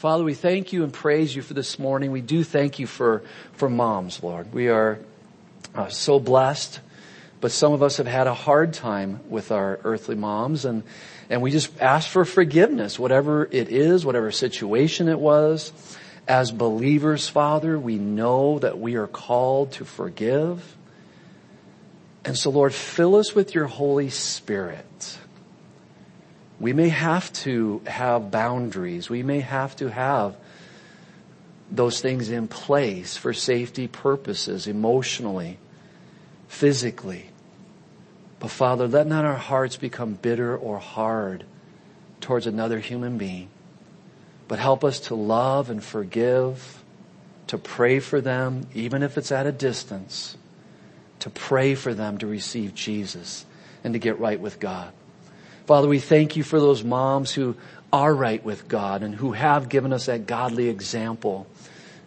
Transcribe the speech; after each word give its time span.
Father, 0.00 0.24
we 0.24 0.32
thank 0.32 0.72
you 0.72 0.82
and 0.82 0.94
praise 0.94 1.36
you 1.36 1.42
for 1.42 1.52
this 1.52 1.78
morning. 1.78 2.10
We 2.10 2.22
do 2.22 2.42
thank 2.42 2.78
you 2.78 2.86
for, 2.86 3.22
for 3.52 3.68
moms, 3.68 4.22
Lord. 4.22 4.50
We 4.50 4.68
are 4.68 4.98
uh, 5.74 5.88
so 5.88 6.18
blessed, 6.18 6.80
but 7.42 7.50
some 7.50 7.74
of 7.74 7.82
us 7.82 7.98
have 7.98 8.06
had 8.06 8.26
a 8.26 8.32
hard 8.32 8.72
time 8.72 9.20
with 9.28 9.52
our 9.52 9.78
earthly 9.84 10.14
moms 10.14 10.64
and, 10.64 10.84
and 11.28 11.42
we 11.42 11.50
just 11.50 11.78
ask 11.82 12.08
for 12.08 12.24
forgiveness, 12.24 12.98
whatever 12.98 13.44
it 13.44 13.68
is, 13.68 14.06
whatever 14.06 14.30
situation 14.30 15.06
it 15.06 15.18
was. 15.18 15.70
As 16.26 16.50
believers, 16.50 17.28
Father, 17.28 17.78
we 17.78 17.98
know 17.98 18.58
that 18.60 18.78
we 18.78 18.94
are 18.94 19.06
called 19.06 19.72
to 19.72 19.84
forgive. 19.84 20.78
And 22.24 22.38
so 22.38 22.48
Lord, 22.48 22.72
fill 22.72 23.16
us 23.16 23.34
with 23.34 23.54
your 23.54 23.66
Holy 23.66 24.08
Spirit. 24.08 25.18
We 26.60 26.74
may 26.74 26.90
have 26.90 27.32
to 27.44 27.80
have 27.86 28.30
boundaries. 28.30 29.08
We 29.08 29.22
may 29.22 29.40
have 29.40 29.74
to 29.76 29.90
have 29.90 30.36
those 31.70 32.00
things 32.00 32.28
in 32.28 32.48
place 32.48 33.16
for 33.16 33.32
safety 33.32 33.88
purposes, 33.88 34.66
emotionally, 34.66 35.58
physically. 36.48 37.30
But 38.40 38.50
Father, 38.50 38.86
let 38.86 39.06
not 39.06 39.24
our 39.24 39.36
hearts 39.36 39.76
become 39.76 40.14
bitter 40.14 40.56
or 40.56 40.78
hard 40.78 41.44
towards 42.20 42.46
another 42.46 42.78
human 42.78 43.16
being, 43.16 43.48
but 44.46 44.58
help 44.58 44.84
us 44.84 45.00
to 45.00 45.14
love 45.14 45.70
and 45.70 45.82
forgive, 45.82 46.82
to 47.46 47.56
pray 47.56 48.00
for 48.00 48.20
them, 48.20 48.66
even 48.74 49.02
if 49.02 49.16
it's 49.16 49.32
at 49.32 49.46
a 49.46 49.52
distance, 49.52 50.36
to 51.20 51.30
pray 51.30 51.74
for 51.74 51.94
them 51.94 52.18
to 52.18 52.26
receive 52.26 52.74
Jesus 52.74 53.46
and 53.82 53.94
to 53.94 53.98
get 53.98 54.18
right 54.18 54.40
with 54.40 54.60
God. 54.60 54.92
Father, 55.70 55.86
we 55.86 56.00
thank 56.00 56.34
you 56.34 56.42
for 56.42 56.58
those 56.58 56.82
moms 56.82 57.32
who 57.32 57.54
are 57.92 58.12
right 58.12 58.44
with 58.44 58.66
God 58.66 59.04
and 59.04 59.14
who 59.14 59.30
have 59.30 59.68
given 59.68 59.92
us 59.92 60.06
that 60.06 60.26
godly 60.26 60.68
example. 60.68 61.46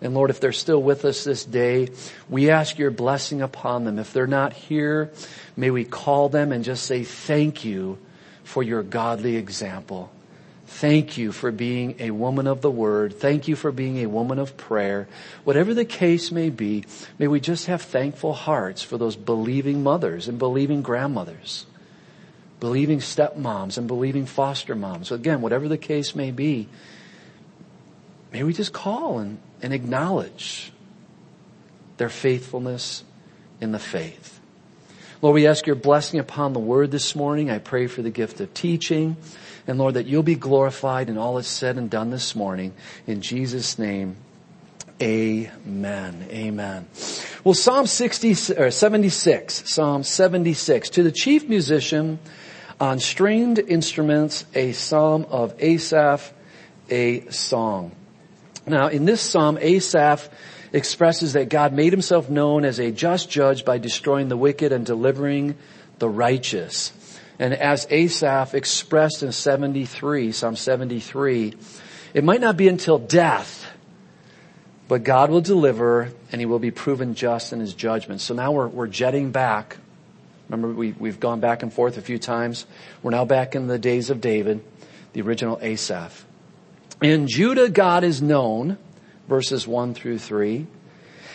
And 0.02 0.14
Lord, 0.14 0.32
if 0.32 0.42
they're 0.42 0.52
still 0.52 0.84
with 0.84 1.06
us 1.06 1.24
this 1.24 1.46
day, 1.46 1.88
we 2.28 2.50
ask 2.50 2.78
your 2.78 2.92
blessing 2.92 3.42
upon 3.42 3.86
them. 3.86 4.00
If 4.00 4.12
they're 4.12 4.28
not 4.28 4.52
here, 4.52 5.14
may 5.56 5.72
we 5.72 5.86
call 5.86 6.28
them 6.28 6.52
and 6.52 6.66
just 6.66 6.86
say 6.86 7.06
thank 7.06 7.64
you 7.64 8.00
for 8.44 8.64
your 8.64 8.84
godly 8.84 9.38
example. 9.38 10.12
Thank 10.68 11.18
you 11.18 11.32
for 11.32 11.50
being 11.50 11.96
a 12.00 12.12
woman 12.12 12.48
of 12.48 12.60
the 12.60 12.70
word. 12.70 13.18
Thank 13.18 13.48
you 13.48 13.56
for 13.56 13.72
being 13.72 14.00
a 14.00 14.08
woman 14.08 14.40
of 14.40 14.58
prayer. 14.58 15.08
Whatever 15.46 15.74
the 15.74 15.86
case 15.86 16.34
may 16.34 16.50
be, 16.50 16.84
may 17.18 17.30
we 17.30 17.40
just 17.40 17.68
have 17.68 17.82
thankful 17.82 18.34
hearts 18.34 18.82
for 18.84 18.98
those 18.98 19.16
believing 19.16 19.84
mothers 19.84 20.28
and 20.28 20.38
believing 20.38 20.82
grandmothers, 20.82 21.66
believing 22.64 23.00
stepmoms 23.00 23.78
and 23.78 23.90
believing 23.90 24.26
foster 24.26 24.74
moms. 24.74 25.10
So 25.10 25.16
again, 25.16 25.42
whatever 25.42 25.68
the 25.68 25.78
case 25.78 26.16
may 26.16 26.32
be, 26.32 26.70
may 28.32 28.44
we 28.44 28.54
just 28.54 28.72
call 28.72 29.20
and, 29.20 29.38
and 29.62 29.74
acknowledge 29.74 30.72
their 31.98 32.08
faithfulness 32.08 33.04
in 33.60 33.74
the 33.74 33.80
faith. 33.80 34.40
Lord, 35.22 35.34
we 35.34 35.46
ask 35.46 35.68
your 35.68 35.76
blessing 35.76 36.22
upon 36.22 36.54
the 36.54 36.60
word 36.62 36.90
this 36.90 37.18
morning. 37.18 37.52
I 37.52 37.58
pray 37.58 37.88
for 37.88 38.02
the 38.02 38.10
gift 38.10 38.40
of 38.40 38.54
teaching. 38.54 39.18
And 39.68 39.78
Lord, 39.78 39.96
that 39.96 40.06
you'll 40.06 40.24
be 40.24 40.36
glorified 40.36 41.10
in 41.10 41.18
all 41.18 41.36
that's 41.36 41.50
said 41.50 41.76
and 41.76 41.90
done 41.90 42.12
this 42.12 42.34
morning. 42.34 42.74
In 43.06 43.20
Jesus' 43.20 43.78
name, 43.78 44.16
amen. 45.02 46.28
Amen. 46.30 46.88
Well, 47.44 47.56
Psalm 47.56 47.88
60, 47.88 48.54
or 48.54 48.72
76, 48.72 49.70
Psalm 49.70 50.04
76, 50.04 50.92
to 50.92 51.04
the 51.04 51.12
chief 51.12 51.50
musician 51.50 52.20
on 52.80 53.00
stringed 53.00 53.60
instruments, 53.60 54.46
a 54.54 54.72
psalm 54.74 55.26
of 55.30 55.54
Asaph, 55.60 56.34
a 56.90 57.30
song. 57.30 57.92
Now, 58.66 58.88
in 58.88 59.06
this 59.06 59.22
psalm, 59.22 59.58
Asaph 59.60 60.30
expresses 60.72 61.34
that 61.34 61.50
God 61.50 61.74
made 61.74 61.94
himself 61.94 62.30
known 62.30 62.66
as 62.66 62.80
a 62.80 62.92
just 62.92 63.30
judge 63.30 63.64
by 63.66 63.78
destroying 63.78 64.28
the 64.28 64.38
wicked 64.38 64.72
and 64.72 64.86
delivering 64.86 65.56
the 66.00 66.10
righteous. 66.10 66.92
And 67.40 67.54
as 67.54 67.88
Asaph 67.90 68.54
expressed 68.54 69.24
in 69.24 69.32
73, 69.32 70.32
Psalm 70.32 70.56
73, 70.56 71.54
it 72.14 72.24
might 72.24 72.42
not 72.42 72.58
be 72.58 72.68
until 72.68 73.00
death, 73.00 73.66
but 74.88 75.04
God 75.04 75.30
will 75.30 75.42
deliver 75.42 76.12
and 76.32 76.40
he 76.40 76.46
will 76.46 76.60
be 76.60 76.72
proven 76.72 77.16
just 77.16 77.54
in 77.54 77.60
his 77.60 77.74
judgment. 77.74 78.22
So 78.22 78.34
now 78.34 78.52
we're, 78.52 78.68
we're 78.68 78.88
jetting 78.88 79.32
back. 79.32 79.78
Remember 80.50 80.74
we, 80.74 80.92
we've 80.94 81.20
gone 81.20 81.40
back 81.40 81.64
and 81.64 81.72
forth 81.72 81.98
a 81.98 82.02
few 82.02 82.20
times. 82.20 82.66
We're 83.02 83.12
now 83.12 83.26
back 83.26 83.56
in 83.56 83.68
the 83.68 83.80
days 83.80 84.10
of 84.10 84.22
David, 84.22 84.64
the 85.14 85.22
original 85.22 85.60
Asaph. 85.62 86.26
In 87.02 87.28
Judah, 87.28 87.70
God 87.70 88.04
is 88.04 88.22
known, 88.22 88.78
verses 89.28 89.68
one 89.68 89.94
through 89.94 90.20
three. 90.20 90.68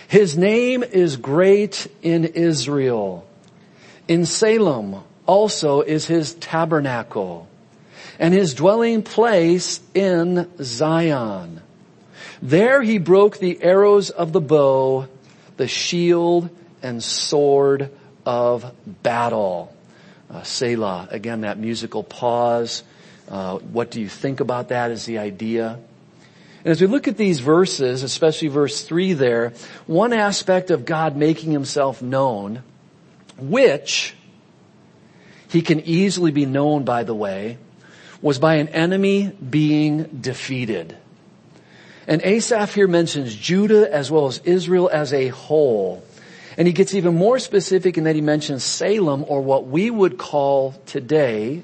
His 0.08 0.38
name 0.38 0.82
is 0.82 1.16
great 1.16 1.86
in 2.02 2.24
Israel. 2.24 3.26
In 4.06 4.24
Salem, 4.24 5.02
also 5.26 5.82
is 5.82 6.06
his 6.06 6.32
tabernacle 6.34 7.46
and 8.18 8.32
his 8.32 8.54
dwelling 8.54 9.02
place 9.02 9.80
in 9.94 10.50
Zion. 10.60 11.60
There 12.40 12.82
he 12.82 12.98
broke 12.98 13.38
the 13.38 13.62
arrows 13.62 14.10
of 14.10 14.32
the 14.32 14.40
bow, 14.40 15.06
the 15.56 15.68
shield 15.68 16.48
and 16.82 17.02
sword 17.02 17.90
of 18.28 18.70
battle. 19.02 19.74
Uh, 20.30 20.42
Selah, 20.42 21.08
again 21.10 21.40
that 21.40 21.58
musical 21.58 22.04
pause. 22.04 22.82
Uh, 23.26 23.56
what 23.56 23.90
do 23.90 24.02
you 24.02 24.08
think 24.08 24.40
about 24.40 24.68
that 24.68 24.90
is 24.90 25.06
the 25.06 25.16
idea. 25.16 25.78
And 26.62 26.72
as 26.72 26.80
we 26.82 26.86
look 26.86 27.08
at 27.08 27.16
these 27.16 27.40
verses, 27.40 28.02
especially 28.02 28.48
verse 28.48 28.82
3 28.82 29.14
there, 29.14 29.54
one 29.86 30.12
aspect 30.12 30.70
of 30.70 30.84
God 30.84 31.16
making 31.16 31.52
himself 31.52 32.02
known, 32.02 32.62
which 33.38 34.14
he 35.48 35.62
can 35.62 35.80
easily 35.80 36.30
be 36.30 36.44
known, 36.44 36.84
by 36.84 37.04
the 37.04 37.14
way, 37.14 37.56
was 38.20 38.38
by 38.38 38.56
an 38.56 38.68
enemy 38.68 39.28
being 39.28 40.04
defeated. 40.20 40.94
And 42.06 42.20
Asaph 42.22 42.74
here 42.74 42.88
mentions 42.88 43.34
Judah 43.34 43.90
as 43.90 44.10
well 44.10 44.26
as 44.26 44.38
Israel 44.44 44.90
as 44.92 45.14
a 45.14 45.28
whole. 45.28 46.02
And 46.58 46.66
he 46.66 46.74
gets 46.74 46.92
even 46.92 47.14
more 47.14 47.38
specific 47.38 47.96
in 47.96 48.04
that 48.04 48.16
he 48.16 48.20
mentions 48.20 48.64
Salem 48.64 49.24
or 49.28 49.40
what 49.40 49.68
we 49.68 49.90
would 49.90 50.18
call 50.18 50.72
today 50.86 51.62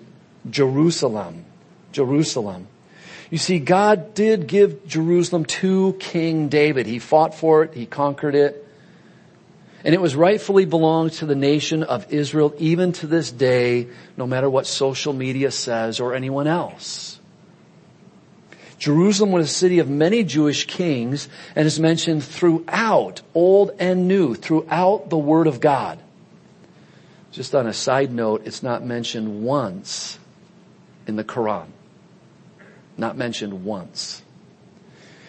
Jerusalem. 0.48 1.44
Jerusalem. 1.90 2.68
You 3.28 3.38
see, 3.38 3.58
God 3.58 4.14
did 4.14 4.46
give 4.46 4.86
Jerusalem 4.86 5.46
to 5.46 5.94
King 5.98 6.48
David. 6.48 6.86
He 6.86 7.00
fought 7.00 7.34
for 7.34 7.64
it. 7.64 7.74
He 7.74 7.86
conquered 7.86 8.36
it. 8.36 8.64
And 9.84 9.94
it 9.94 10.00
was 10.00 10.14
rightfully 10.14 10.64
belonged 10.64 11.12
to 11.14 11.26
the 11.26 11.34
nation 11.34 11.82
of 11.82 12.12
Israel 12.12 12.54
even 12.58 12.92
to 12.92 13.08
this 13.08 13.32
day, 13.32 13.88
no 14.16 14.28
matter 14.28 14.48
what 14.48 14.66
social 14.66 15.12
media 15.12 15.50
says 15.50 15.98
or 15.98 16.14
anyone 16.14 16.46
else. 16.46 17.13
Jerusalem 18.84 19.32
was 19.32 19.46
a 19.46 19.54
city 19.54 19.78
of 19.78 19.88
many 19.88 20.24
Jewish 20.24 20.66
kings 20.66 21.26
and 21.56 21.64
is 21.66 21.80
mentioned 21.80 22.22
throughout, 22.22 23.22
Old 23.32 23.70
and 23.78 24.06
New, 24.06 24.34
throughout 24.34 25.08
the 25.08 25.16
Word 25.16 25.46
of 25.46 25.58
God. 25.58 25.98
Just 27.32 27.54
on 27.54 27.66
a 27.66 27.72
side 27.72 28.12
note, 28.12 28.42
it's 28.44 28.62
not 28.62 28.84
mentioned 28.84 29.42
once 29.42 30.18
in 31.06 31.16
the 31.16 31.24
Quran. 31.24 31.68
Not 32.98 33.16
mentioned 33.16 33.64
once. 33.64 34.20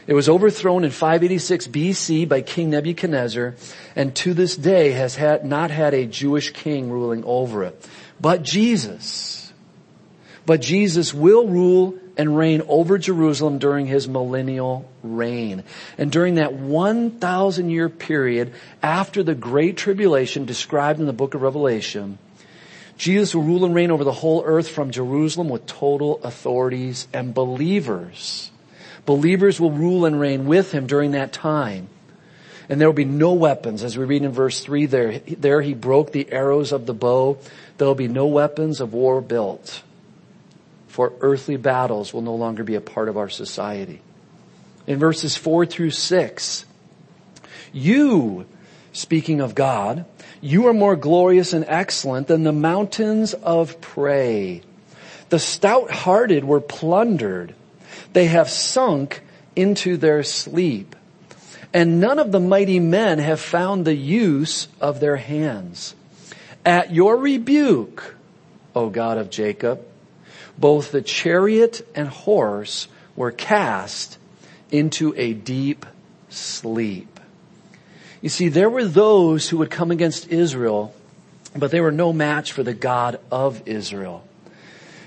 It 0.06 0.16
was 0.16 0.28
overthrown 0.28 0.84
in 0.84 0.92
586 0.92 1.68
BC 1.68 2.28
by 2.28 2.42
King 2.42 2.72
Nebuchadnezzar 2.72 3.56
and 3.96 4.14
to 4.18 4.34
this 4.34 4.58
day 4.58 4.92
has 4.92 5.16
had, 5.16 5.46
not 5.46 5.72
had 5.72 5.94
a 5.94 6.06
Jewish 6.06 6.52
king 6.52 6.92
ruling 6.92 7.24
over 7.24 7.64
it. 7.64 7.88
But 8.20 8.44
Jesus, 8.44 9.35
but 10.46 10.62
Jesus 10.62 11.14
will 11.14 11.48
rule 11.48 11.96
and 12.18 12.38
reign 12.38 12.62
over 12.68 12.98
Jerusalem 12.98 13.60
during 13.60 13.88
his 13.88 14.08
millennial 14.08 14.90
reign. 15.04 15.64
And 15.98 16.12
during 16.12 16.36
that 16.36 16.54
1,000 16.54 17.70
year 17.70 17.90
period 17.90 18.54
after 18.82 19.24
the 19.24 19.36
great 19.36 19.78
tribulation 19.78 20.46
described 20.46 21.00
in 21.00 21.08
the 21.08 21.14
book 21.14 21.34
of 21.34 21.42
Revelation, 21.42 22.18
Jesus 22.98 23.36
will 23.36 23.44
rule 23.44 23.66
and 23.66 23.76
reign 23.76 23.92
over 23.92 24.04
the 24.04 24.12
whole 24.12 24.44
earth 24.46 24.70
from 24.70 24.92
Jerusalem 24.92 25.50
with 25.50 25.66
total 25.66 26.22
authorities 26.24 27.08
and 27.12 27.34
believers 27.34 28.52
Believers 29.06 29.60
will 29.60 29.72
rule 29.72 30.06
and 30.06 30.20
reign 30.20 30.46
with 30.46 30.72
him 30.72 30.88
during 30.88 31.12
that 31.12 31.32
time. 31.32 31.90
And 32.68 32.82
there 32.82 32.88
will 32.88 32.94
be 32.94 33.06
no 33.06 33.34
weapons, 33.34 33.84
as 33.84 33.96
we 33.96 34.06
read 34.06 34.24
in 34.24 34.32
verse 34.32 34.62
3 34.62 34.88
there. 34.88 35.20
There 35.20 35.62
he 35.62 35.76
broke 35.76 36.12
the 36.12 36.32
arrows 36.32 36.72
of 36.72 36.88
the 36.88 36.96
bow. 36.96 37.38
There 37.78 37.88
will 37.88 37.96
be 37.96 38.08
no 38.08 38.26
weapons 38.26 38.82
of 38.82 38.94
war 38.94 39.22
built. 39.22 39.84
For 40.96 41.12
earthly 41.20 41.58
battles 41.58 42.14
will 42.14 42.22
no 42.22 42.36
longer 42.36 42.64
be 42.64 42.76
a 42.76 42.80
part 42.80 43.10
of 43.10 43.18
our 43.18 43.28
society. 43.28 44.00
In 44.88 44.98
verses 44.98 45.36
4 45.36 45.66
through 45.66 45.92
6, 45.92 46.66
you, 47.74 48.46
speaking 48.94 49.42
of 49.42 49.56
God, 49.56 50.06
you 50.40 50.68
are 50.68 50.74
more 50.74 50.96
glorious 50.96 51.52
and 51.52 51.66
excellent 51.68 52.30
than 52.30 52.44
the 52.44 52.54
mountains 52.54 53.34
of 53.34 53.82
prey. 53.82 54.62
The 55.28 55.38
stout 55.38 55.92
hearted 55.92 56.46
were 56.46 56.62
plundered 56.62 57.56
they 58.14 58.28
have 58.28 58.50
sunk 58.50 59.22
into 59.54 59.98
their 59.98 60.24
sleep. 60.24 60.96
And 61.74 62.00
none 62.00 62.20
of 62.20 62.32
the 62.32 62.40
mighty 62.40 62.80
men 62.80 63.20
have 63.20 63.42
found 63.42 63.84
the 63.84 63.98
use 63.98 64.70
of 64.80 65.02
their 65.02 65.18
hands. 65.18 65.94
At 66.66 66.94
your 66.94 67.18
rebuke, 67.18 68.16
O 68.74 68.90
God 68.90 69.18
of 69.18 69.30
Jacob, 69.30 69.86
both 70.58 70.92
the 70.92 71.02
chariot 71.02 71.88
and 71.96 72.08
horse 72.08 72.88
were 73.16 73.32
cast 73.32 74.18
into 74.72 75.14
a 75.18 75.34
deep 75.34 75.86
sleep. 76.30 77.20
You 78.22 78.30
see, 78.30 78.50
there 78.50 78.70
were 78.70 78.86
those 78.86 79.50
who 79.50 79.58
would 79.58 79.70
come 79.70 79.92
against 79.92 80.30
Israel, 80.30 80.94
but 81.56 81.72
they 81.72 81.82
were 81.82 81.92
no 81.92 82.12
match 82.12 82.52
for 82.52 82.64
the 82.64 82.74
God 82.74 83.20
of 83.32 83.68
Israel. 83.68 84.28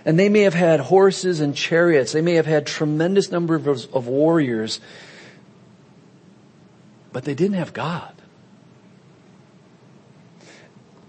And 0.04 0.18
they 0.18 0.28
may 0.28 0.42
have 0.42 0.54
had 0.54 0.80
horses 0.80 1.40
and 1.40 1.54
chariots. 1.54 2.12
They 2.12 2.22
may 2.22 2.34
have 2.34 2.46
had 2.46 2.66
tremendous 2.66 3.30
numbers 3.30 3.86
of 3.86 4.06
warriors, 4.06 4.80
but 7.12 7.24
they 7.24 7.34
didn't 7.34 7.56
have 7.56 7.72
God. 7.72 8.14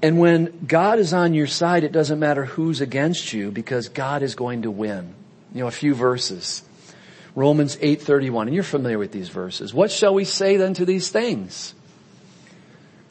And 0.02 0.18
when 0.18 0.66
God 0.66 1.00
is 1.00 1.14
on 1.14 1.34
your 1.34 1.48
side, 1.48 1.84
it 1.84 1.92
doesn't 1.92 2.20
matter 2.20 2.46
who's 2.46 2.80
against 2.80 3.34
you 3.34 3.52
because 3.52 3.90
God 3.90 4.24
is 4.24 4.36
going 4.36 4.62
to 4.62 4.72
win. 4.72 5.14
You 5.54 5.62
know, 5.62 5.68
a 5.68 5.72
few 5.72 5.94
verses. 5.94 6.64
Romans 7.36 7.76
8:31 7.78 8.48
and 8.48 8.54
you're 8.54 8.64
familiar 8.64 8.98
with 8.98 9.12
these 9.12 9.30
verses. 9.30 9.74
What 9.74 9.92
shall 9.92 10.14
we 10.14 10.24
say 10.24 10.58
then 10.58 10.74
to 10.76 10.86
these 10.86 11.10
things? 11.10 11.74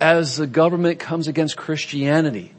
As 0.00 0.36
the 0.36 0.46
government 0.46 0.98
comes 0.98 1.28
against 1.28 1.56
Christianity, 1.56 2.52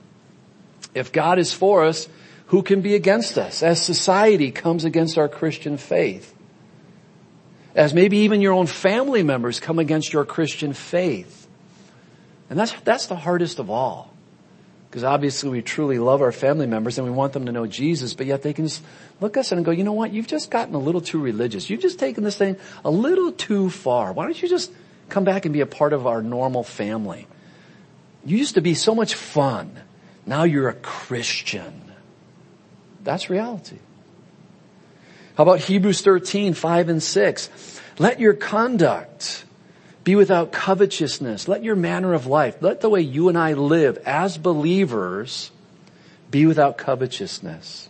if 0.93 1.11
God 1.11 1.39
is 1.39 1.53
for 1.53 1.85
us, 1.85 2.07
who 2.47 2.63
can 2.63 2.81
be 2.81 2.95
against 2.95 3.37
us? 3.37 3.63
As 3.63 3.81
society 3.81 4.51
comes 4.51 4.83
against 4.83 5.17
our 5.17 5.29
Christian 5.29 5.77
faith, 5.77 6.33
as 7.75 7.93
maybe 7.93 8.17
even 8.17 8.41
your 8.41 8.53
own 8.53 8.65
family 8.65 9.23
members 9.23 9.59
come 9.59 9.79
against 9.79 10.11
your 10.11 10.25
Christian 10.25 10.73
faith. 10.73 11.47
And 12.49 12.57
that's, 12.57 12.73
that's 12.81 13.05
the 13.05 13.15
hardest 13.15 13.59
of 13.59 13.69
all. 13.69 14.11
Because 14.89 15.03
obviously 15.03 15.49
we 15.49 15.61
truly 15.61 15.99
love 15.99 16.21
our 16.21 16.31
family 16.31 16.65
members 16.65 16.97
and 16.97 17.05
we 17.05 17.13
want 17.13 17.33
them 17.33 17.45
to 17.45 17.51
know 17.51 17.67
Jesus, 17.67 18.15
but 18.15 18.25
yet 18.25 18.41
they 18.41 18.53
can 18.53 18.65
just 18.65 18.83
look 19.21 19.37
us 19.37 19.51
and 19.51 19.63
go, 19.63 19.69
you 19.69 19.83
know 19.83 19.93
what, 19.93 20.11
you've 20.11 20.27
just 20.27 20.49
gotten 20.49 20.73
a 20.73 20.79
little 20.79 21.01
too 21.01 21.19
religious. 21.19 21.69
You've 21.69 21.81
just 21.81 21.99
taken 21.99 22.23
this 22.23 22.37
thing 22.37 22.57
a 22.83 22.89
little 22.89 23.31
too 23.31 23.69
far. 23.69 24.11
Why 24.13 24.23
don't 24.23 24.41
you 24.41 24.49
just 24.49 24.71
come 25.09 25.25
back 25.25 25.45
and 25.45 25.53
be 25.53 25.61
a 25.61 25.67
part 25.67 25.93
of 25.93 26.07
our 26.07 26.23
normal 26.23 26.63
family? 26.63 27.27
You 28.25 28.37
used 28.37 28.55
to 28.55 28.61
be 28.61 28.73
so 28.73 28.95
much 28.95 29.13
fun. 29.13 29.79
Now 30.25 30.43
you're 30.43 30.69
a 30.69 30.73
Christian. 30.73 31.91
That's 33.03 33.29
reality. 33.29 33.77
How 35.35 35.43
about 35.43 35.59
Hebrews 35.59 36.01
13, 36.01 36.53
5 36.55 36.89
and 36.89 37.01
6? 37.01 37.81
Let 37.99 38.19
your 38.19 38.33
conduct 38.33 39.45
be 40.03 40.15
without 40.15 40.51
covetousness. 40.51 41.47
Let 41.47 41.63
your 41.63 41.75
manner 41.75 42.13
of 42.13 42.25
life, 42.25 42.61
let 42.61 42.81
the 42.81 42.89
way 42.89 43.01
you 43.01 43.29
and 43.29 43.37
I 43.37 43.53
live 43.53 43.97
as 44.05 44.37
believers 44.37 45.51
be 46.31 46.45
without 46.45 46.77
covetousness. 46.77 47.89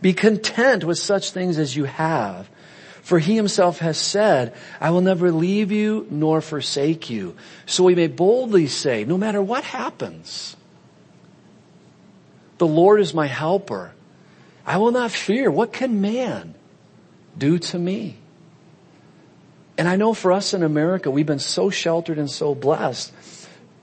Be 0.00 0.12
content 0.12 0.84
with 0.84 0.98
such 0.98 1.30
things 1.30 1.58
as 1.58 1.76
you 1.76 1.84
have. 1.84 2.48
For 3.02 3.18
he 3.18 3.34
himself 3.34 3.78
has 3.78 3.98
said, 3.98 4.54
I 4.80 4.90
will 4.90 5.00
never 5.00 5.32
leave 5.32 5.72
you 5.72 6.06
nor 6.10 6.40
forsake 6.40 7.10
you. 7.10 7.34
So 7.66 7.84
we 7.84 7.94
may 7.94 8.06
boldly 8.06 8.66
say, 8.66 9.04
no 9.04 9.18
matter 9.18 9.42
what 9.42 9.64
happens, 9.64 10.56
the 12.58 12.66
Lord 12.66 13.00
is 13.00 13.12
my 13.12 13.26
helper. 13.26 13.92
I 14.66 14.76
will 14.76 14.92
not 14.92 15.10
fear. 15.10 15.50
What 15.50 15.72
can 15.72 16.00
man 16.00 16.54
do 17.36 17.58
to 17.58 17.78
me? 17.78 18.19
And 19.80 19.88
I 19.88 19.96
know 19.96 20.12
for 20.12 20.30
us 20.30 20.52
in 20.52 20.62
America, 20.62 21.10
we've 21.10 21.24
been 21.24 21.38
so 21.38 21.70
sheltered 21.70 22.18
and 22.18 22.30
so 22.30 22.54
blessed. 22.54 23.14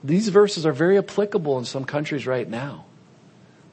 These 0.04 0.28
verses 0.28 0.64
are 0.64 0.72
very 0.72 0.96
applicable 0.96 1.58
in 1.58 1.64
some 1.64 1.84
countries 1.84 2.24
right 2.24 2.48
now 2.48 2.84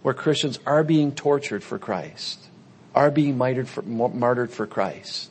where 0.01 0.15
Christians 0.15 0.57
are 0.65 0.83
being 0.83 1.11
tortured 1.11 1.63
for 1.63 1.77
Christ, 1.77 2.39
are 2.95 3.11
being 3.11 3.37
martyred 3.37 3.69
for, 3.69 3.83
martyred 3.83 4.49
for 4.49 4.65
Christ. 4.65 5.29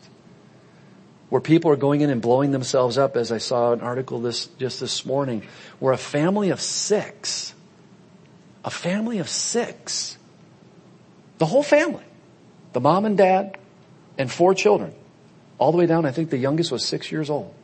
Where 1.30 1.40
people 1.40 1.72
are 1.72 1.76
going 1.76 2.02
in 2.02 2.10
and 2.10 2.22
blowing 2.22 2.52
themselves 2.52 2.96
up, 2.96 3.16
as 3.16 3.32
I 3.32 3.38
saw 3.38 3.72
an 3.72 3.80
article 3.80 4.20
this, 4.20 4.46
just 4.60 4.78
this 4.78 5.04
morning, 5.04 5.42
where 5.80 5.92
a 5.92 5.98
family 5.98 6.50
of 6.50 6.60
six, 6.60 7.54
a 8.64 8.70
family 8.70 9.18
of 9.18 9.28
six 9.28 10.16
the 11.38 11.46
whole 11.46 11.64
family. 11.64 12.04
The 12.72 12.80
mom 12.80 13.04
and 13.04 13.18
dad 13.18 13.58
and 14.16 14.30
four 14.30 14.54
children. 14.54 14.94
All 15.58 15.72
the 15.72 15.78
way 15.78 15.86
down, 15.86 16.04
I 16.04 16.10
think 16.10 16.30
the 16.30 16.38
youngest 16.38 16.72
was 16.72 16.84
six 16.84 17.12
years 17.12 17.30
old. 17.30 17.54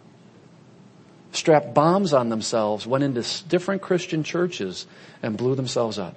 Strapped 1.33 1.75
bombs 1.75 2.13
on 2.13 2.29
themselves, 2.29 2.87
went 2.87 3.05
into 3.05 3.25
different 3.49 3.83
Christian 3.83 4.25
churches 4.25 4.87
and 5.23 5.37
blew 5.37 5.55
themselves 5.55 5.99
up. 5.99 6.17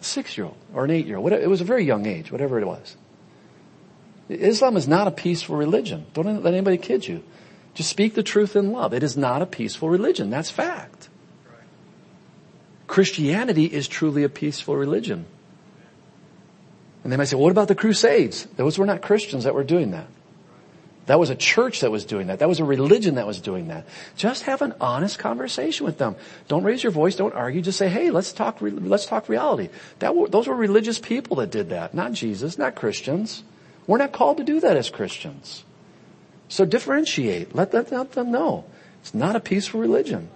Six 0.00 0.36
year 0.36 0.46
old 0.46 0.56
or 0.74 0.84
an 0.84 0.90
eight 0.90 1.06
year 1.06 1.16
old. 1.16 1.32
It 1.32 1.48
was 1.48 1.60
a 1.60 1.64
very 1.64 1.84
young 1.84 2.06
age, 2.06 2.30
whatever 2.30 2.58
it 2.58 2.66
was. 2.66 2.96
Islam 4.28 4.76
is 4.76 4.86
not 4.86 5.08
a 5.08 5.10
peaceful 5.10 5.56
religion. 5.56 6.06
Don't 6.12 6.42
let 6.42 6.52
anybody 6.52 6.76
kid 6.76 7.08
you. 7.08 7.22
Just 7.74 7.90
speak 7.90 8.14
the 8.14 8.22
truth 8.22 8.56
in 8.56 8.72
love. 8.72 8.92
It 8.92 9.02
is 9.02 9.16
not 9.16 9.40
a 9.40 9.46
peaceful 9.46 9.88
religion. 9.88 10.30
That's 10.30 10.50
fact. 10.50 11.08
Christianity 12.86 13.64
is 13.64 13.88
truly 13.88 14.24
a 14.24 14.28
peaceful 14.28 14.76
religion. 14.76 15.26
And 17.08 17.12
they 17.14 17.16
might 17.16 17.28
say, 17.28 17.36
what 17.36 17.50
about 17.50 17.68
the 17.68 17.74
Crusades? 17.74 18.46
Those 18.56 18.76
were 18.76 18.84
not 18.84 19.00
Christians 19.00 19.44
that 19.44 19.54
were 19.54 19.64
doing 19.64 19.92
that. 19.92 20.08
That 21.06 21.18
was 21.18 21.30
a 21.30 21.34
church 21.34 21.80
that 21.80 21.90
was 21.90 22.04
doing 22.04 22.26
that. 22.26 22.40
That 22.40 22.50
was 22.50 22.60
a 22.60 22.66
religion 22.66 23.14
that 23.14 23.26
was 23.26 23.40
doing 23.40 23.68
that. 23.68 23.86
Just 24.14 24.42
have 24.42 24.60
an 24.60 24.74
honest 24.78 25.18
conversation 25.18 25.86
with 25.86 25.96
them. 25.96 26.16
Don't 26.48 26.64
raise 26.64 26.82
your 26.82 26.92
voice. 26.92 27.16
Don't 27.16 27.32
argue. 27.32 27.62
Just 27.62 27.78
say, 27.78 27.88
hey, 27.88 28.10
let's 28.10 28.34
talk, 28.34 28.58
let's 28.60 29.06
talk 29.06 29.30
reality. 29.30 29.70
That 30.00 30.14
were, 30.14 30.28
those 30.28 30.48
were 30.48 30.54
religious 30.54 30.98
people 30.98 31.36
that 31.36 31.50
did 31.50 31.70
that, 31.70 31.94
not 31.94 32.12
Jesus, 32.12 32.58
not 32.58 32.74
Christians. 32.74 33.42
We're 33.86 33.96
not 33.96 34.12
called 34.12 34.36
to 34.36 34.44
do 34.44 34.60
that 34.60 34.76
as 34.76 34.90
Christians. 34.90 35.64
So 36.48 36.66
differentiate. 36.66 37.54
Let, 37.54 37.72
let, 37.72 37.90
let 37.90 38.12
them 38.12 38.30
know. 38.30 38.66
It's 39.00 39.14
not 39.14 39.34
a 39.34 39.40
peaceful 39.40 39.80
religion. 39.80 40.28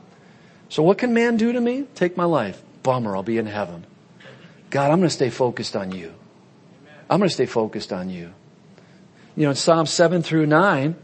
So 0.71 0.83
what 0.83 0.97
can 0.97 1.13
man 1.13 1.37
do 1.37 1.53
to 1.53 1.61
me? 1.61 1.85
Take 1.95 2.17
my 2.17 2.25
life. 2.25 2.63
Bummer, 2.83 3.15
I'll 3.15 3.23
be 3.23 3.37
in 3.37 3.45
heaven. 3.45 3.85
God, 4.71 4.91
I'm 4.91 5.01
going 5.01 5.11
to 5.11 5.15
stay 5.15 5.29
focused 5.29 5.77
on 5.77 5.93
you. 5.93 6.15
I'm 7.11 7.19
going 7.19 7.29
to 7.29 7.35
stay 7.35 7.47
focused 7.47 7.93
on 7.93 8.11
you. 8.11 8.33
You 9.37 9.45
know, 9.45 9.51
in 9.51 9.57
Psalm 9.57 9.87
7 9.87 10.23
through 10.23 10.47
9, 10.47 10.95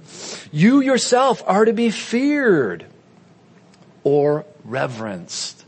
you 0.53 0.81
yourself 0.81 1.43
are 1.47 1.65
to 1.65 1.73
be 1.73 1.91
feared 1.91 2.85
or 4.05 4.45
reverenced. 4.65 5.65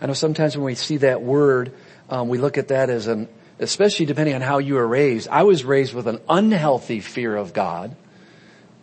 I 0.00 0.06
know 0.06 0.12
sometimes 0.12 0.56
when 0.56 0.64
we 0.64 0.74
see 0.74 0.98
that 0.98 1.22
word, 1.22 1.72
um, 2.10 2.28
we 2.28 2.38
look 2.38 2.58
at 2.58 2.68
that 2.68 2.90
as 2.90 3.06
an, 3.06 3.28
especially 3.58 4.04
depending 4.04 4.34
on 4.34 4.42
how 4.42 4.58
you 4.58 4.74
were 4.74 4.86
raised. 4.86 5.28
I 5.28 5.44
was 5.44 5.64
raised 5.64 5.94
with 5.94 6.06
an 6.06 6.20
unhealthy 6.28 7.00
fear 7.00 7.34
of 7.34 7.54
God. 7.54 7.96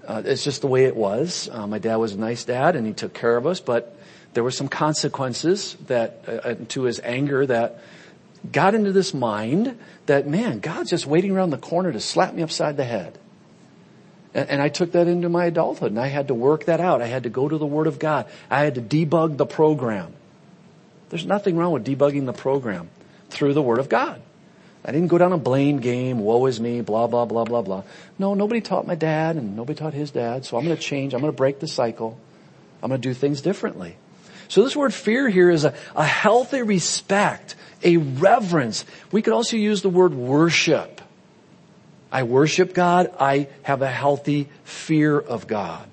Uh, 0.07 0.23
it's 0.25 0.43
just 0.43 0.61
the 0.61 0.67
way 0.67 0.85
it 0.85 0.95
was. 0.95 1.49
Uh, 1.51 1.67
my 1.67 1.77
dad 1.77 1.97
was 1.97 2.13
a 2.13 2.17
nice 2.17 2.45
dad 2.45 2.75
and 2.75 2.87
he 2.87 2.93
took 2.93 3.13
care 3.13 3.37
of 3.37 3.45
us, 3.45 3.59
but 3.59 3.95
there 4.33 4.43
were 4.43 4.51
some 4.51 4.67
consequences 4.67 5.75
that, 5.87 6.23
uh, 6.27 6.55
to 6.69 6.83
his 6.83 6.99
anger 7.03 7.45
that 7.45 7.79
got 8.51 8.75
into 8.75 8.91
this 8.91 9.13
mind 9.13 9.77
that, 10.05 10.27
man, 10.27 10.59
God's 10.59 10.89
just 10.89 11.05
waiting 11.05 11.31
around 11.31 11.49
the 11.49 11.57
corner 11.57 11.91
to 11.91 11.99
slap 11.99 12.33
me 12.33 12.41
upside 12.41 12.77
the 12.77 12.85
head. 12.85 13.17
And, 14.33 14.49
and 14.49 14.61
I 14.61 14.69
took 14.69 14.93
that 14.93 15.07
into 15.07 15.29
my 15.29 15.45
adulthood 15.45 15.91
and 15.91 15.99
I 15.99 16.07
had 16.07 16.27
to 16.27 16.33
work 16.33 16.65
that 16.65 16.79
out. 16.79 17.01
I 17.01 17.07
had 17.07 17.23
to 17.23 17.29
go 17.29 17.47
to 17.47 17.57
the 17.57 17.65
Word 17.65 17.87
of 17.87 17.99
God. 17.99 18.27
I 18.49 18.63
had 18.63 18.75
to 18.75 18.81
debug 18.81 19.37
the 19.37 19.45
program. 19.45 20.13
There's 21.09 21.25
nothing 21.25 21.57
wrong 21.57 21.73
with 21.73 21.85
debugging 21.85 22.25
the 22.25 22.33
program 22.33 22.89
through 23.29 23.53
the 23.53 23.61
Word 23.61 23.79
of 23.79 23.89
God. 23.89 24.21
I 24.85 24.91
didn't 24.91 25.09
go 25.09 25.17
down 25.17 25.33
a 25.33 25.37
blame 25.37 25.79
game, 25.79 26.19
woe 26.19 26.45
is 26.45 26.59
me, 26.59 26.81
blah, 26.81 27.07
blah, 27.07 27.25
blah, 27.25 27.43
blah, 27.43 27.61
blah. 27.61 27.83
No, 28.17 28.33
nobody 28.33 28.61
taught 28.61 28.87
my 28.87 28.95
dad 28.95 29.35
and 29.35 29.55
nobody 29.55 29.77
taught 29.77 29.93
his 29.93 30.11
dad, 30.11 30.45
so 30.45 30.57
I'm 30.57 30.63
gonna 30.63 30.77
change, 30.77 31.13
I'm 31.13 31.19
gonna 31.19 31.33
break 31.33 31.59
the 31.59 31.67
cycle. 31.67 32.17
I'm 32.81 32.89
gonna 32.89 33.01
do 33.01 33.13
things 33.13 33.41
differently. 33.41 33.97
So 34.49 34.63
this 34.63 34.75
word 34.75 34.93
fear 34.93 35.29
here 35.29 35.49
is 35.49 35.63
a, 35.63 35.75
a 35.95 36.03
healthy 36.03 36.63
respect, 36.63 37.55
a 37.83 37.97
reverence. 37.97 38.83
We 39.11 39.21
could 39.21 39.33
also 39.33 39.57
use 39.57 39.83
the 39.83 39.89
word 39.89 40.13
worship. 40.13 41.01
I 42.11 42.23
worship 42.23 42.73
God. 42.73 43.13
I 43.19 43.47
have 43.61 43.83
a 43.83 43.89
healthy 43.89 44.49
fear 44.63 45.17
of 45.19 45.45
God. 45.45 45.87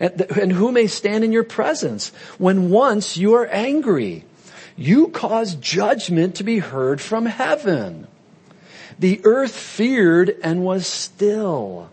And, 0.00 0.22
and 0.22 0.50
who 0.50 0.72
may 0.72 0.86
stand 0.86 1.22
in 1.22 1.32
your 1.32 1.44
presence 1.44 2.12
when 2.38 2.70
once 2.70 3.18
you 3.18 3.34
are 3.34 3.46
angry? 3.46 4.24
You 4.74 5.08
cause 5.08 5.54
judgment 5.54 6.36
to 6.36 6.44
be 6.44 6.58
heard 6.58 6.98
from 6.98 7.26
heaven. 7.26 8.06
The 8.98 9.20
earth 9.24 9.54
feared 9.54 10.34
and 10.42 10.64
was 10.64 10.86
still. 10.86 11.90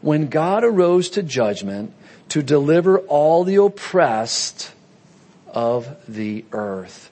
When 0.00 0.28
God 0.28 0.64
arose 0.64 1.10
to 1.10 1.22
judgment 1.22 1.92
to 2.30 2.42
deliver 2.42 3.00
all 3.00 3.44
the 3.44 3.56
oppressed 3.56 4.72
of 5.54 5.96
the 6.08 6.44
earth. 6.52 7.10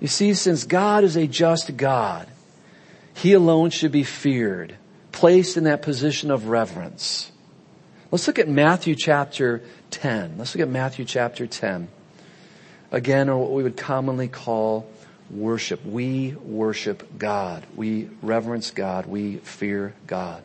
You 0.00 0.08
see, 0.08 0.34
since 0.34 0.64
God 0.64 1.04
is 1.04 1.16
a 1.16 1.26
just 1.26 1.76
God, 1.76 2.28
He 3.14 3.32
alone 3.32 3.70
should 3.70 3.92
be 3.92 4.04
feared. 4.04 4.76
placed 5.16 5.56
in 5.56 5.64
that 5.64 5.80
position 5.80 6.30
of 6.30 6.48
reverence. 6.48 7.32
Let's 8.10 8.26
look 8.26 8.38
at 8.38 8.50
Matthew 8.50 8.94
chapter 8.94 9.62
10. 9.90 10.36
Let's 10.36 10.54
look 10.54 10.60
at 10.60 10.68
Matthew 10.68 11.06
chapter 11.06 11.46
10. 11.46 11.88
Again, 12.92 13.30
or 13.30 13.38
what 13.38 13.52
we 13.52 13.62
would 13.62 13.78
commonly 13.78 14.28
call 14.28 14.86
worship. 15.30 15.86
We 15.86 16.34
worship 16.34 17.16
God. 17.16 17.64
We 17.74 18.10
reverence 18.20 18.70
God. 18.70 19.06
We 19.06 19.36
fear 19.36 19.94
God. 20.06 20.42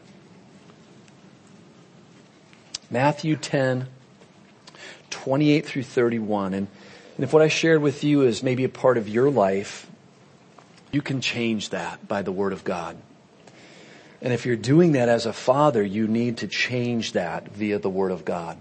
Matthew 2.90 3.36
10, 3.36 3.88
28 5.10 5.66
through 5.66 5.84
31. 5.84 6.54
And, 6.54 6.68
and 7.22 7.28
if 7.28 7.34
what 7.34 7.44
I 7.44 7.50
shared 7.50 7.84
with 7.84 8.04
you 8.04 8.24
is 8.24 8.42
maybe 8.42 8.64
a 8.64 8.68
part 8.68 8.98
of 8.98 9.08
your 9.08 9.30
life, 9.30 9.86
you 10.92 11.04
can 11.04 11.22
change 11.22 11.70
that 11.70 12.08
by 12.08 12.24
the 12.24 12.32
Word 12.32 12.52
of 12.52 12.64
God. 12.64 12.98
And 14.24 14.34
if 14.34 14.48
you're 14.48 14.56
doing 14.56 14.94
that 14.94 15.08
as 15.08 15.28
a 15.28 15.32
father, 15.32 15.84
you 15.84 16.08
need 16.08 16.38
to 16.38 16.48
change 16.48 17.12
that 17.12 17.50
via 17.50 17.78
the 17.78 17.92
Word 17.92 18.12
of 18.12 18.26
God. 18.26 18.58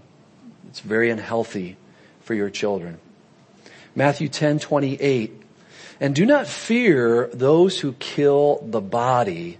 It's 0.69 0.79
very 0.79 1.09
unhealthy 1.09 1.75
for 2.19 2.35
your 2.35 2.51
children. 2.51 2.99
Matthew 3.95 4.29
10, 4.29 4.59
28. 4.59 5.41
And 5.99 6.13
do 6.13 6.27
not 6.27 6.45
fear 6.45 7.31
those 7.33 7.79
who 7.79 7.93
kill 7.93 8.63
the 8.63 8.79
body, 8.79 9.57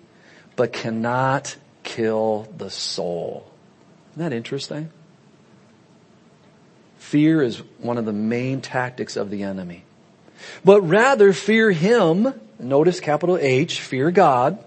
but 0.55 0.73
cannot 0.73 1.55
kill 1.81 2.47
the 2.55 2.69
soul. 2.69 3.51
Isn't 4.11 4.29
that 4.29 4.31
interesting? 4.31 4.91
Fear 7.11 7.41
is 7.41 7.57
one 7.79 7.97
of 7.97 8.05
the 8.05 8.13
main 8.13 8.61
tactics 8.61 9.17
of 9.17 9.29
the 9.29 9.43
enemy. 9.43 9.83
But 10.63 10.79
rather 10.83 11.33
fear 11.33 11.69
him, 11.69 12.33
notice 12.57 13.01
capital 13.01 13.37
H, 13.37 13.81
fear 13.81 14.11
God, 14.11 14.57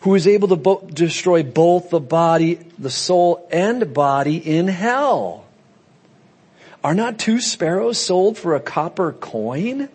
who 0.00 0.16
is 0.16 0.26
able 0.26 0.48
to 0.48 0.56
bo- 0.56 0.84
destroy 0.92 1.44
both 1.44 1.90
the 1.90 2.00
body, 2.00 2.58
the 2.80 2.90
soul 2.90 3.46
and 3.52 3.94
body 3.94 4.38
in 4.38 4.66
hell. 4.66 5.46
Are 6.82 6.96
not 6.96 7.16
two 7.16 7.40
sparrows 7.40 7.96
sold 7.96 8.36
for 8.36 8.56
a 8.56 8.60
copper 8.60 9.12
coin? 9.12 9.88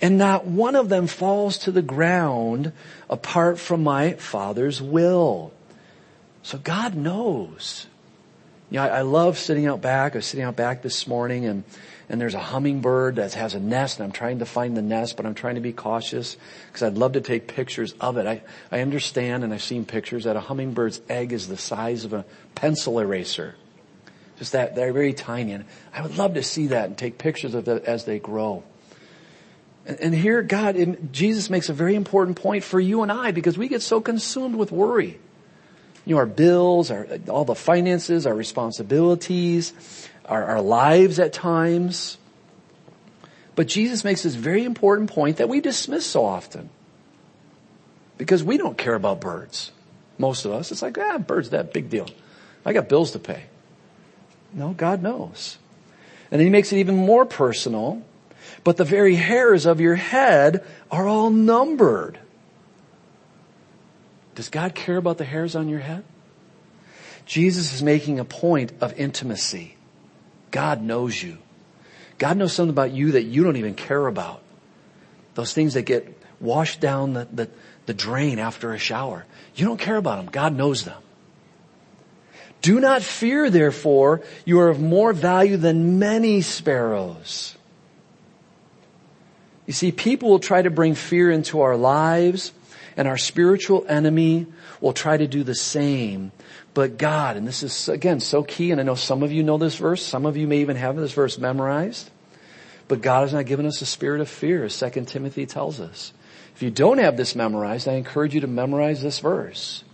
And 0.00 0.16
not 0.16 0.46
one 0.46 0.74
of 0.74 0.88
them 0.88 1.06
falls 1.06 1.58
to 1.58 1.70
the 1.70 1.82
ground 1.82 2.72
apart 3.10 3.58
from 3.58 3.82
my 3.82 4.14
father's 4.14 4.80
will. 4.80 5.52
So 6.42 6.56
God 6.56 6.94
knows. 6.94 7.88
You 8.70 8.78
know, 8.78 8.84
I, 8.84 8.98
I 8.98 9.00
love 9.02 9.38
sitting 9.38 9.66
out 9.66 9.80
back. 9.80 10.12
I 10.14 10.18
was 10.18 10.26
sitting 10.26 10.44
out 10.44 10.56
back 10.56 10.82
this 10.82 11.06
morning 11.06 11.46
and, 11.46 11.64
and 12.08 12.20
there's 12.20 12.34
a 12.34 12.40
hummingbird 12.40 13.16
that 13.16 13.32
has 13.32 13.54
a 13.54 13.60
nest 13.60 13.98
and 13.98 14.04
I'm 14.04 14.12
trying 14.12 14.40
to 14.40 14.46
find 14.46 14.76
the 14.76 14.82
nest, 14.82 15.16
but 15.16 15.24
I'm 15.24 15.34
trying 15.34 15.54
to 15.54 15.60
be 15.62 15.72
cautious 15.72 16.36
because 16.66 16.82
I'd 16.82 16.98
love 16.98 17.12
to 17.12 17.22
take 17.22 17.48
pictures 17.48 17.94
of 18.00 18.18
it. 18.18 18.26
I, 18.26 18.42
I 18.70 18.80
understand 18.80 19.42
and 19.42 19.54
I've 19.54 19.62
seen 19.62 19.86
pictures 19.86 20.24
that 20.24 20.36
a 20.36 20.40
hummingbird's 20.40 21.00
egg 21.08 21.32
is 21.32 21.48
the 21.48 21.56
size 21.56 22.04
of 22.04 22.12
a 22.12 22.26
pencil 22.54 22.98
eraser. 22.98 23.56
Just 24.38 24.52
that, 24.52 24.74
they're 24.74 24.92
very 24.92 25.14
tiny 25.14 25.52
and 25.52 25.64
I 25.94 26.02
would 26.02 26.18
love 26.18 26.34
to 26.34 26.42
see 26.42 26.68
that 26.68 26.86
and 26.86 26.98
take 26.98 27.16
pictures 27.16 27.54
of 27.54 27.66
it 27.68 27.84
as 27.84 28.04
they 28.04 28.18
grow. 28.18 28.64
And, 29.86 29.98
and 30.00 30.14
here 30.14 30.42
God, 30.42 31.10
Jesus 31.10 31.48
makes 31.48 31.70
a 31.70 31.72
very 31.72 31.94
important 31.94 32.36
point 32.36 32.64
for 32.64 32.78
you 32.78 33.02
and 33.02 33.10
I 33.10 33.30
because 33.30 33.56
we 33.56 33.68
get 33.68 33.80
so 33.80 34.02
consumed 34.02 34.56
with 34.56 34.70
worry 34.70 35.18
you 36.08 36.14
know, 36.14 36.20
our 36.20 36.26
bills, 36.26 36.90
our, 36.90 37.06
all 37.28 37.44
the 37.44 37.54
finances, 37.54 38.26
our 38.26 38.34
responsibilities, 38.34 39.74
our, 40.24 40.42
our 40.42 40.62
lives 40.62 41.18
at 41.18 41.34
times. 41.34 42.16
But 43.54 43.68
Jesus 43.68 44.04
makes 44.04 44.22
this 44.22 44.34
very 44.34 44.64
important 44.64 45.10
point 45.10 45.36
that 45.36 45.50
we 45.50 45.60
dismiss 45.60 46.06
so 46.06 46.24
often. 46.24 46.70
Because 48.16 48.42
we 48.42 48.56
don't 48.56 48.78
care 48.78 48.94
about 48.94 49.20
birds. 49.20 49.70
Most 50.16 50.46
of 50.46 50.52
us. 50.52 50.72
It's 50.72 50.80
like, 50.80 50.96
ah, 50.96 51.18
birds, 51.18 51.50
that 51.50 51.74
big 51.74 51.90
deal. 51.90 52.08
I 52.64 52.72
got 52.72 52.88
bills 52.88 53.10
to 53.10 53.18
pay. 53.18 53.42
No, 54.54 54.70
God 54.70 55.02
knows. 55.02 55.58
And 56.30 56.40
then 56.40 56.46
he 56.46 56.50
makes 56.50 56.72
it 56.72 56.78
even 56.78 56.96
more 56.96 57.26
personal. 57.26 58.02
But 58.64 58.78
the 58.78 58.84
very 58.84 59.16
hairs 59.16 59.66
of 59.66 59.78
your 59.78 59.96
head 59.96 60.64
are 60.90 61.06
all 61.06 61.28
numbered. 61.28 62.18
Does 64.38 64.50
God 64.50 64.72
care 64.72 64.96
about 64.96 65.18
the 65.18 65.24
hairs 65.24 65.56
on 65.56 65.68
your 65.68 65.80
head? 65.80 66.04
Jesus 67.26 67.74
is 67.74 67.82
making 67.82 68.20
a 68.20 68.24
point 68.24 68.70
of 68.80 68.96
intimacy. 68.96 69.74
God 70.52 70.80
knows 70.80 71.20
you. 71.20 71.38
God 72.18 72.36
knows 72.36 72.52
something 72.52 72.70
about 72.70 72.92
you 72.92 73.10
that 73.12 73.24
you 73.24 73.42
don't 73.42 73.56
even 73.56 73.74
care 73.74 74.06
about. 74.06 74.40
Those 75.34 75.52
things 75.52 75.74
that 75.74 75.82
get 75.82 76.16
washed 76.38 76.80
down 76.80 77.14
the, 77.14 77.26
the, 77.32 77.50
the 77.86 77.94
drain 77.94 78.38
after 78.38 78.72
a 78.72 78.78
shower. 78.78 79.26
You 79.56 79.66
don't 79.66 79.80
care 79.80 79.96
about 79.96 80.18
them. 80.18 80.26
God 80.30 80.54
knows 80.54 80.84
them. 80.84 81.02
Do 82.62 82.78
not 82.78 83.02
fear, 83.02 83.50
therefore, 83.50 84.22
you 84.44 84.60
are 84.60 84.68
of 84.68 84.78
more 84.78 85.12
value 85.12 85.56
than 85.56 85.98
many 85.98 86.42
sparrows. 86.42 87.56
You 89.66 89.72
see, 89.72 89.90
people 89.90 90.30
will 90.30 90.38
try 90.38 90.62
to 90.62 90.70
bring 90.70 90.94
fear 90.94 91.28
into 91.28 91.60
our 91.62 91.76
lives 91.76 92.52
and 92.98 93.06
our 93.06 93.16
spiritual 93.16 93.86
enemy 93.88 94.44
will 94.80 94.92
try 94.92 95.16
to 95.16 95.28
do 95.28 95.44
the 95.44 95.54
same. 95.54 96.32
But 96.74 96.98
God, 96.98 97.36
and 97.36 97.46
this 97.46 97.62
is 97.62 97.88
again 97.88 98.18
so 98.18 98.42
key, 98.42 98.72
and 98.72 98.80
I 98.80 98.84
know 98.84 98.96
some 98.96 99.22
of 99.22 99.30
you 99.30 99.44
know 99.44 99.56
this 99.56 99.76
verse, 99.76 100.04
some 100.04 100.26
of 100.26 100.36
you 100.36 100.48
may 100.48 100.58
even 100.58 100.76
have 100.76 100.96
this 100.96 101.12
verse 101.12 101.38
memorized. 101.38 102.10
But 102.88 103.00
God 103.00 103.20
has 103.20 103.32
not 103.32 103.46
given 103.46 103.66
us 103.66 103.80
a 103.82 103.86
spirit 103.86 104.20
of 104.20 104.28
fear, 104.28 104.64
as 104.64 104.76
2 104.76 105.04
Timothy 105.04 105.46
tells 105.46 105.78
us. 105.78 106.12
If 106.56 106.62
you 106.62 106.70
don't 106.70 106.98
have 106.98 107.16
this 107.16 107.36
memorized, 107.36 107.86
I 107.86 107.92
encourage 107.92 108.34
you 108.34 108.40
to 108.40 108.48
memorize 108.48 109.00
this 109.00 109.20
verse. 109.20 109.84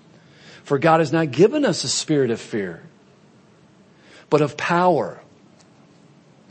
For 0.62 0.78
God 0.78 1.00
has 1.00 1.12
not 1.12 1.30
given 1.30 1.66
us 1.66 1.84
a 1.84 1.90
spirit 1.90 2.30
of 2.30 2.40
fear, 2.40 2.82
but 4.30 4.40
of 4.40 4.56
power. 4.56 5.20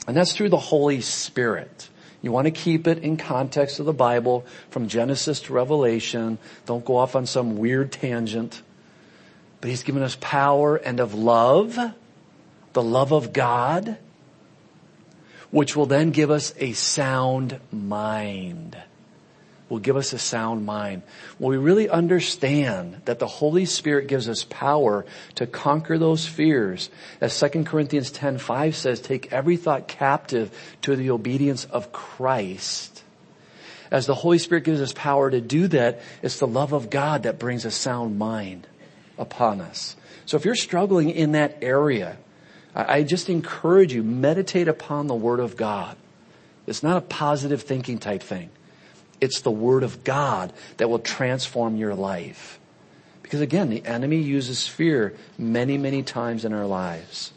And 0.06 0.16
that's 0.16 0.34
through 0.34 0.50
the 0.50 0.58
Holy 0.58 1.02
Spirit. 1.02 1.90
You 2.24 2.32
want 2.32 2.46
to 2.46 2.52
keep 2.52 2.88
it 2.88 3.00
in 3.00 3.18
context 3.18 3.80
of 3.80 3.86
the 3.86 3.94
Bible 3.94 4.46
from 4.70 4.88
Genesis 4.88 5.42
to 5.42 5.54
Revelation. 5.54 6.40
Don't 6.66 6.86
go 6.86 6.96
off 6.96 7.16
on 7.16 7.26
some 7.26 7.58
weird 7.58 7.92
tangent. 7.92 8.64
But 9.62 9.70
He's 9.70 9.84
given 9.84 10.02
us 10.02 10.18
power 10.20 10.78
and 10.78 11.00
of 11.02 11.14
love, 11.14 11.78
the 12.72 12.82
love 12.82 13.12
of 13.12 13.34
God, 13.34 13.98
which 15.52 15.76
will 15.76 15.86
then 15.86 16.12
give 16.12 16.32
us 16.32 16.54
a 16.58 16.72
sound 16.72 17.60
mind 17.72 18.78
will 19.74 19.80
give 19.80 19.98
us 19.98 20.14
a 20.14 20.20
sound 20.20 20.68
mind. 20.68 21.02
When 21.40 21.50
we 21.50 21.58
really 21.58 21.90
understand 21.90 23.02
that 23.06 23.18
the 23.18 23.28
Holy 23.28 23.66
Spirit 23.66 24.08
gives 24.08 24.30
us 24.30 24.44
power 24.44 25.04
to 25.36 25.48
conquer 25.48 25.98
those 25.98 26.28
fears, 26.28 26.92
as 27.20 27.38
2 27.40 27.64
Corinthians 27.64 28.12
10, 28.12 28.38
5 28.38 28.76
says, 28.76 29.02
take 29.02 29.34
every 29.34 29.58
thought 29.58 29.88
captive 29.88 30.56
to 30.84 30.96
the 30.96 31.10
obedience 31.10 31.66
of 31.66 31.92
Christ. 31.92 33.04
As 33.90 34.06
the 34.06 34.14
Holy 34.14 34.38
Spirit 34.38 34.64
gives 34.64 34.80
us 34.80 34.94
power 34.94 35.32
to 35.32 35.42
do 35.42 35.68
that, 35.70 36.02
it's 36.22 36.38
the 36.38 36.46
love 36.46 36.72
of 36.72 36.92
God 36.92 37.24
that 37.24 37.40
brings 37.40 37.66
a 37.66 37.72
sound 37.72 38.20
mind 38.20 38.68
upon 39.18 39.60
us. 39.60 39.96
So 40.28 40.38
if 40.38 40.46
you're 40.46 40.54
struggling 40.54 41.10
in 41.10 41.32
that 41.32 41.58
area, 41.64 42.18
I 42.76 43.02
just 43.02 43.28
encourage 43.28 43.92
you, 43.92 44.04
meditate 44.04 44.68
upon 44.68 45.08
the 45.08 45.16
Word 45.16 45.40
of 45.40 45.58
God. 45.58 45.98
It's 46.68 46.84
not 46.84 46.98
a 46.98 47.02
positive 47.02 47.64
thinking 47.64 47.98
type 47.98 48.22
thing. 48.22 48.52
It's 49.24 49.40
the 49.40 49.52
Word 49.52 49.84
of 49.84 50.04
God 50.04 50.52
that 50.76 50.90
will 50.90 51.00
transform 51.00 51.78
your 51.78 51.96
life. 51.96 52.60
Because 53.22 53.40
again, 53.40 53.70
the 53.70 53.86
enemy 53.86 54.18
uses 54.18 54.68
fear 54.68 55.16
many, 55.38 55.78
many 55.78 56.04
times 56.04 56.44
in 56.44 56.52
our 56.52 56.66
lives. 56.66 57.32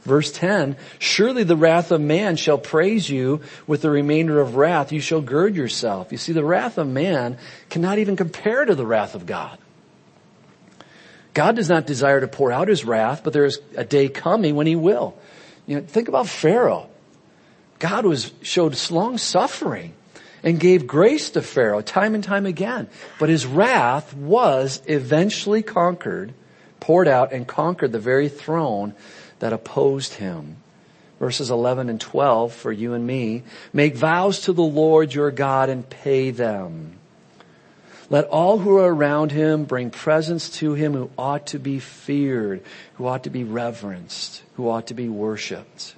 Verse 0.00 0.32
10, 0.32 0.78
surely 0.98 1.42
the 1.42 1.54
wrath 1.54 1.90
of 1.90 2.00
man 2.00 2.36
shall 2.36 2.56
praise 2.56 3.10
you 3.10 3.42
with 3.66 3.82
the 3.82 3.90
remainder 3.90 4.40
of 4.40 4.56
wrath. 4.56 4.92
You 4.92 5.00
shall 5.00 5.20
gird 5.20 5.54
yourself. 5.54 6.10
You 6.10 6.16
see, 6.16 6.32
the 6.32 6.42
wrath 6.42 6.78
of 6.78 6.86
man 6.88 7.36
cannot 7.68 7.98
even 7.98 8.16
compare 8.16 8.64
to 8.64 8.74
the 8.74 8.86
wrath 8.86 9.14
of 9.14 9.26
God. 9.26 9.58
God 11.34 11.54
does 11.56 11.68
not 11.68 11.86
desire 11.86 12.22
to 12.22 12.28
pour 12.28 12.50
out 12.50 12.68
his 12.68 12.86
wrath, 12.86 13.20
but 13.22 13.34
there 13.34 13.44
is 13.44 13.60
a 13.76 13.84
day 13.84 14.08
coming 14.08 14.56
when 14.56 14.66
he 14.66 14.74
will. 14.74 15.18
You 15.66 15.80
know, 15.80 15.86
think 15.86 16.08
about 16.08 16.28
Pharaoh. 16.28 16.88
God 17.78 18.06
was, 18.06 18.32
showed 18.40 18.74
long 18.90 19.18
suffering 19.18 19.92
and 20.46 20.60
gave 20.60 20.86
grace 20.86 21.30
to 21.30 21.42
Pharaoh 21.42 21.82
time 21.82 22.14
and 22.14 22.22
time 22.22 22.46
again. 22.46 22.88
But 23.18 23.28
his 23.28 23.44
wrath 23.44 24.14
was 24.14 24.80
eventually 24.86 25.60
conquered, 25.60 26.32
poured 26.78 27.08
out 27.08 27.32
and 27.32 27.48
conquered 27.48 27.90
the 27.90 27.98
very 27.98 28.28
throne 28.28 28.94
that 29.40 29.52
opposed 29.52 30.14
him. 30.14 30.58
Verses 31.18 31.50
11 31.50 31.88
and 31.88 32.00
12 32.00 32.52
for 32.52 32.70
you 32.70 32.94
and 32.94 33.04
me. 33.04 33.42
Make 33.72 33.96
vows 33.96 34.42
to 34.42 34.52
the 34.52 34.62
Lord 34.62 35.12
your 35.12 35.32
God 35.32 35.68
and 35.68 35.88
pay 35.90 36.30
them. 36.30 36.92
Let 38.08 38.26
all 38.26 38.58
who 38.58 38.78
are 38.78 38.94
around 38.94 39.32
him 39.32 39.64
bring 39.64 39.90
presents 39.90 40.48
to 40.60 40.74
him 40.74 40.92
who 40.92 41.10
ought 41.18 41.48
to 41.48 41.58
be 41.58 41.80
feared, 41.80 42.62
who 42.94 43.08
ought 43.08 43.24
to 43.24 43.30
be 43.30 43.42
reverenced, 43.42 44.44
who 44.54 44.68
ought 44.68 44.86
to 44.86 44.94
be 44.94 45.08
worshiped. 45.08 45.96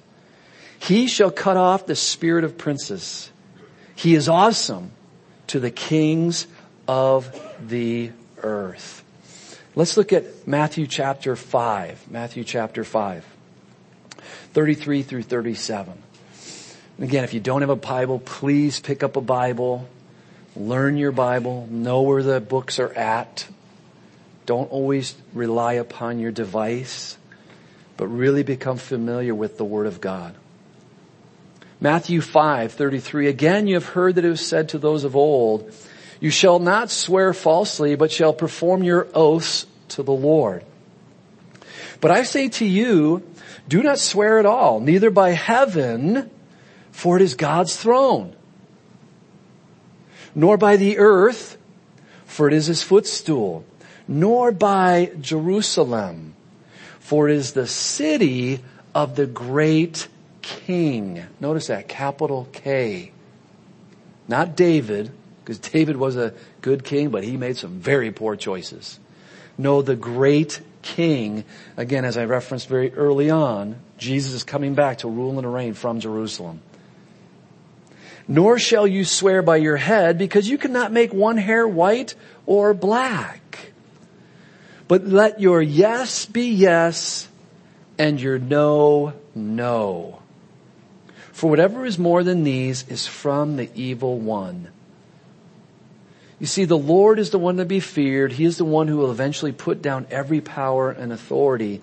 He 0.79 1.05
shall 1.05 1.29
cut 1.29 1.55
off 1.55 1.85
the 1.85 1.95
spirit 1.95 2.43
of 2.43 2.57
princes 2.57 3.29
he 3.99 4.15
is 4.15 4.29
awesome 4.29 4.93
to 5.47 5.59
the 5.59 5.69
kings 5.69 6.47
of 6.87 7.37
the 7.67 8.09
earth. 8.41 9.03
Let's 9.75 9.97
look 9.97 10.13
at 10.13 10.47
Matthew 10.47 10.87
chapter 10.87 11.35
5. 11.35 12.09
Matthew 12.09 12.45
chapter 12.45 12.85
5. 12.85 13.25
33 14.53 15.03
through 15.03 15.23
37. 15.23 16.01
Again, 16.99 17.25
if 17.25 17.33
you 17.33 17.41
don't 17.41 17.59
have 17.59 17.69
a 17.69 17.75
Bible, 17.75 18.19
please 18.19 18.79
pick 18.79 19.03
up 19.03 19.17
a 19.17 19.21
Bible, 19.21 19.85
learn 20.55 20.95
your 20.95 21.11
Bible, 21.11 21.67
know 21.69 22.03
where 22.03 22.23
the 22.23 22.39
books 22.39 22.79
are 22.79 22.93
at. 22.93 23.49
Don't 24.45 24.71
always 24.71 25.13
rely 25.33 25.73
upon 25.73 26.19
your 26.19 26.31
device, 26.31 27.17
but 27.97 28.07
really 28.07 28.43
become 28.43 28.77
familiar 28.77 29.35
with 29.35 29.57
the 29.57 29.65
Word 29.65 29.87
of 29.87 29.99
God. 29.99 30.35
Matthew 31.81 32.19
5, 32.19 32.73
33, 32.73 33.27
again 33.27 33.67
you 33.67 33.75
have 33.75 33.85
heard 33.85 34.15
that 34.15 34.25
it 34.25 34.29
was 34.29 34.45
said 34.45 34.69
to 34.69 34.77
those 34.77 35.05
of 35.05 35.15
old, 35.15 35.73
you 36.19 36.29
shall 36.29 36.59
not 36.59 36.91
swear 36.91 37.33
falsely, 37.33 37.95
but 37.95 38.11
shall 38.11 38.33
perform 38.33 38.83
your 38.83 39.07
oaths 39.13 39.65
to 39.89 40.03
the 40.03 40.11
Lord. 40.11 40.65
But 42.01 42.11
I 42.11 42.23
say 42.23 42.49
to 42.49 42.65
you, 42.65 43.23
do 43.69 43.81
not 43.81 43.99
swear 43.99 44.39
at 44.39 44.45
all, 44.45 44.81
neither 44.81 45.09
by 45.09 45.31
heaven, 45.31 46.29
for 46.91 47.15
it 47.15 47.21
is 47.21 47.35
God's 47.35 47.77
throne, 47.77 48.35
nor 50.35 50.57
by 50.57 50.75
the 50.75 50.97
earth, 50.97 51.57
for 52.25 52.47
it 52.47 52.53
is 52.53 52.65
his 52.65 52.83
footstool, 52.83 53.63
nor 54.05 54.51
by 54.51 55.11
Jerusalem, 55.21 56.35
for 56.99 57.29
it 57.29 57.35
is 57.35 57.53
the 57.53 57.67
city 57.67 58.59
of 58.93 59.15
the 59.15 59.25
great 59.25 60.09
king. 60.49 61.23
Notice 61.39 61.67
that, 61.67 61.87
capital 61.87 62.47
K. 62.51 63.11
Not 64.27 64.55
David, 64.55 65.11
because 65.43 65.59
David 65.59 65.97
was 65.97 66.15
a 66.15 66.33
good 66.61 66.83
king, 66.83 67.09
but 67.09 67.23
he 67.23 67.37
made 67.37 67.57
some 67.57 67.79
very 67.79 68.11
poor 68.11 68.35
choices. 68.35 68.99
No, 69.57 69.81
the 69.81 69.95
great 69.95 70.61
king, 70.81 71.43
again, 71.77 72.05
as 72.05 72.17
I 72.17 72.25
referenced 72.25 72.67
very 72.67 72.93
early 72.93 73.29
on, 73.29 73.75
Jesus 73.97 74.33
is 74.33 74.43
coming 74.43 74.75
back 74.75 74.99
to 74.99 75.07
rule 75.07 75.37
and 75.37 75.53
reign 75.53 75.73
from 75.73 75.99
Jerusalem. 75.99 76.61
Nor 78.27 78.59
shall 78.59 78.87
you 78.87 79.05
swear 79.05 79.41
by 79.41 79.57
your 79.57 79.77
head 79.77 80.17
because 80.17 80.47
you 80.47 80.57
cannot 80.57 80.91
make 80.91 81.13
one 81.13 81.37
hair 81.37 81.67
white 81.67 82.15
or 82.45 82.73
black. 82.73 83.71
But 84.87 85.05
let 85.05 85.39
your 85.39 85.61
yes 85.61 86.25
be 86.25 86.49
yes 86.49 87.27
and 87.97 88.21
your 88.21 88.39
no, 88.39 89.13
no. 89.35 90.19
For 91.39 91.49
whatever 91.49 91.85
is 91.85 91.97
more 91.97 92.21
than 92.21 92.43
these 92.43 92.85
is 92.89 93.07
from 93.07 93.55
the 93.55 93.69
evil 93.73 94.19
one. 94.19 94.67
You 96.37 96.45
see, 96.45 96.65
the 96.65 96.77
Lord 96.77 97.17
is 97.17 97.29
the 97.29 97.39
one 97.39 97.55
to 97.55 97.65
be 97.65 97.79
feared. 97.79 98.33
He 98.33 98.43
is 98.43 98.57
the 98.57 98.65
one 98.65 98.89
who 98.89 98.97
will 98.97 99.09
eventually 99.09 99.53
put 99.53 99.81
down 99.81 100.05
every 100.11 100.41
power 100.41 100.91
and 100.91 101.13
authority. 101.13 101.81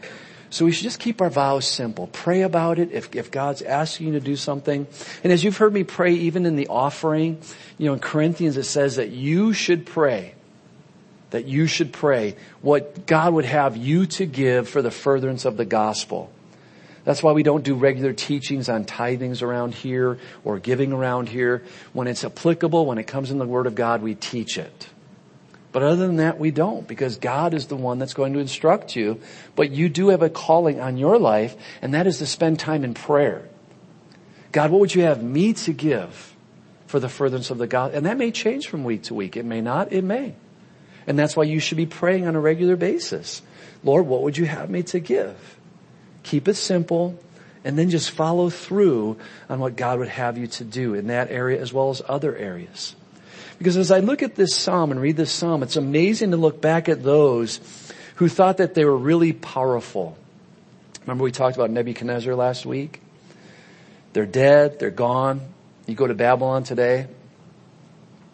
So 0.50 0.66
we 0.66 0.72
should 0.72 0.82
just 0.82 1.00
keep 1.00 1.22
our 1.22 1.30
vows 1.30 1.66
simple. 1.66 2.08
Pray 2.08 2.42
about 2.42 2.78
it 2.78 2.92
if, 2.92 3.16
if 3.16 3.30
God's 3.30 3.62
asking 3.62 4.08
you 4.08 4.12
to 4.12 4.20
do 4.20 4.36
something. 4.36 4.86
And 5.24 5.32
as 5.32 5.42
you've 5.42 5.56
heard 5.56 5.72
me 5.72 5.84
pray 5.84 6.12
even 6.12 6.44
in 6.44 6.56
the 6.56 6.66
offering, 6.66 7.40
you 7.78 7.86
know, 7.86 7.94
in 7.94 7.98
Corinthians 7.98 8.58
it 8.58 8.64
says 8.64 8.96
that 8.96 9.08
you 9.08 9.54
should 9.54 9.86
pray. 9.86 10.34
That 11.30 11.46
you 11.46 11.66
should 11.66 11.94
pray 11.94 12.36
what 12.60 13.06
God 13.06 13.32
would 13.32 13.46
have 13.46 13.74
you 13.74 14.04
to 14.04 14.26
give 14.26 14.68
for 14.68 14.82
the 14.82 14.90
furtherance 14.90 15.46
of 15.46 15.56
the 15.56 15.64
gospel. 15.64 16.30
That's 17.06 17.22
why 17.22 17.30
we 17.30 17.44
don't 17.44 17.62
do 17.62 17.76
regular 17.76 18.12
teachings 18.12 18.68
on 18.68 18.84
tithings 18.84 19.40
around 19.40 19.74
here 19.76 20.18
or 20.44 20.58
giving 20.58 20.92
around 20.92 21.28
here. 21.28 21.62
When 21.92 22.08
it's 22.08 22.24
applicable, 22.24 22.84
when 22.84 22.98
it 22.98 23.06
comes 23.06 23.30
in 23.30 23.38
the 23.38 23.46
Word 23.46 23.68
of 23.68 23.76
God, 23.76 24.02
we 24.02 24.16
teach 24.16 24.58
it. 24.58 24.88
But 25.70 25.84
other 25.84 26.04
than 26.04 26.16
that, 26.16 26.40
we 26.40 26.50
don't 26.50 26.88
because 26.88 27.18
God 27.18 27.54
is 27.54 27.68
the 27.68 27.76
one 27.76 28.00
that's 28.00 28.12
going 28.12 28.32
to 28.32 28.40
instruct 28.40 28.96
you. 28.96 29.20
But 29.54 29.70
you 29.70 29.88
do 29.88 30.08
have 30.08 30.22
a 30.22 30.28
calling 30.28 30.80
on 30.80 30.96
your 30.96 31.16
life 31.16 31.54
and 31.80 31.94
that 31.94 32.08
is 32.08 32.18
to 32.18 32.26
spend 32.26 32.58
time 32.58 32.82
in 32.82 32.92
prayer. 32.92 33.48
God, 34.50 34.72
what 34.72 34.80
would 34.80 34.94
you 34.94 35.02
have 35.02 35.22
me 35.22 35.52
to 35.52 35.72
give 35.72 36.34
for 36.88 36.98
the 36.98 37.08
furtherance 37.08 37.50
of 37.50 37.58
the 37.58 37.68
God? 37.68 37.94
And 37.94 38.06
that 38.06 38.18
may 38.18 38.32
change 38.32 38.66
from 38.66 38.82
week 38.82 39.04
to 39.04 39.14
week. 39.14 39.36
It 39.36 39.44
may 39.44 39.60
not. 39.60 39.92
It 39.92 40.02
may. 40.02 40.34
And 41.06 41.16
that's 41.16 41.36
why 41.36 41.44
you 41.44 41.60
should 41.60 41.76
be 41.76 41.86
praying 41.86 42.26
on 42.26 42.34
a 42.34 42.40
regular 42.40 42.74
basis. 42.74 43.42
Lord, 43.84 44.08
what 44.08 44.22
would 44.22 44.36
you 44.36 44.46
have 44.46 44.68
me 44.68 44.82
to 44.84 44.98
give? 44.98 45.55
Keep 46.26 46.48
it 46.48 46.54
simple 46.54 47.16
and 47.64 47.78
then 47.78 47.88
just 47.88 48.10
follow 48.10 48.50
through 48.50 49.16
on 49.48 49.60
what 49.60 49.76
God 49.76 50.00
would 50.00 50.08
have 50.08 50.36
you 50.36 50.48
to 50.48 50.64
do 50.64 50.94
in 50.94 51.06
that 51.06 51.30
area 51.30 51.60
as 51.60 51.72
well 51.72 51.90
as 51.90 52.02
other 52.08 52.36
areas. 52.36 52.96
Because 53.58 53.76
as 53.76 53.92
I 53.92 54.00
look 54.00 54.24
at 54.24 54.34
this 54.34 54.54
psalm 54.54 54.90
and 54.90 55.00
read 55.00 55.16
this 55.16 55.30
psalm, 55.30 55.62
it's 55.62 55.76
amazing 55.76 56.32
to 56.32 56.36
look 56.36 56.60
back 56.60 56.88
at 56.88 57.04
those 57.04 57.60
who 58.16 58.28
thought 58.28 58.56
that 58.56 58.74
they 58.74 58.84
were 58.84 58.96
really 58.96 59.32
powerful. 59.32 60.18
Remember 61.02 61.22
we 61.22 61.30
talked 61.30 61.54
about 61.54 61.70
Nebuchadnezzar 61.70 62.34
last 62.34 62.66
week? 62.66 63.00
They're 64.12 64.26
dead, 64.26 64.80
they're 64.80 64.90
gone. 64.90 65.40
You 65.86 65.94
go 65.94 66.08
to 66.08 66.14
Babylon 66.14 66.64
today, 66.64 67.06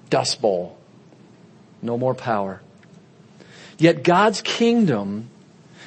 dust 0.09 0.41
bowl. 0.41 0.79
No 1.83 1.99
more 1.99 2.15
power. 2.15 2.63
Yet 3.77 4.03
God's 4.03 4.41
kingdom 4.41 5.29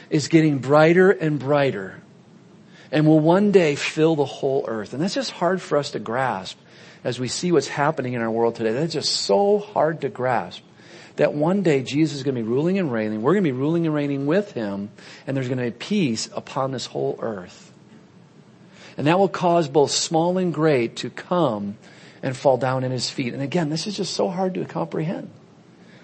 is 0.09 0.27
getting 0.27 0.59
brighter 0.59 1.11
and 1.11 1.39
brighter 1.39 2.01
and 2.91 3.05
will 3.07 3.19
one 3.19 3.51
day 3.51 3.75
fill 3.75 4.15
the 4.15 4.25
whole 4.25 4.65
earth. 4.67 4.93
And 4.93 5.01
that's 5.01 5.13
just 5.13 5.31
hard 5.31 5.61
for 5.61 5.77
us 5.77 5.91
to 5.91 5.99
grasp 5.99 6.57
as 7.03 7.19
we 7.19 7.27
see 7.27 7.51
what's 7.51 7.67
happening 7.67 8.13
in 8.13 8.21
our 8.21 8.31
world 8.31 8.55
today. 8.55 8.73
That's 8.73 8.93
just 8.93 9.11
so 9.11 9.59
hard 9.59 10.01
to 10.01 10.09
grasp 10.09 10.63
that 11.15 11.33
one 11.33 11.61
day 11.61 11.81
Jesus 11.81 12.17
is 12.17 12.23
going 12.23 12.35
to 12.35 12.41
be 12.41 12.47
ruling 12.47 12.77
and 12.77 12.91
reigning. 12.91 13.21
We're 13.21 13.33
going 13.33 13.43
to 13.43 13.51
be 13.51 13.57
ruling 13.57 13.85
and 13.85 13.95
reigning 13.95 14.25
with 14.25 14.51
him 14.51 14.89
and 15.25 15.35
there's 15.35 15.47
going 15.47 15.59
to 15.59 15.65
be 15.65 15.71
peace 15.71 16.29
upon 16.33 16.71
this 16.71 16.85
whole 16.85 17.17
earth. 17.21 17.71
And 18.97 19.07
that 19.07 19.19
will 19.19 19.29
cause 19.29 19.67
both 19.67 19.91
small 19.91 20.37
and 20.37 20.53
great 20.53 20.97
to 20.97 21.09
come 21.09 21.77
and 22.23 22.35
fall 22.35 22.57
down 22.57 22.83
at 22.83 22.91
his 22.91 23.09
feet. 23.09 23.33
And 23.33 23.41
again, 23.41 23.69
this 23.69 23.87
is 23.87 23.97
just 23.97 24.13
so 24.13 24.29
hard 24.29 24.53
to 24.53 24.65
comprehend 24.65 25.29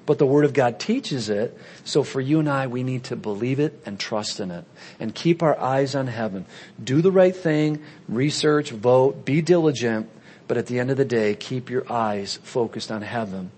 but 0.05 0.17
the 0.17 0.25
Word 0.25 0.45
of 0.45 0.53
God 0.53 0.79
teaches 0.79 1.29
it. 1.29 1.57
So 1.83 2.03
for 2.03 2.19
you 2.19 2.39
and 2.39 2.49
I, 2.49 2.67
we 2.67 2.83
need 2.83 3.05
to 3.05 3.15
believe 3.15 3.59
it 3.59 3.81
and 3.85 3.99
trust 3.99 4.39
in 4.39 4.51
it 4.51 4.65
and 4.99 5.13
keep 5.13 5.43
our 5.43 5.57
eyes 5.59 5.95
on 5.95 6.07
heaven. 6.07 6.45
Do 6.83 7.01
the 7.01 7.11
right 7.11 7.35
thing, 7.35 7.83
research, 8.07 8.71
vote, 8.71 9.25
be 9.25 9.41
diligent, 9.41 10.09
but 10.47 10.57
at 10.57 10.67
the 10.67 10.79
end 10.79 10.91
of 10.91 10.97
the 10.97 11.05
day, 11.05 11.35
keep 11.35 11.69
your 11.69 11.91
eyes 11.91 12.39
focused 12.43 12.91
on 12.91 13.01
heaven. 13.01 13.51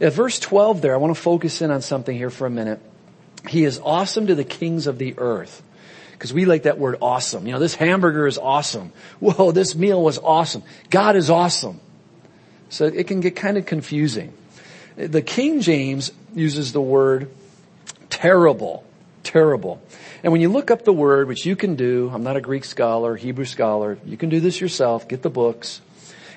At 0.00 0.12
verse 0.12 0.38
12 0.38 0.82
there, 0.82 0.94
I 0.94 0.98
want 0.98 1.14
to 1.14 1.20
focus 1.20 1.62
in 1.62 1.70
on 1.70 1.82
something 1.82 2.16
here 2.16 2.30
for 2.30 2.46
a 2.46 2.50
minute. 2.50 2.80
He 3.48 3.64
is 3.64 3.78
awesome 3.78 4.26
to 4.26 4.34
the 4.34 4.44
kings 4.44 4.86
of 4.86 4.98
the 4.98 5.14
earth. 5.18 5.62
Because 6.12 6.32
we 6.32 6.46
like 6.46 6.62
that 6.62 6.78
word 6.78 6.96
awesome. 7.02 7.46
You 7.46 7.52
know, 7.52 7.58
this 7.58 7.74
hamburger 7.74 8.26
is 8.26 8.38
awesome. 8.38 8.92
Whoa, 9.20 9.52
this 9.52 9.74
meal 9.74 10.02
was 10.02 10.18
awesome. 10.18 10.62
God 10.88 11.14
is 11.14 11.28
awesome. 11.28 11.80
So 12.70 12.86
it 12.86 13.06
can 13.06 13.20
get 13.20 13.36
kind 13.36 13.58
of 13.58 13.66
confusing. 13.66 14.32
The 14.96 15.22
King 15.22 15.60
James 15.60 16.10
uses 16.34 16.72
the 16.72 16.80
word 16.80 17.30
terrible, 18.08 18.84
terrible. 19.22 19.82
And 20.22 20.32
when 20.32 20.40
you 20.40 20.48
look 20.48 20.70
up 20.70 20.84
the 20.84 20.92
word, 20.92 21.28
which 21.28 21.44
you 21.44 21.54
can 21.54 21.76
do, 21.76 22.10
I'm 22.12 22.22
not 22.22 22.36
a 22.36 22.40
Greek 22.40 22.64
scholar, 22.64 23.14
Hebrew 23.14 23.44
scholar, 23.44 23.98
you 24.06 24.16
can 24.16 24.30
do 24.30 24.40
this 24.40 24.60
yourself, 24.60 25.06
get 25.06 25.22
the 25.22 25.30
books. 25.30 25.82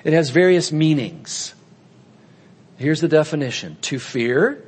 It 0.04 0.12
has 0.12 0.30
various 0.30 0.70
meanings. 0.70 1.54
Here's 2.76 3.00
the 3.00 3.08
definition. 3.08 3.78
To 3.82 3.98
fear, 3.98 4.62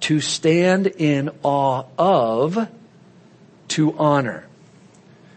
to 0.00 0.20
stand 0.20 0.86
in 0.86 1.30
awe 1.42 1.84
of, 1.98 2.68
to 3.68 3.98
honor. 3.98 4.46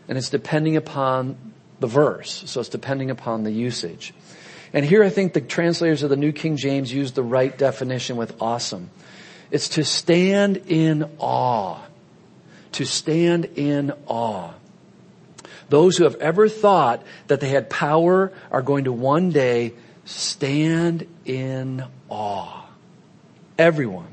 And 0.07 0.17
it's 0.17 0.29
depending 0.29 0.75
upon 0.75 1.37
the 1.79 1.87
verse, 1.87 2.43
so 2.45 2.59
it's 2.59 2.69
depending 2.69 3.09
upon 3.09 3.43
the 3.43 3.51
usage. 3.51 4.13
And 4.73 4.83
here 4.83 5.03
I 5.03 5.09
think 5.09 5.33
the 5.33 5.41
translators 5.41 6.01
of 6.01 6.09
the 6.09 6.15
New 6.15 6.31
King 6.31 6.57
James 6.57 6.91
use 6.91 7.11
the 7.11 7.23
right 7.23 7.55
definition 7.55 8.17
with 8.17 8.41
awesome. 8.41 8.89
It's 9.51 9.69
to 9.69 9.83
stand 9.83 10.57
in 10.67 11.09
awe. 11.19 11.79
To 12.73 12.85
stand 12.85 13.45
in 13.55 13.93
awe. 14.07 14.53
Those 15.69 15.97
who 15.97 16.05
have 16.05 16.15
ever 16.15 16.49
thought 16.49 17.03
that 17.27 17.39
they 17.39 17.49
had 17.49 17.69
power 17.69 18.33
are 18.51 18.63
going 18.63 18.85
to 18.85 18.91
one 18.91 19.29
day 19.29 19.73
stand 20.05 21.07
in 21.23 21.85
awe. 22.09 22.65
Everyone 23.57 24.07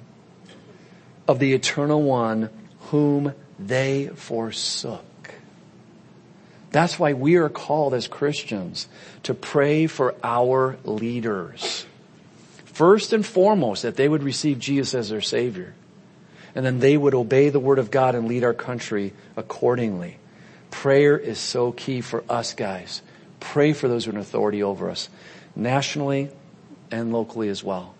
of 1.26 1.38
the 1.38 1.54
eternal 1.54 2.02
one 2.02 2.50
whom 2.90 3.32
they 3.58 4.08
forsook. 4.14 5.04
That's 6.70 6.98
why 6.98 7.14
we 7.14 7.36
are 7.36 7.48
called 7.48 7.94
as 7.94 8.06
Christians 8.06 8.88
to 9.24 9.34
pray 9.34 9.86
for 9.86 10.14
our 10.22 10.78
leaders. 10.84 11.86
First 12.64 13.12
and 13.12 13.26
foremost, 13.26 13.82
that 13.82 13.96
they 13.96 14.08
would 14.08 14.22
receive 14.22 14.58
Jesus 14.58 14.94
as 14.94 15.08
their 15.10 15.20
Savior. 15.20 15.74
And 16.54 16.64
then 16.64 16.78
they 16.80 16.96
would 16.96 17.14
obey 17.14 17.48
the 17.50 17.60
Word 17.60 17.78
of 17.78 17.90
God 17.90 18.14
and 18.14 18.26
lead 18.26 18.44
our 18.44 18.54
country 18.54 19.12
accordingly. 19.36 20.18
Prayer 20.70 21.18
is 21.18 21.38
so 21.38 21.72
key 21.72 22.00
for 22.00 22.24
us 22.28 22.54
guys. 22.54 23.02
Pray 23.40 23.72
for 23.72 23.88
those 23.88 24.04
who 24.04 24.12
are 24.12 24.14
in 24.14 24.20
authority 24.20 24.62
over 24.62 24.90
us, 24.90 25.08
nationally 25.56 26.30
and 26.90 27.12
locally 27.12 27.48
as 27.48 27.62
well. 27.62 27.94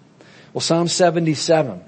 Well, 0.52 0.61
Psalm 0.61 0.88
77. 0.88 1.83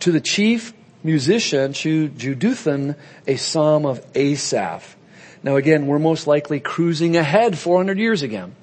To 0.00 0.12
the 0.12 0.20
chief 0.20 0.72
musician, 1.02 1.72
to 1.74 2.08
Jeduthun, 2.10 2.96
a 3.26 3.36
psalm 3.36 3.86
of 3.86 4.04
Asaph. 4.14 4.96
Now 5.42 5.56
again, 5.56 5.86
we're 5.86 5.98
most 5.98 6.26
likely 6.26 6.60
cruising 6.60 7.16
ahead 7.16 7.58
400 7.58 7.98
years 7.98 8.22
again. 8.22 8.54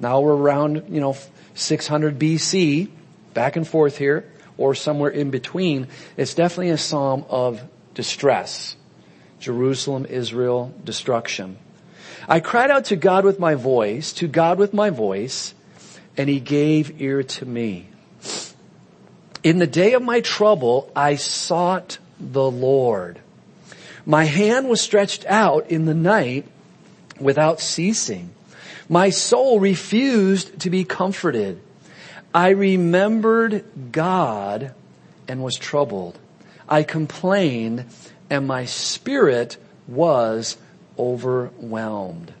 Now 0.00 0.20
we're 0.20 0.34
around, 0.34 0.84
you 0.88 1.00
know, 1.00 1.16
600 1.54 2.18
BC, 2.18 2.90
back 3.32 3.56
and 3.56 3.66
forth 3.66 3.98
here, 3.98 4.30
or 4.58 4.74
somewhere 4.74 5.10
in 5.10 5.30
between. 5.30 5.88
It's 6.16 6.34
definitely 6.34 6.70
a 6.70 6.78
psalm 6.78 7.24
of 7.28 7.62
distress. 7.94 8.76
Jerusalem, 9.38 10.06
Israel, 10.06 10.74
destruction. 10.84 11.58
I 12.28 12.40
cried 12.40 12.70
out 12.70 12.86
to 12.86 12.96
God 12.96 13.24
with 13.24 13.38
my 13.38 13.54
voice, 13.54 14.12
to 14.14 14.26
God 14.26 14.58
with 14.58 14.72
my 14.72 14.90
voice, 14.90 15.54
and 16.16 16.28
he 16.28 16.40
gave 16.40 17.00
ear 17.00 17.22
to 17.22 17.46
me. 17.46 17.88
In 19.42 19.58
the 19.58 19.66
day 19.66 19.92
of 19.92 20.02
my 20.02 20.20
trouble, 20.20 20.90
I 20.96 21.16
sought 21.16 21.98
the 22.18 22.50
Lord. 22.50 23.20
My 24.06 24.24
hand 24.24 24.68
was 24.68 24.80
stretched 24.80 25.24
out 25.26 25.70
in 25.70 25.86
the 25.86 25.94
night 25.94 26.46
without 27.18 27.60
ceasing. 27.60 28.30
My 28.88 29.10
soul 29.10 29.60
refused 29.60 30.60
to 30.60 30.70
be 30.70 30.84
comforted. 30.84 31.60
I 32.34 32.50
remembered 32.50 33.64
God 33.92 34.74
and 35.26 35.42
was 35.42 35.56
troubled. 35.56 36.18
I 36.68 36.82
complained 36.82 37.86
and 38.28 38.46
my 38.46 38.64
spirit 38.66 39.56
was 39.86 40.56
overwhelmed. 40.98 42.32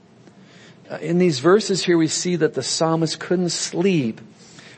Uh, 0.90 0.96
in 0.96 1.18
these 1.18 1.38
verses 1.38 1.84
here 1.84 1.96
we 1.96 2.08
see 2.08 2.36
that 2.36 2.54
the 2.54 2.62
psalmist 2.62 3.18
couldn't 3.18 3.50
sleep 3.50 4.20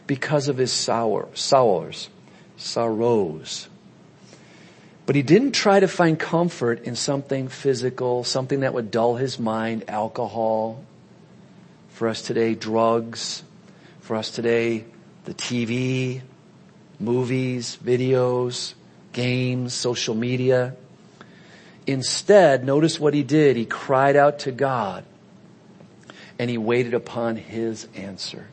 because 0.07 0.49
of 0.49 0.57
his 0.57 0.73
sour, 0.73 1.29
sours, 1.35 2.09
sorrows. 2.57 3.69
But 5.07 5.15
he 5.15 5.23
didn't 5.23 5.53
try 5.53 5.79
to 5.79 5.87
find 5.87 6.19
comfort 6.19 6.83
in 6.83 6.97
something 6.97 7.47
physical, 7.49 8.25
something 8.25 8.61
that 8.61 8.75
would 8.75 8.91
dull 8.91 9.15
his 9.15 9.39
mind, 9.39 9.85
alcohol. 9.89 10.85
For 11.91 12.09
us 12.09 12.23
today, 12.23 12.57
drugs. 12.57 13.45
For 14.01 14.17
us 14.17 14.31
today, 14.31 14.85
the 15.25 15.35
TV, 15.35 16.23
movies, 16.99 17.79
videos, 17.83 18.75
games, 19.13 19.73
social 19.75 20.15
media. 20.15 20.75
Instead, 21.87 22.65
notice 22.65 22.99
what 22.99 23.15
he 23.15 23.23
did. 23.23 23.57
He 23.57 23.65
cried 23.65 24.17
out 24.17 24.41
to 24.41 24.53
God 24.53 25.05
and 26.39 26.51
he 26.51 26.59
waited 26.59 26.95
upon 26.95 27.37
his 27.37 27.87
answer. 27.95 28.49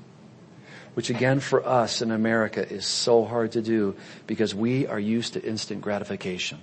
Which 0.93 1.09
again 1.09 1.39
for 1.39 1.65
us 1.65 2.01
in 2.01 2.11
America 2.11 2.67
is 2.67 2.85
so 2.85 3.25
hard 3.25 3.53
to 3.53 3.61
do 3.61 3.95
because 4.27 4.53
we 4.53 4.85
are 4.85 4.99
used 4.99 5.33
to 5.33 5.43
instant 5.43 5.81
gratification. 5.81 6.59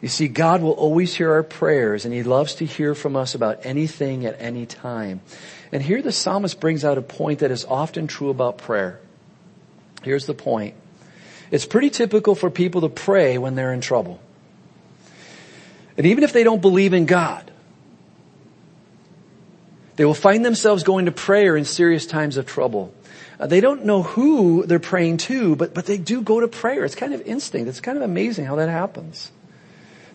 You 0.00 0.08
see, 0.08 0.26
God 0.26 0.62
will 0.62 0.72
always 0.72 1.14
hear 1.14 1.32
our 1.32 1.44
prayers 1.44 2.04
and 2.04 2.12
He 2.12 2.24
loves 2.24 2.56
to 2.56 2.66
hear 2.66 2.94
from 2.94 3.14
us 3.14 3.36
about 3.36 3.64
anything 3.64 4.26
at 4.26 4.40
any 4.40 4.66
time. 4.66 5.20
And 5.70 5.80
here 5.80 6.02
the 6.02 6.12
psalmist 6.12 6.58
brings 6.58 6.84
out 6.84 6.98
a 6.98 7.02
point 7.02 7.38
that 7.38 7.52
is 7.52 7.64
often 7.64 8.08
true 8.08 8.28
about 8.28 8.58
prayer. 8.58 9.00
Here's 10.02 10.26
the 10.26 10.34
point. 10.34 10.74
It's 11.52 11.66
pretty 11.66 11.90
typical 11.90 12.34
for 12.34 12.50
people 12.50 12.80
to 12.80 12.88
pray 12.88 13.38
when 13.38 13.54
they're 13.54 13.72
in 13.72 13.80
trouble. 13.80 14.20
And 15.96 16.06
even 16.06 16.24
if 16.24 16.32
they 16.32 16.42
don't 16.42 16.60
believe 16.60 16.94
in 16.94 17.06
God, 17.06 17.51
they 19.96 20.04
will 20.04 20.14
find 20.14 20.44
themselves 20.44 20.82
going 20.82 21.06
to 21.06 21.12
prayer 21.12 21.56
in 21.56 21.64
serious 21.64 22.06
times 22.06 22.36
of 22.36 22.46
trouble. 22.46 22.94
Uh, 23.38 23.46
they 23.46 23.60
don't 23.60 23.84
know 23.84 24.02
who 24.02 24.64
they're 24.66 24.78
praying 24.78 25.18
to, 25.18 25.56
but, 25.56 25.74
but 25.74 25.86
they 25.86 25.98
do 25.98 26.22
go 26.22 26.40
to 26.40 26.48
prayer. 26.48 26.84
It's 26.84 26.94
kind 26.94 27.12
of 27.12 27.20
instinct. 27.22 27.68
It's 27.68 27.80
kind 27.80 27.98
of 27.98 28.02
amazing 28.02 28.46
how 28.46 28.56
that 28.56 28.68
happens. 28.68 29.32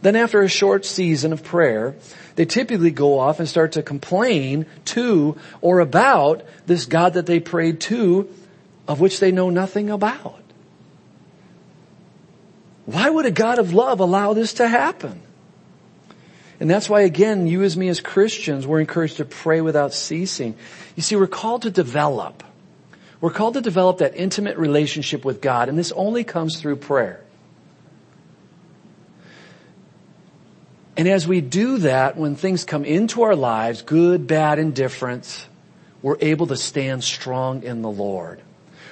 Then 0.01 0.15
after 0.15 0.41
a 0.41 0.47
short 0.47 0.85
season 0.85 1.33
of 1.33 1.43
prayer, 1.43 1.95
they 2.35 2.45
typically 2.45 2.91
go 2.91 3.19
off 3.19 3.39
and 3.39 3.49
start 3.49 3.73
to 3.73 3.83
complain 3.83 4.65
to 4.85 5.37
or 5.61 5.79
about 5.79 6.43
this 6.67 6.85
God 6.85 7.13
that 7.13 7.25
they 7.25 7.39
prayed 7.39 7.81
to, 7.81 8.29
of 8.87 8.99
which 8.99 9.19
they 9.19 9.31
know 9.31 9.49
nothing 9.49 9.89
about. 9.89 10.39
Why 12.85 13.09
would 13.09 13.25
a 13.25 13.31
God 13.31 13.59
of 13.59 13.73
love 13.73 13.99
allow 13.99 14.33
this 14.33 14.53
to 14.53 14.67
happen? 14.67 15.21
And 16.59 16.69
that's 16.69 16.89
why 16.89 17.01
again, 17.01 17.47
you 17.47 17.63
as 17.63 17.77
me 17.77 17.87
as 17.87 17.99
Christians, 17.99 18.65
we're 18.65 18.79
encouraged 18.79 19.17
to 19.17 19.25
pray 19.25 19.61
without 19.61 19.93
ceasing. 19.93 20.55
You 20.95 21.03
see, 21.03 21.15
we're 21.15 21.27
called 21.27 21.63
to 21.63 21.69
develop. 21.71 22.43
We're 23.21 23.31
called 23.31 23.55
to 23.55 23.61
develop 23.61 23.99
that 23.99 24.15
intimate 24.15 24.57
relationship 24.57 25.25
with 25.25 25.41
God, 25.41 25.69
and 25.69 25.77
this 25.77 25.91
only 25.91 26.23
comes 26.23 26.59
through 26.59 26.77
prayer. 26.77 27.21
And 30.95 31.07
as 31.07 31.27
we 31.27 31.41
do 31.41 31.77
that, 31.79 32.17
when 32.17 32.35
things 32.35 32.63
come 32.63 32.83
into 32.83 33.21
our 33.21 33.35
lives, 33.35 33.83
good, 33.83 34.25
bad, 34.25 34.57
indifference, 34.57 35.47
we're 36.01 36.17
able 36.21 36.47
to 36.47 36.55
stand 36.55 37.03
strong 37.03 37.63
in 37.63 37.83
the 37.83 37.89
Lord. 37.89 38.41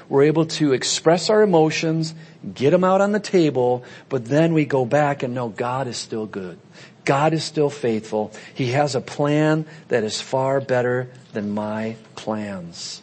We're 0.10 0.24
able 0.24 0.46
to 0.46 0.74
express 0.74 1.30
our 1.30 1.41
emotions, 1.41 2.13
get 2.54 2.72
them 2.72 2.84
out 2.84 3.02
on 3.02 3.12
the 3.12 3.20
table, 3.20 3.84
but 4.10 4.26
then 4.26 4.54
we 4.54 4.65
go 4.65 4.86
back 4.86 5.24
and 5.24 5.34
know 5.34 5.50
God 5.50 5.88
is 5.88 5.98
still 5.98 6.26
good. 6.26 6.60
God 7.06 7.34
is 7.34 7.44
still 7.44 7.70
faithful. 7.70 8.32
He 8.54 8.72
has 8.72 8.96
a 8.96 9.02
plan 9.02 9.65
that 9.88 10.04
is 10.04 10.22
far 10.22 10.60
better 10.60 11.10
than 11.34 11.52
my 11.52 11.96
plans. 12.15 13.02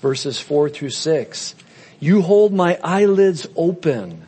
Verses 0.00 0.40
four 0.40 0.68
through 0.68 0.90
six. 0.90 1.54
You 2.00 2.22
hold 2.22 2.52
my 2.52 2.78
eyelids 2.82 3.46
open. 3.54 4.26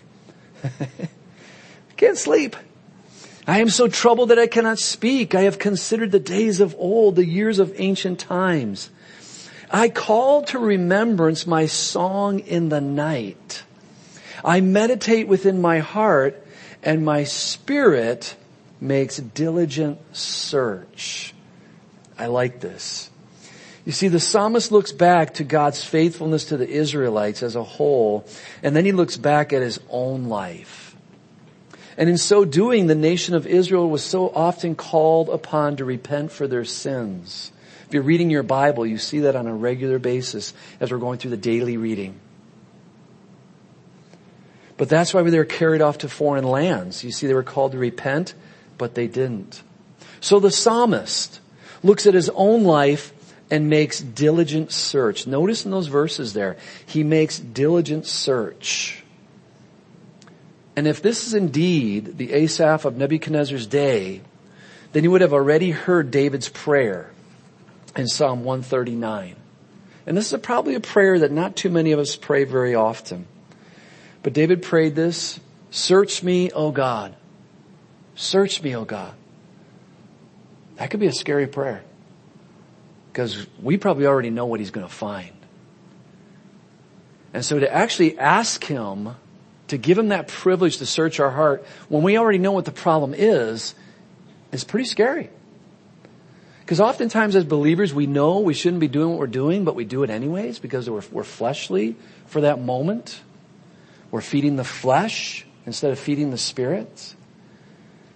Can't 1.96 2.18
sleep. 2.18 2.56
I 3.46 3.60
am 3.60 3.68
so 3.68 3.88
troubled 3.88 4.30
that 4.30 4.38
I 4.38 4.46
cannot 4.46 4.78
speak. 4.78 5.34
I 5.34 5.42
have 5.42 5.58
considered 5.58 6.12
the 6.12 6.20
days 6.20 6.60
of 6.60 6.74
old, 6.78 7.16
the 7.16 7.26
years 7.26 7.58
of 7.58 7.72
ancient 7.76 8.18
times. 8.18 8.90
I 9.74 9.88
call 9.88 10.44
to 10.44 10.60
remembrance 10.60 11.48
my 11.48 11.66
song 11.66 12.38
in 12.38 12.68
the 12.68 12.80
night. 12.80 13.64
I 14.44 14.60
meditate 14.60 15.26
within 15.26 15.60
my 15.60 15.80
heart 15.80 16.46
and 16.84 17.04
my 17.04 17.24
spirit 17.24 18.36
makes 18.80 19.16
diligent 19.16 19.98
search. 20.16 21.34
I 22.16 22.26
like 22.26 22.60
this. 22.60 23.10
You 23.84 23.90
see, 23.90 24.06
the 24.06 24.20
psalmist 24.20 24.70
looks 24.70 24.92
back 24.92 25.34
to 25.34 25.44
God's 25.44 25.82
faithfulness 25.82 26.44
to 26.46 26.56
the 26.56 26.68
Israelites 26.68 27.42
as 27.42 27.56
a 27.56 27.64
whole, 27.64 28.28
and 28.62 28.76
then 28.76 28.84
he 28.84 28.92
looks 28.92 29.16
back 29.16 29.52
at 29.52 29.60
his 29.60 29.80
own 29.90 30.26
life. 30.26 30.94
And 31.98 32.08
in 32.08 32.16
so 32.16 32.44
doing, 32.44 32.86
the 32.86 32.94
nation 32.94 33.34
of 33.34 33.44
Israel 33.44 33.90
was 33.90 34.04
so 34.04 34.28
often 34.36 34.76
called 34.76 35.28
upon 35.30 35.74
to 35.78 35.84
repent 35.84 36.30
for 36.30 36.46
their 36.46 36.64
sins. 36.64 37.50
If 37.86 37.94
you're 37.94 38.02
reading 38.02 38.30
your 38.30 38.42
Bible, 38.42 38.86
you 38.86 38.98
see 38.98 39.20
that 39.20 39.36
on 39.36 39.46
a 39.46 39.54
regular 39.54 39.98
basis 39.98 40.54
as 40.80 40.90
we're 40.90 40.98
going 40.98 41.18
through 41.18 41.32
the 41.32 41.36
daily 41.36 41.76
reading. 41.76 42.18
But 44.76 44.88
that's 44.88 45.14
why 45.14 45.22
they 45.22 45.38
were 45.38 45.44
carried 45.44 45.80
off 45.80 45.98
to 45.98 46.08
foreign 46.08 46.44
lands. 46.44 47.04
You 47.04 47.12
see, 47.12 47.26
they 47.26 47.34
were 47.34 47.42
called 47.42 47.72
to 47.72 47.78
repent, 47.78 48.34
but 48.76 48.94
they 48.94 49.06
didn't. 49.06 49.62
So 50.20 50.40
the 50.40 50.50
psalmist 50.50 51.40
looks 51.82 52.06
at 52.06 52.14
his 52.14 52.30
own 52.30 52.64
life 52.64 53.12
and 53.50 53.68
makes 53.68 54.00
diligent 54.00 54.72
search. 54.72 55.26
Notice 55.26 55.64
in 55.64 55.70
those 55.70 55.86
verses 55.86 56.32
there, 56.32 56.56
he 56.86 57.04
makes 57.04 57.38
diligent 57.38 58.06
search. 58.06 59.04
And 60.76 60.88
if 60.88 61.02
this 61.02 61.26
is 61.26 61.34
indeed 61.34 62.18
the 62.18 62.32
Asaph 62.32 62.84
of 62.84 62.96
Nebuchadnezzar's 62.96 63.66
day, 63.66 64.22
then 64.92 65.04
you 65.04 65.10
would 65.10 65.20
have 65.20 65.32
already 65.32 65.70
heard 65.70 66.10
David's 66.10 66.48
prayer 66.48 67.10
in 67.96 68.08
Psalm 68.08 68.44
139. 68.44 69.36
And 70.06 70.16
this 70.16 70.32
is 70.32 70.40
probably 70.40 70.74
a 70.74 70.80
prayer 70.80 71.18
that 71.20 71.32
not 71.32 71.56
too 71.56 71.70
many 71.70 71.92
of 71.92 71.98
us 71.98 72.16
pray 72.16 72.44
very 72.44 72.74
often. 72.74 73.26
But 74.22 74.32
David 74.32 74.62
prayed 74.62 74.94
this, 74.94 75.40
search 75.70 76.22
me, 76.22 76.50
O 76.50 76.70
God. 76.70 77.14
Search 78.14 78.62
me, 78.62 78.76
O 78.76 78.84
God. 78.84 79.14
That 80.76 80.90
could 80.90 81.00
be 81.00 81.06
a 81.06 81.12
scary 81.12 81.46
prayer. 81.46 81.82
Because 83.12 83.46
we 83.62 83.76
probably 83.76 84.06
already 84.06 84.30
know 84.30 84.46
what 84.46 84.60
he's 84.60 84.70
going 84.70 84.86
to 84.86 84.92
find. 84.92 85.30
And 87.32 87.44
so 87.44 87.58
to 87.58 87.72
actually 87.72 88.18
ask 88.18 88.64
him 88.64 89.14
to 89.68 89.78
give 89.78 89.98
him 89.98 90.08
that 90.08 90.28
privilege 90.28 90.78
to 90.78 90.86
search 90.86 91.20
our 91.20 91.30
heart 91.30 91.64
when 91.88 92.02
we 92.02 92.18
already 92.18 92.38
know 92.38 92.52
what 92.52 92.64
the 92.64 92.72
problem 92.72 93.14
is, 93.14 93.74
is 94.52 94.64
pretty 94.64 94.86
scary. 94.86 95.30
Because 96.64 96.80
oftentimes 96.80 97.36
as 97.36 97.44
believers, 97.44 97.92
we 97.92 98.06
know 98.06 98.38
we 98.38 98.54
shouldn't 98.54 98.80
be 98.80 98.88
doing 98.88 99.10
what 99.10 99.18
we're 99.18 99.26
doing, 99.26 99.64
but 99.64 99.74
we 99.74 99.84
do 99.84 100.02
it 100.02 100.08
anyways 100.08 100.58
because 100.58 100.88
we're, 100.88 101.02
we're 101.12 101.22
fleshly 101.22 101.94
for 102.26 102.40
that 102.40 102.60
moment. 102.60 103.20
We're 104.10 104.22
feeding 104.22 104.56
the 104.56 104.64
flesh 104.64 105.44
instead 105.66 105.92
of 105.92 105.98
feeding 105.98 106.30
the 106.30 106.38
spirit. 106.38 107.14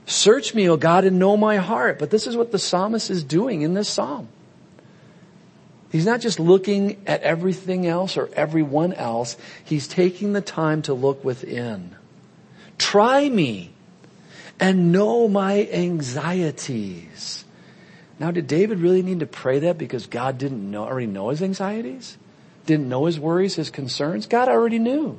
Search 0.06 0.54
me, 0.54 0.66
O 0.70 0.78
God, 0.78 1.04
and 1.04 1.18
know 1.18 1.36
my 1.36 1.56
heart. 1.56 1.98
But 1.98 2.10
this 2.10 2.26
is 2.26 2.36
what 2.36 2.50
the 2.50 2.58
psalmist 2.58 3.10
is 3.10 3.22
doing 3.22 3.60
in 3.60 3.74
this 3.74 3.88
psalm. 3.88 4.28
He's 5.92 6.06
not 6.06 6.20
just 6.20 6.40
looking 6.40 7.02
at 7.06 7.22
everything 7.22 7.86
else 7.86 8.16
or 8.16 8.30
everyone 8.32 8.94
else. 8.94 9.36
He's 9.64 9.86
taking 9.86 10.32
the 10.32 10.40
time 10.40 10.82
to 10.82 10.94
look 10.94 11.22
within. 11.22 11.94
Try 12.78 13.28
me 13.28 13.72
and 14.58 14.92
know 14.92 15.28
my 15.28 15.68
anxieties. 15.70 17.44
Now, 18.20 18.30
did 18.30 18.46
David 18.46 18.80
really 18.80 19.02
need 19.02 19.20
to 19.20 19.26
pray 19.26 19.60
that 19.60 19.78
because 19.78 20.06
God 20.06 20.38
didn't 20.38 20.70
know, 20.70 20.84
already 20.84 21.06
know 21.06 21.28
his 21.28 21.42
anxieties? 21.42 22.18
Didn't 22.66 22.88
know 22.88 23.04
his 23.06 23.18
worries, 23.18 23.54
his 23.54 23.70
concerns? 23.70 24.26
God 24.26 24.48
already 24.48 24.78
knew. 24.78 25.18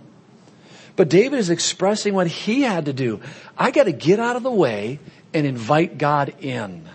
But 0.95 1.09
David 1.09 1.39
is 1.39 1.49
expressing 1.49 2.13
what 2.13 2.27
he 2.27 2.63
had 2.63 2.85
to 2.85 2.93
do. 2.93 3.21
I 3.57 3.71
gotta 3.71 3.93
get 3.93 4.19
out 4.19 4.35
of 4.35 4.43
the 4.43 4.51
way 4.51 4.99
and 5.33 5.47
invite 5.47 5.97
God 5.97 6.33
in. 6.41 6.87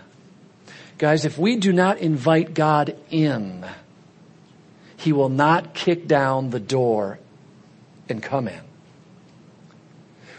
Guys, 0.98 1.24
if 1.24 1.38
we 1.38 1.56
do 1.56 1.72
not 1.72 1.98
invite 1.98 2.54
God 2.54 2.96
in, 3.10 3.66
He 4.96 5.12
will 5.12 5.28
not 5.28 5.74
kick 5.74 6.06
down 6.06 6.50
the 6.50 6.60
door 6.60 7.18
and 8.08 8.22
come 8.22 8.46
in. 8.46 8.60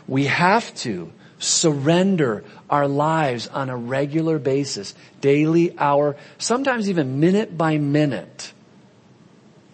We 0.07 0.25
have 0.25 0.73
to 0.75 1.11
surrender 1.45 2.43
our 2.69 2.87
lives 2.87 3.47
on 3.47 3.69
a 3.69 3.77
regular 3.77 4.39
basis, 4.39 4.95
daily, 5.21 5.77
hour, 5.77 6.15
sometimes 6.37 6.89
even 6.89 7.19
minute 7.19 7.57
by 7.57 7.77
minute. 7.77 8.51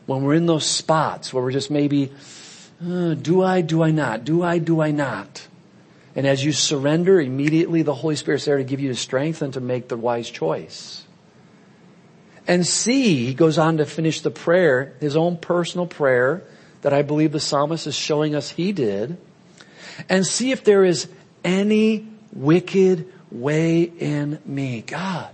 When 0.06 0.24
we're 0.24 0.36
in 0.36 0.46
those 0.46 0.66
spots 0.66 1.34
where 1.34 1.44
we're 1.44 1.52
just 1.52 1.72
maybe, 1.72 2.12
uh, 2.86 3.14
do 3.14 3.42
I, 3.44 3.62
do 3.62 3.82
I 3.82 3.92
not? 3.92 4.26
Do 4.26 4.44
I, 4.44 4.58
do 4.58 4.82
I 4.82 4.92
not? 4.92 5.48
And 6.16 6.28
as 6.28 6.44
you 6.44 6.52
surrender, 6.52 7.22
immediately 7.22 7.84
the 7.84 7.94
Holy 7.94 8.16
Spirit's 8.16 8.46
there 8.46 8.58
to 8.58 8.64
give 8.64 8.82
you 8.82 8.90
the 8.90 8.96
strength 8.96 9.42
and 9.42 9.54
to 9.54 9.62
make 9.62 9.88
the 9.88 9.96
wise 9.96 10.30
choice. 10.30 11.06
And 12.48 12.68
see, 12.68 13.26
he 13.26 13.34
goes 13.34 13.58
on 13.58 13.78
to 13.78 13.86
finish 13.86 14.22
the 14.22 14.32
prayer, 14.32 14.94
his 15.00 15.16
own 15.16 15.38
personal 15.38 15.88
prayer 15.88 16.44
that 16.82 16.92
I 16.92 17.02
believe 17.04 17.32
the 17.32 17.40
psalmist 17.40 17.88
is 17.88 17.96
showing 17.96 18.36
us 18.36 18.50
he 18.50 18.72
did. 18.72 19.18
And 20.10 20.26
see 20.26 20.52
if 20.52 20.64
there 20.64 20.84
is 20.84 21.08
any 21.43 22.08
wicked 22.34 23.12
way 23.32 23.84
in 23.84 24.39
me. 24.45 24.82
God, 24.82 25.34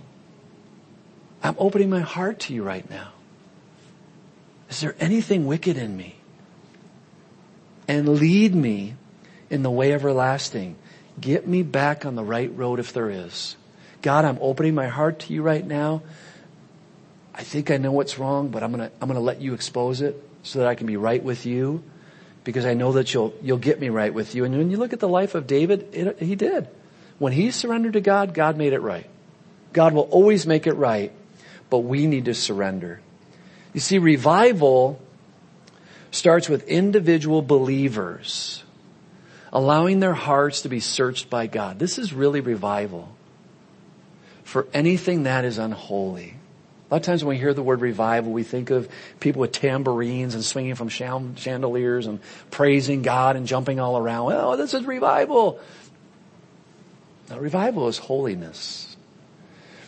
I'm 1.42 1.56
opening 1.58 1.90
my 1.90 2.00
heart 2.00 2.40
to 2.40 2.54
you 2.54 2.62
right 2.62 2.88
now. 2.88 3.12
Is 4.70 4.80
there 4.80 4.94
anything 5.00 5.46
wicked 5.46 5.76
in 5.76 5.96
me? 5.96 6.16
And 7.86 8.08
lead 8.08 8.54
me 8.54 8.94
in 9.48 9.62
the 9.62 9.70
way 9.70 9.92
everlasting. 9.92 10.76
Get 11.20 11.46
me 11.46 11.62
back 11.62 12.04
on 12.04 12.14
the 12.14 12.24
right 12.24 12.54
road 12.54 12.78
if 12.78 12.92
there 12.92 13.10
is. 13.10 13.56
God, 14.02 14.24
I'm 14.24 14.38
opening 14.40 14.74
my 14.74 14.88
heart 14.88 15.20
to 15.20 15.32
you 15.32 15.42
right 15.42 15.66
now. 15.66 16.02
I 17.34 17.42
think 17.42 17.70
I 17.70 17.78
know 17.78 17.92
what's 17.92 18.18
wrong, 18.18 18.48
but 18.48 18.62
I'm 18.62 18.70
gonna, 18.70 18.90
I'm 19.00 19.08
gonna 19.08 19.20
let 19.20 19.40
you 19.40 19.54
expose 19.54 20.02
it 20.02 20.22
so 20.42 20.58
that 20.58 20.68
I 20.68 20.74
can 20.74 20.86
be 20.86 20.96
right 20.96 21.22
with 21.22 21.46
you 21.46 21.82
because 22.48 22.64
I 22.64 22.72
know 22.72 22.92
that 22.92 23.12
you'll, 23.12 23.34
you'll 23.42 23.58
get 23.58 23.78
me 23.78 23.90
right 23.90 24.14
with 24.14 24.34
you. 24.34 24.44
And 24.44 24.56
when 24.56 24.70
you 24.70 24.78
look 24.78 24.94
at 24.94 25.00
the 25.00 25.08
life 25.08 25.34
of 25.34 25.46
David, 25.46 25.94
it, 25.94 26.18
he 26.18 26.34
did. 26.34 26.66
When 27.18 27.34
he 27.34 27.50
surrendered 27.50 27.92
to 27.92 28.00
God, 28.00 28.32
God 28.32 28.56
made 28.56 28.72
it 28.72 28.80
right. 28.80 29.04
God 29.74 29.92
will 29.92 30.04
always 30.04 30.46
make 30.46 30.66
it 30.66 30.72
right, 30.72 31.12
but 31.68 31.80
we 31.80 32.06
need 32.06 32.24
to 32.24 32.32
surrender. 32.32 33.02
You 33.74 33.80
see, 33.80 33.98
revival 33.98 34.98
starts 36.10 36.48
with 36.48 36.66
individual 36.68 37.42
believers 37.42 38.64
allowing 39.52 40.00
their 40.00 40.14
hearts 40.14 40.62
to 40.62 40.70
be 40.70 40.80
searched 40.80 41.28
by 41.28 41.48
God. 41.48 41.78
This 41.78 41.98
is 41.98 42.14
really 42.14 42.40
revival 42.40 43.14
for 44.42 44.66
anything 44.72 45.24
that 45.24 45.44
is 45.44 45.58
unholy. 45.58 46.36
A 46.90 46.94
lot 46.94 47.02
of 47.02 47.02
times 47.02 47.22
when 47.22 47.36
we 47.36 47.38
hear 47.38 47.52
the 47.52 47.62
word 47.62 47.82
revival, 47.82 48.32
we 48.32 48.44
think 48.44 48.70
of 48.70 48.88
people 49.20 49.40
with 49.40 49.52
tambourines 49.52 50.34
and 50.34 50.42
swinging 50.42 50.74
from 50.74 50.88
chandeliers 50.88 52.06
and 52.06 52.18
praising 52.50 53.02
God 53.02 53.36
and 53.36 53.46
jumping 53.46 53.78
all 53.78 53.98
around. 53.98 54.32
Oh, 54.32 54.56
this 54.56 54.72
is 54.72 54.84
revival. 54.86 55.60
Now, 57.28 57.38
revival 57.38 57.88
is 57.88 57.98
holiness. 57.98 58.96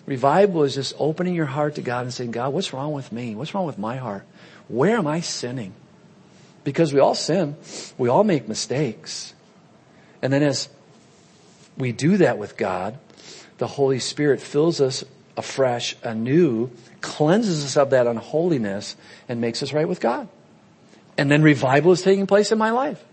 Revival 0.05 0.65
is 0.65 0.75
just 0.75 0.95
opening 0.99 1.35
your 1.35 1.47
heart 1.47 1.77
to 1.77 1.81
God 1.81 2.03
and 2.03 2.13
saying, 2.13 2.33
God, 2.33 2.53
what's 2.53 2.75
wrong 2.75 2.93
with 2.93 3.13
me? 3.13 3.35
What's 3.35 3.55
wrong 3.55 3.65
with 3.65 3.79
my 3.79 3.97
heart? 3.97 4.27
Where 4.69 4.99
am 4.99 5.07
I 5.07 5.21
sinning? 5.21 5.73
Because 6.65 6.93
we 6.93 7.01
all 7.01 7.15
sin. 7.15 7.57
We 7.97 8.11
all 8.11 8.25
make 8.25 8.47
mistakes. 8.47 9.33
And 10.21 10.31
then 10.31 10.43
as 10.43 10.69
we 11.79 11.93
do 11.93 12.19
that 12.19 12.37
with 12.37 12.59
God, 12.59 12.99
the 13.57 13.67
Holy 13.67 14.01
Spirit 14.01 14.43
fills 14.43 14.83
us 14.83 15.03
afresh, 15.37 15.97
anew, 16.03 16.71
cleanses 17.01 17.65
us 17.65 17.77
of 17.77 17.91
that 17.91 18.07
unholiness, 18.07 18.97
and 19.29 19.41
makes 19.41 19.63
us 19.63 19.73
right 19.73 19.89
with 19.89 20.01
God. 20.01 20.29
And 21.17 21.31
then 21.31 21.43
revival 21.43 21.93
is 21.93 22.03
taking 22.03 22.27
place 22.27 22.53
in 22.53 22.59
my 22.59 22.71
life. 22.71 23.05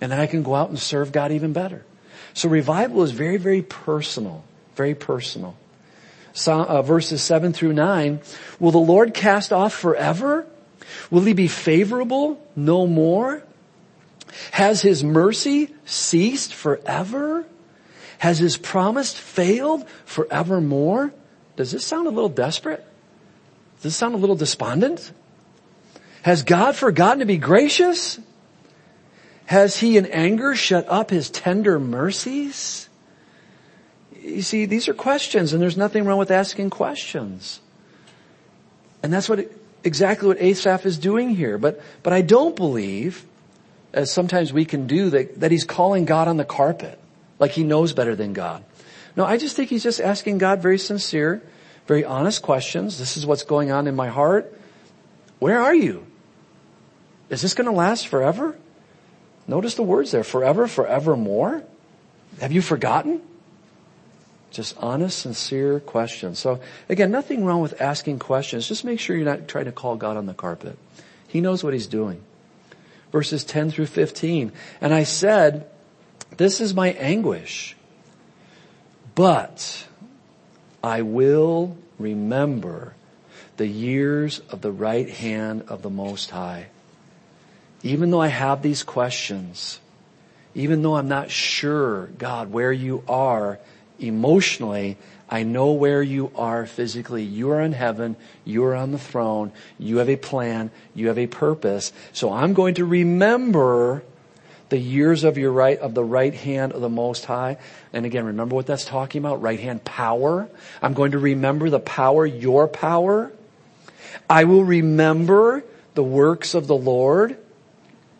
And 0.00 0.12
then 0.12 0.20
I 0.20 0.26
can 0.26 0.42
go 0.42 0.54
out 0.54 0.68
and 0.68 0.78
serve 0.78 1.12
God 1.12 1.32
even 1.32 1.52
better. 1.52 1.84
So 2.34 2.48
revival 2.48 3.02
is 3.02 3.12
very, 3.12 3.36
very 3.36 3.62
personal. 3.62 4.44
Very 4.74 4.94
personal. 4.94 5.56
So, 6.34 6.62
uh, 6.62 6.82
verses 6.82 7.22
7 7.22 7.54
through 7.54 7.72
9. 7.72 8.20
Will 8.60 8.70
the 8.70 8.78
Lord 8.78 9.14
cast 9.14 9.52
off 9.52 9.72
forever? 9.72 10.46
Will 11.10 11.22
he 11.22 11.32
be 11.32 11.48
favorable 11.48 12.38
no 12.54 12.86
more? 12.86 13.42
Has 14.52 14.82
his 14.82 15.02
mercy 15.02 15.74
ceased 15.86 16.52
forever? 16.52 17.46
Has 18.18 18.38
his 18.38 18.56
promise 18.56 19.14
failed 19.14 19.88
forevermore? 20.04 21.12
Does 21.56 21.72
this 21.72 21.84
sound 21.84 22.06
a 22.06 22.10
little 22.10 22.28
desperate? 22.28 22.84
Does 23.76 23.82
this 23.82 23.96
sound 23.96 24.14
a 24.14 24.18
little 24.18 24.36
despondent? 24.36 25.12
Has 26.22 26.42
God 26.42 26.74
forgotten 26.74 27.20
to 27.20 27.26
be 27.26 27.38
gracious? 27.38 28.18
Has 29.46 29.78
he 29.78 29.96
in 29.96 30.06
anger 30.06 30.54
shut 30.54 30.86
up 30.88 31.10
his 31.10 31.30
tender 31.30 31.78
mercies? 31.78 32.88
You 34.20 34.42
see, 34.42 34.66
these 34.66 34.88
are 34.88 34.94
questions 34.94 35.52
and 35.52 35.62
there's 35.62 35.76
nothing 35.76 36.04
wrong 36.04 36.18
with 36.18 36.30
asking 36.30 36.70
questions. 36.70 37.60
And 39.02 39.12
that's 39.12 39.28
what, 39.28 39.50
exactly 39.84 40.26
what 40.26 40.40
Asaph 40.40 40.84
is 40.84 40.98
doing 40.98 41.30
here. 41.30 41.58
But, 41.58 41.80
but 42.02 42.12
I 42.12 42.22
don't 42.22 42.56
believe 42.56 43.24
as 43.96 44.12
sometimes 44.12 44.52
we 44.52 44.66
can 44.66 44.86
do, 44.86 45.10
that, 45.10 45.40
that 45.40 45.50
he's 45.50 45.64
calling 45.64 46.04
God 46.04 46.28
on 46.28 46.36
the 46.36 46.44
carpet, 46.44 46.98
like 47.38 47.52
he 47.52 47.64
knows 47.64 47.94
better 47.94 48.14
than 48.14 48.34
God. 48.34 48.62
No, 49.16 49.24
I 49.24 49.38
just 49.38 49.56
think 49.56 49.70
he's 49.70 49.82
just 49.82 50.00
asking 50.00 50.36
God 50.38 50.60
very 50.60 50.78
sincere, 50.78 51.42
very 51.86 52.04
honest 52.04 52.42
questions. 52.42 52.98
This 52.98 53.16
is 53.16 53.26
what's 53.26 53.42
going 53.42 53.70
on 53.70 53.86
in 53.86 53.94
my 53.94 54.08
heart. 54.08 54.52
Where 55.38 55.60
are 55.60 55.74
you? 55.74 56.06
Is 57.28 57.42
this 57.42 57.54
going 57.54 57.66
to 57.66 57.72
last 57.72 58.08
forever? 58.08 58.56
Notice 59.46 59.74
the 59.74 59.82
words 59.82 60.10
there, 60.10 60.24
forever, 60.24 60.66
forevermore. 60.66 61.62
Have 62.40 62.52
you 62.52 62.62
forgotten? 62.62 63.20
Just 64.50 64.76
honest, 64.78 65.18
sincere 65.18 65.80
questions. 65.80 66.38
So 66.38 66.60
again, 66.88 67.10
nothing 67.10 67.44
wrong 67.44 67.60
with 67.60 67.80
asking 67.80 68.18
questions. 68.18 68.66
Just 68.66 68.84
make 68.84 69.00
sure 69.00 69.16
you're 69.16 69.24
not 69.24 69.48
trying 69.48 69.66
to 69.66 69.72
call 69.72 69.96
God 69.96 70.16
on 70.16 70.26
the 70.26 70.34
carpet. 70.34 70.78
He 71.28 71.40
knows 71.40 71.62
what 71.62 71.74
he's 71.74 71.86
doing 71.86 72.22
verses 73.16 73.44
10 73.44 73.70
through 73.70 73.86
15. 73.86 74.52
And 74.80 74.92
I 74.92 75.04
said, 75.04 75.66
this 76.36 76.60
is 76.60 76.74
my 76.74 76.88
anguish, 76.88 77.74
but 79.14 79.86
I 80.86 81.02
will 81.02 81.76
remember 81.98 82.94
the 83.56 83.66
years 83.66 84.38
of 84.50 84.60
the 84.60 84.70
right 84.70 85.10
hand 85.10 85.64
of 85.66 85.82
the 85.82 85.90
Most 85.90 86.30
High. 86.30 86.68
Even 87.82 88.12
though 88.12 88.20
I 88.20 88.28
have 88.28 88.62
these 88.62 88.84
questions, 88.84 89.80
even 90.54 90.82
though 90.82 90.94
I'm 90.94 91.08
not 91.08 91.28
sure, 91.28 92.06
God, 92.18 92.52
where 92.52 92.70
you 92.70 93.02
are 93.08 93.58
emotionally, 93.98 94.96
I 95.28 95.42
know 95.42 95.72
where 95.72 96.04
you 96.04 96.30
are 96.36 96.66
physically. 96.66 97.24
You 97.24 97.50
are 97.50 97.60
in 97.60 97.72
heaven. 97.72 98.14
You 98.44 98.62
are 98.66 98.76
on 98.76 98.92
the 98.92 98.98
throne. 98.98 99.50
You 99.80 99.96
have 99.96 100.08
a 100.08 100.14
plan. 100.14 100.70
You 100.94 101.08
have 101.08 101.18
a 101.18 101.26
purpose. 101.26 101.92
So 102.12 102.32
I'm 102.32 102.54
going 102.54 102.74
to 102.74 102.84
remember 102.84 104.04
the 104.68 104.78
years 104.78 105.24
of 105.24 105.38
your 105.38 105.52
right, 105.52 105.78
of 105.78 105.94
the 105.94 106.04
right 106.04 106.34
hand 106.34 106.72
of 106.72 106.80
the 106.80 106.88
Most 106.88 107.24
High. 107.24 107.58
And 107.92 108.04
again, 108.04 108.24
remember 108.24 108.56
what 108.56 108.66
that's 108.66 108.84
talking 108.84 109.20
about? 109.20 109.40
Right 109.42 109.60
hand 109.60 109.84
power. 109.84 110.48
I'm 110.82 110.94
going 110.94 111.12
to 111.12 111.18
remember 111.18 111.70
the 111.70 111.80
power, 111.80 112.26
your 112.26 112.66
power. 112.66 113.32
I 114.28 114.44
will 114.44 114.64
remember 114.64 115.64
the 115.94 116.02
works 116.02 116.54
of 116.54 116.66
the 116.66 116.76
Lord. 116.76 117.38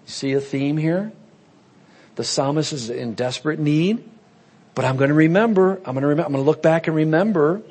See 0.06 0.32
a 0.32 0.40
theme 0.40 0.76
here? 0.76 1.12
The 2.14 2.24
psalmist 2.24 2.72
is 2.72 2.90
in 2.90 3.14
desperate 3.14 3.58
need. 3.58 4.08
But 4.74 4.84
I'm 4.84 4.96
going 4.96 5.08
to 5.08 5.14
remember, 5.14 5.76
I'm 5.84 5.94
going 5.94 6.02
to 6.02 6.08
remember, 6.08 6.26
I'm 6.26 6.32
going 6.32 6.44
to 6.44 6.50
look 6.50 6.62
back 6.62 6.86
and 6.86 6.94
remember. 6.94 7.62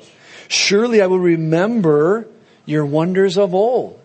Surely 0.48 1.00
I 1.00 1.06
will 1.06 1.20
remember 1.20 2.26
your 2.66 2.84
wonders 2.84 3.38
of 3.38 3.54
old. 3.54 4.00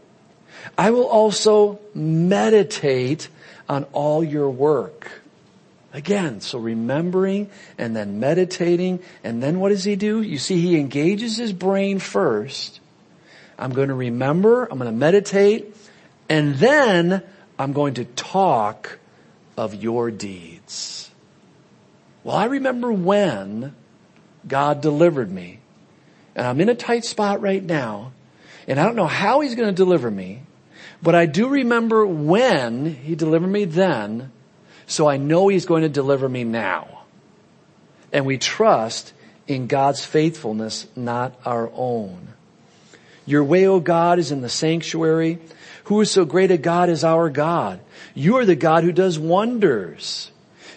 I 0.77 0.91
will 0.91 1.07
also 1.07 1.79
meditate 1.93 3.27
on 3.71 3.85
all 3.93 4.21
your 4.21 4.49
work. 4.49 5.21
Again, 5.93 6.41
so 6.41 6.59
remembering 6.59 7.49
and 7.77 7.95
then 7.95 8.19
meditating 8.19 8.99
and 9.23 9.41
then 9.41 9.59
what 9.59 9.69
does 9.69 9.85
he 9.85 9.95
do? 9.95 10.21
You 10.21 10.37
see, 10.37 10.59
he 10.59 10.77
engages 10.77 11.37
his 11.37 11.53
brain 11.53 11.99
first 11.99 12.81
I'm 13.61 13.73
going 13.73 13.89
to 13.89 13.93
remember, 13.93 14.63
I'm 14.63 14.79
going 14.79 14.91
to 14.91 14.97
meditate, 14.97 15.75
and 16.27 16.55
then 16.55 17.21
I'm 17.59 17.73
going 17.73 17.93
to 17.95 18.05
talk 18.05 18.97
of 19.55 19.75
your 19.75 20.09
deeds. 20.09 21.11
Well, 22.23 22.35
I 22.35 22.45
remember 22.45 22.91
when 22.91 23.75
God 24.47 24.81
delivered 24.81 25.31
me, 25.31 25.59
and 26.35 26.47
I'm 26.47 26.59
in 26.59 26.69
a 26.69 26.75
tight 26.75 27.05
spot 27.05 27.41
right 27.41 27.63
now, 27.63 28.13
and 28.67 28.79
I 28.79 28.83
don't 28.83 28.95
know 28.95 29.05
how 29.05 29.41
he's 29.41 29.53
going 29.53 29.69
to 29.69 29.75
deliver 29.75 30.09
me, 30.09 30.41
but 31.01 31.15
I 31.15 31.25
do 31.25 31.47
remember 31.47 32.05
when 32.05 32.85
he 32.85 33.15
delivered 33.15 33.47
me 33.47 33.65
then, 33.65 34.31
so 34.85 35.07
I 35.07 35.17
know 35.17 35.47
he's 35.47 35.65
going 35.65 35.83
to 35.83 35.89
deliver 35.89 36.29
me 36.29 36.43
now. 36.43 37.03
And 38.13 38.25
we 38.25 38.37
trust 38.37 39.13
in 39.47 39.67
God's 39.67 40.05
faithfulness, 40.05 40.87
not 40.95 41.39
our 41.45 41.71
own. 41.73 42.27
Your 43.25 43.43
way, 43.43 43.67
O 43.67 43.79
God, 43.79 44.19
is 44.19 44.31
in 44.31 44.41
the 44.41 44.49
sanctuary. 44.49 45.39
Who 45.85 46.01
is 46.01 46.11
so 46.11 46.25
great 46.25 46.51
a 46.51 46.57
God 46.57 46.89
as 46.89 47.03
our 47.03 47.29
God? 47.29 47.79
You 48.13 48.37
are 48.37 48.45
the 48.45 48.55
God 48.55 48.83
who 48.83 48.91
does 48.91 49.17
wonders. 49.17 50.31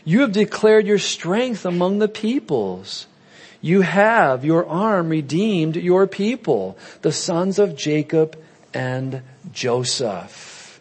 You 0.05 0.21
have 0.21 0.33
declared 0.33 0.87
your 0.87 0.99
strength 0.99 1.65
among 1.65 1.99
the 1.99 2.09
peoples. 2.09 3.07
You 3.61 3.81
have 3.81 4.45
your 4.45 4.67
arm 4.67 5.09
redeemed 5.09 5.77
your 5.77 6.07
people, 6.07 6.79
the 7.03 7.13
sons 7.13 7.59
of 7.59 7.77
Jacob 7.77 8.39
and 8.75 9.23
Joseph. 9.53 10.81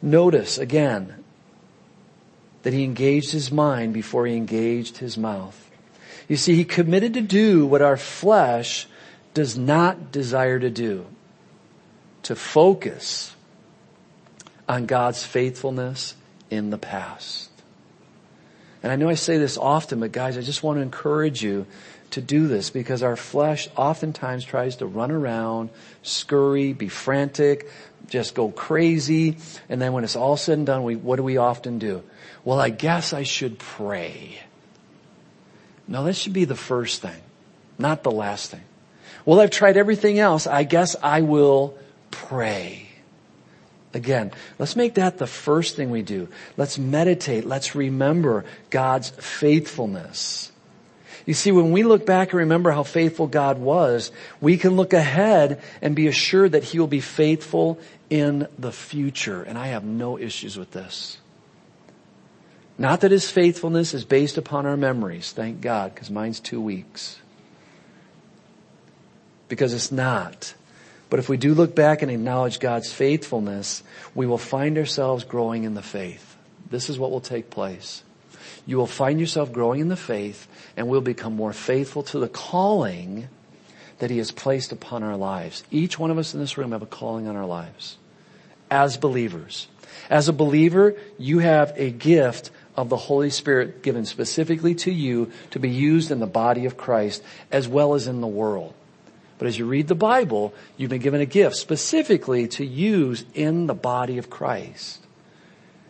Notice 0.00 0.58
again 0.58 1.24
that 2.62 2.72
he 2.72 2.84
engaged 2.84 3.32
his 3.32 3.52
mind 3.52 3.94
before 3.94 4.26
he 4.26 4.36
engaged 4.36 4.98
his 4.98 5.16
mouth. 5.16 5.70
You 6.28 6.36
see, 6.36 6.54
he 6.54 6.64
committed 6.64 7.14
to 7.14 7.20
do 7.20 7.66
what 7.66 7.82
our 7.82 7.96
flesh 7.96 8.86
does 9.34 9.58
not 9.58 10.12
desire 10.12 10.58
to 10.58 10.70
do. 10.70 11.06
To 12.24 12.34
focus 12.34 13.34
on 14.68 14.86
God's 14.86 15.22
faithfulness 15.22 16.14
in 16.50 16.70
the 16.70 16.78
past. 16.78 17.50
And 18.84 18.92
I 18.92 18.96
know 18.96 19.08
I 19.08 19.14
say 19.14 19.38
this 19.38 19.56
often, 19.56 20.00
but 20.00 20.12
guys, 20.12 20.36
I 20.36 20.42
just 20.42 20.62
want 20.62 20.76
to 20.76 20.82
encourage 20.82 21.42
you 21.42 21.64
to 22.10 22.20
do 22.20 22.48
this 22.48 22.68
because 22.68 23.02
our 23.02 23.16
flesh 23.16 23.66
oftentimes 23.76 24.44
tries 24.44 24.76
to 24.76 24.86
run 24.86 25.10
around, 25.10 25.70
scurry, 26.02 26.74
be 26.74 26.88
frantic, 26.88 27.70
just 28.10 28.34
go 28.34 28.50
crazy. 28.50 29.38
And 29.70 29.80
then 29.80 29.94
when 29.94 30.04
it's 30.04 30.16
all 30.16 30.36
said 30.36 30.58
and 30.58 30.66
done, 30.66 30.82
we, 30.82 30.96
what 30.96 31.16
do 31.16 31.22
we 31.22 31.38
often 31.38 31.78
do? 31.78 32.02
Well, 32.44 32.60
I 32.60 32.68
guess 32.68 33.14
I 33.14 33.22
should 33.22 33.58
pray. 33.58 34.38
No, 35.88 36.04
that 36.04 36.14
should 36.14 36.34
be 36.34 36.44
the 36.44 36.54
first 36.54 37.00
thing, 37.00 37.22
not 37.78 38.02
the 38.02 38.10
last 38.10 38.50
thing. 38.50 38.64
Well, 39.24 39.40
I've 39.40 39.50
tried 39.50 39.78
everything 39.78 40.18
else. 40.18 40.46
I 40.46 40.64
guess 40.64 40.94
I 41.02 41.22
will 41.22 41.78
pray. 42.10 42.86
Again, 43.94 44.32
let's 44.58 44.74
make 44.74 44.94
that 44.94 45.18
the 45.18 45.26
first 45.26 45.76
thing 45.76 45.90
we 45.90 46.02
do. 46.02 46.28
Let's 46.56 46.78
meditate. 46.78 47.46
Let's 47.46 47.76
remember 47.76 48.44
God's 48.70 49.10
faithfulness. 49.10 50.50
You 51.26 51.32
see, 51.32 51.52
when 51.52 51.72
we 51.72 51.84
look 51.84 52.04
back 52.04 52.32
and 52.32 52.40
remember 52.40 52.70
how 52.72 52.82
faithful 52.82 53.28
God 53.28 53.58
was, 53.58 54.10
we 54.40 54.58
can 54.58 54.76
look 54.76 54.92
ahead 54.92 55.62
and 55.80 55.96
be 55.96 56.08
assured 56.08 56.52
that 56.52 56.64
He 56.64 56.78
will 56.78 56.86
be 56.88 57.00
faithful 57.00 57.78
in 58.10 58.48
the 58.58 58.72
future. 58.72 59.42
And 59.42 59.56
I 59.56 59.68
have 59.68 59.84
no 59.84 60.18
issues 60.18 60.58
with 60.58 60.72
this. 60.72 61.18
Not 62.76 63.00
that 63.02 63.12
His 63.12 63.30
faithfulness 63.30 63.94
is 63.94 64.04
based 64.04 64.36
upon 64.36 64.66
our 64.66 64.76
memories, 64.76 65.32
thank 65.32 65.60
God, 65.60 65.94
because 65.94 66.10
mine's 66.10 66.40
two 66.40 66.60
weeks. 66.60 67.20
Because 69.48 69.72
it's 69.72 69.92
not. 69.92 70.54
But 71.10 71.18
if 71.18 71.28
we 71.28 71.36
do 71.36 71.54
look 71.54 71.74
back 71.74 72.02
and 72.02 72.10
acknowledge 72.10 72.60
God's 72.60 72.92
faithfulness, 72.92 73.82
we 74.14 74.26
will 74.26 74.38
find 74.38 74.78
ourselves 74.78 75.24
growing 75.24 75.64
in 75.64 75.74
the 75.74 75.82
faith. 75.82 76.36
This 76.70 76.88
is 76.88 76.98
what 76.98 77.10
will 77.10 77.20
take 77.20 77.50
place 77.50 78.02
you 78.66 78.76
will 78.76 78.86
find 78.86 79.20
yourself 79.20 79.52
growing 79.52 79.80
in 79.80 79.88
the 79.88 79.96
faith 79.96 80.48
and 80.76 80.88
we'll 80.88 81.00
become 81.00 81.34
more 81.36 81.52
faithful 81.52 82.02
to 82.02 82.18
the 82.18 82.28
calling 82.28 83.28
that 83.98 84.10
he 84.10 84.18
has 84.18 84.30
placed 84.30 84.72
upon 84.72 85.02
our 85.02 85.16
lives. 85.16 85.64
Each 85.70 85.98
one 85.98 86.10
of 86.10 86.18
us 86.18 86.34
in 86.34 86.40
this 86.40 86.58
room 86.58 86.72
have 86.72 86.82
a 86.82 86.86
calling 86.86 87.28
on 87.28 87.36
our 87.36 87.46
lives 87.46 87.98
as 88.70 88.96
believers. 88.96 89.68
As 90.10 90.28
a 90.28 90.32
believer, 90.32 90.96
you 91.18 91.38
have 91.38 91.72
a 91.76 91.90
gift 91.90 92.50
of 92.76 92.88
the 92.88 92.96
Holy 92.96 93.30
Spirit 93.30 93.82
given 93.82 94.04
specifically 94.04 94.74
to 94.76 94.90
you 94.90 95.30
to 95.50 95.60
be 95.60 95.70
used 95.70 96.10
in 96.10 96.18
the 96.18 96.26
body 96.26 96.64
of 96.66 96.76
Christ 96.76 97.22
as 97.52 97.68
well 97.68 97.94
as 97.94 98.06
in 98.06 98.20
the 98.20 98.26
world. 98.26 98.74
But 99.38 99.48
as 99.48 99.58
you 99.58 99.66
read 99.66 99.88
the 99.88 99.94
Bible, 99.94 100.54
you've 100.76 100.90
been 100.90 101.02
given 101.02 101.20
a 101.20 101.26
gift 101.26 101.56
specifically 101.56 102.48
to 102.48 102.64
use 102.64 103.24
in 103.34 103.66
the 103.66 103.74
body 103.74 104.18
of 104.18 104.30
Christ. 104.30 105.04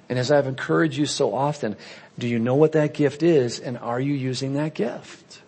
And 0.09 0.19
as 0.19 0.31
I've 0.31 0.47
encouraged 0.47 0.97
you 0.97 1.07
so 1.07 1.35
often, 1.35 1.77
do 2.19 2.27
you 2.29 2.39
know 2.39 2.55
what 2.55 2.73
that 2.73 2.95
gift 2.95 3.23
is 3.23 3.61
and 3.61 3.79
are 3.79 4.01
you 4.01 4.15
using 4.15 4.55
that 4.55 4.75
gift? 4.75 5.43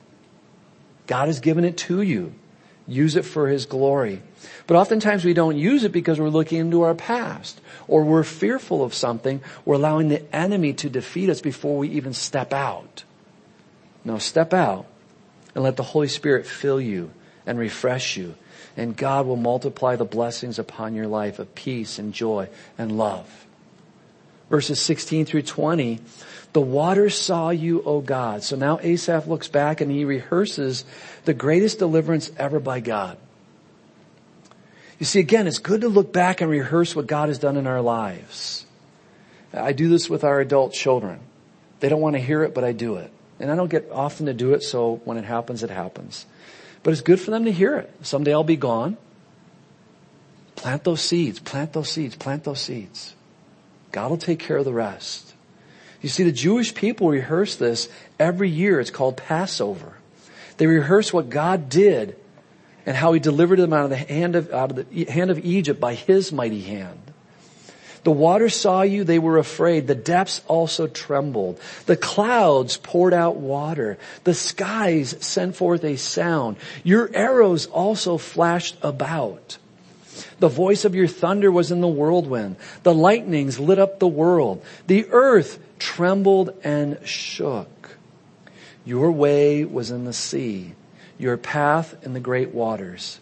God 1.06 1.28
has 1.28 1.40
given 1.40 1.64
it 1.64 1.76
to 1.78 2.02
you. 2.02 2.34
Use 2.88 3.16
it 3.16 3.24
for 3.24 3.48
His 3.48 3.66
glory. 3.66 4.22
But 4.66 4.76
oftentimes 4.76 5.24
we 5.24 5.34
don't 5.34 5.56
use 5.56 5.84
it 5.84 5.92
because 5.92 6.20
we're 6.20 6.28
looking 6.28 6.58
into 6.58 6.82
our 6.82 6.94
past 6.94 7.60
or 7.88 8.04
we're 8.04 8.22
fearful 8.22 8.84
of 8.84 8.94
something. 8.94 9.40
We're 9.64 9.74
allowing 9.74 10.08
the 10.08 10.34
enemy 10.34 10.72
to 10.74 10.90
defeat 10.90 11.30
us 11.30 11.40
before 11.40 11.78
we 11.78 11.88
even 11.90 12.12
step 12.12 12.52
out. 12.52 13.04
No, 14.04 14.18
step 14.18 14.54
out 14.54 14.86
and 15.54 15.64
let 15.64 15.76
the 15.76 15.82
Holy 15.82 16.08
Spirit 16.08 16.46
fill 16.46 16.80
you 16.80 17.10
and 17.46 17.58
refresh 17.58 18.16
you. 18.16 18.34
And 18.76 18.96
God 18.96 19.26
will 19.26 19.36
multiply 19.36 19.96
the 19.96 20.04
blessings 20.04 20.58
upon 20.58 20.94
your 20.94 21.06
life 21.06 21.38
of 21.38 21.54
peace 21.54 21.98
and 21.98 22.12
joy 22.12 22.48
and 22.76 22.98
love. 22.98 23.46
Verses 24.50 24.80
16 24.80 25.24
through 25.24 25.42
20 25.42 26.00
the 26.56 26.60
waters 26.62 27.14
saw 27.14 27.50
you, 27.50 27.82
O 27.82 28.00
God. 28.00 28.42
So 28.42 28.56
now 28.56 28.78
Asaph 28.80 29.26
looks 29.26 29.46
back 29.46 29.82
and 29.82 29.90
he 29.90 30.06
rehearses 30.06 30.86
the 31.26 31.34
greatest 31.34 31.78
deliverance 31.78 32.30
ever 32.38 32.58
by 32.60 32.80
God. 32.80 33.18
You 34.98 35.04
see, 35.04 35.20
again, 35.20 35.46
it's 35.46 35.58
good 35.58 35.82
to 35.82 35.90
look 35.90 36.14
back 36.14 36.40
and 36.40 36.50
rehearse 36.50 36.96
what 36.96 37.06
God 37.06 37.28
has 37.28 37.38
done 37.38 37.58
in 37.58 37.66
our 37.66 37.82
lives. 37.82 38.64
I 39.52 39.72
do 39.72 39.90
this 39.90 40.08
with 40.08 40.24
our 40.24 40.40
adult 40.40 40.72
children. 40.72 41.20
They 41.80 41.90
don't 41.90 42.00
want 42.00 42.16
to 42.16 42.22
hear 42.22 42.42
it, 42.42 42.54
but 42.54 42.64
I 42.64 42.72
do 42.72 42.96
it. 42.96 43.12
And 43.38 43.50
I 43.50 43.54
don't 43.54 43.68
get 43.68 43.90
often 43.92 44.24
to 44.24 44.32
do 44.32 44.54
it, 44.54 44.62
so 44.62 45.02
when 45.04 45.18
it 45.18 45.26
happens, 45.26 45.62
it 45.62 45.68
happens. 45.68 46.24
But 46.86 46.92
it's 46.92 47.00
good 47.00 47.20
for 47.20 47.32
them 47.32 47.46
to 47.46 47.50
hear 47.50 47.78
it. 47.78 47.92
Someday 48.02 48.32
I'll 48.32 48.44
be 48.44 48.54
gone. 48.54 48.96
Plant 50.54 50.84
those 50.84 51.00
seeds, 51.00 51.40
plant 51.40 51.72
those 51.72 51.88
seeds, 51.88 52.14
plant 52.14 52.44
those 52.44 52.60
seeds. 52.60 53.12
God 53.90 54.08
will 54.10 54.18
take 54.18 54.38
care 54.38 54.56
of 54.56 54.64
the 54.64 54.72
rest. 54.72 55.34
You 56.00 56.08
see, 56.08 56.22
the 56.22 56.30
Jewish 56.30 56.72
people 56.74 57.08
rehearse 57.08 57.56
this 57.56 57.88
every 58.20 58.50
year. 58.50 58.78
It's 58.78 58.92
called 58.92 59.16
Passover. 59.16 59.94
They 60.58 60.68
rehearse 60.68 61.12
what 61.12 61.28
God 61.28 61.68
did 61.68 62.14
and 62.86 62.96
how 62.96 63.14
he 63.14 63.18
delivered 63.18 63.58
them 63.58 63.72
out 63.72 63.82
of 63.82 63.90
the 63.90 63.96
hand 63.96 64.36
of, 64.36 64.52
out 64.52 64.70
of 64.70 64.88
the 64.88 65.06
hand 65.06 65.32
of 65.32 65.44
Egypt 65.44 65.80
by 65.80 65.94
his 65.94 66.30
mighty 66.30 66.62
hand. 66.62 67.05
The 68.06 68.12
waters 68.12 68.54
saw 68.54 68.82
you, 68.82 69.02
they 69.02 69.18
were 69.18 69.36
afraid. 69.36 69.88
The 69.88 69.96
depths 69.96 70.40
also 70.46 70.86
trembled. 70.86 71.58
The 71.86 71.96
clouds 71.96 72.76
poured 72.76 73.12
out 73.12 73.34
water. 73.34 73.98
The 74.22 74.32
skies 74.32 75.16
sent 75.18 75.56
forth 75.56 75.82
a 75.82 75.96
sound. 75.96 76.58
Your 76.84 77.10
arrows 77.12 77.66
also 77.66 78.16
flashed 78.16 78.76
about. 78.80 79.58
The 80.38 80.46
voice 80.46 80.84
of 80.84 80.94
your 80.94 81.08
thunder 81.08 81.50
was 81.50 81.72
in 81.72 81.80
the 81.80 81.88
whirlwind. 81.88 82.58
The 82.84 82.94
lightnings 82.94 83.58
lit 83.58 83.80
up 83.80 83.98
the 83.98 84.06
world. 84.06 84.64
The 84.86 85.08
earth 85.10 85.58
trembled 85.80 86.50
and 86.62 87.04
shook. 87.04 87.96
Your 88.84 89.10
way 89.10 89.64
was 89.64 89.90
in 89.90 90.04
the 90.04 90.12
sea, 90.12 90.76
your 91.18 91.36
path 91.36 91.96
in 92.06 92.12
the 92.12 92.20
great 92.20 92.54
waters, 92.54 93.18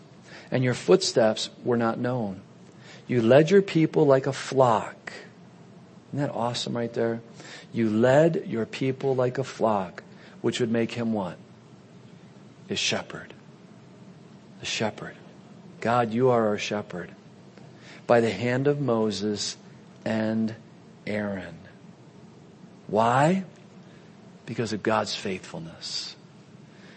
and 0.50 0.62
your 0.62 0.74
footsteps 0.74 1.48
were 1.64 1.78
not 1.78 1.98
known. 1.98 2.42
You 3.07 3.23
led 3.23 3.50
your 3.50 3.63
people 3.63 4.07
like 4.07 4.27
a 4.27 4.33
flock. 4.33 5.13
Isn't 6.13 6.27
that 6.27 6.35
awesome 6.35 6.77
right 6.77 6.92
there? 6.92 7.21
You 7.73 7.90
led 7.90 8.44
your 8.46 8.67
people 8.67 9.15
like 9.15 9.38
a 9.38 9.44
flock, 9.44 10.02
which 10.40 10.61
would 10.61 10.71
make 10.71 10.92
him 10.92 11.13
what? 11.13 11.37
A 12.71 12.77
shepherd. 12.77 13.35
A 14.63 14.65
shepherd. 14.65 15.17
God, 15.81 16.15
you 16.15 16.31
are 16.31 16.46
our 16.48 16.59
shepherd. 16.59 17.11
By 18.07 18.21
the 18.21 18.31
hand 18.31 18.69
of 18.69 18.81
Moses 18.81 19.57
and 20.05 20.55
Aaron. 21.07 21.59
Why? 22.87 23.44
Because 24.46 24.73
of 24.73 24.83
God's 24.83 25.15
faithfulness. 25.15 26.17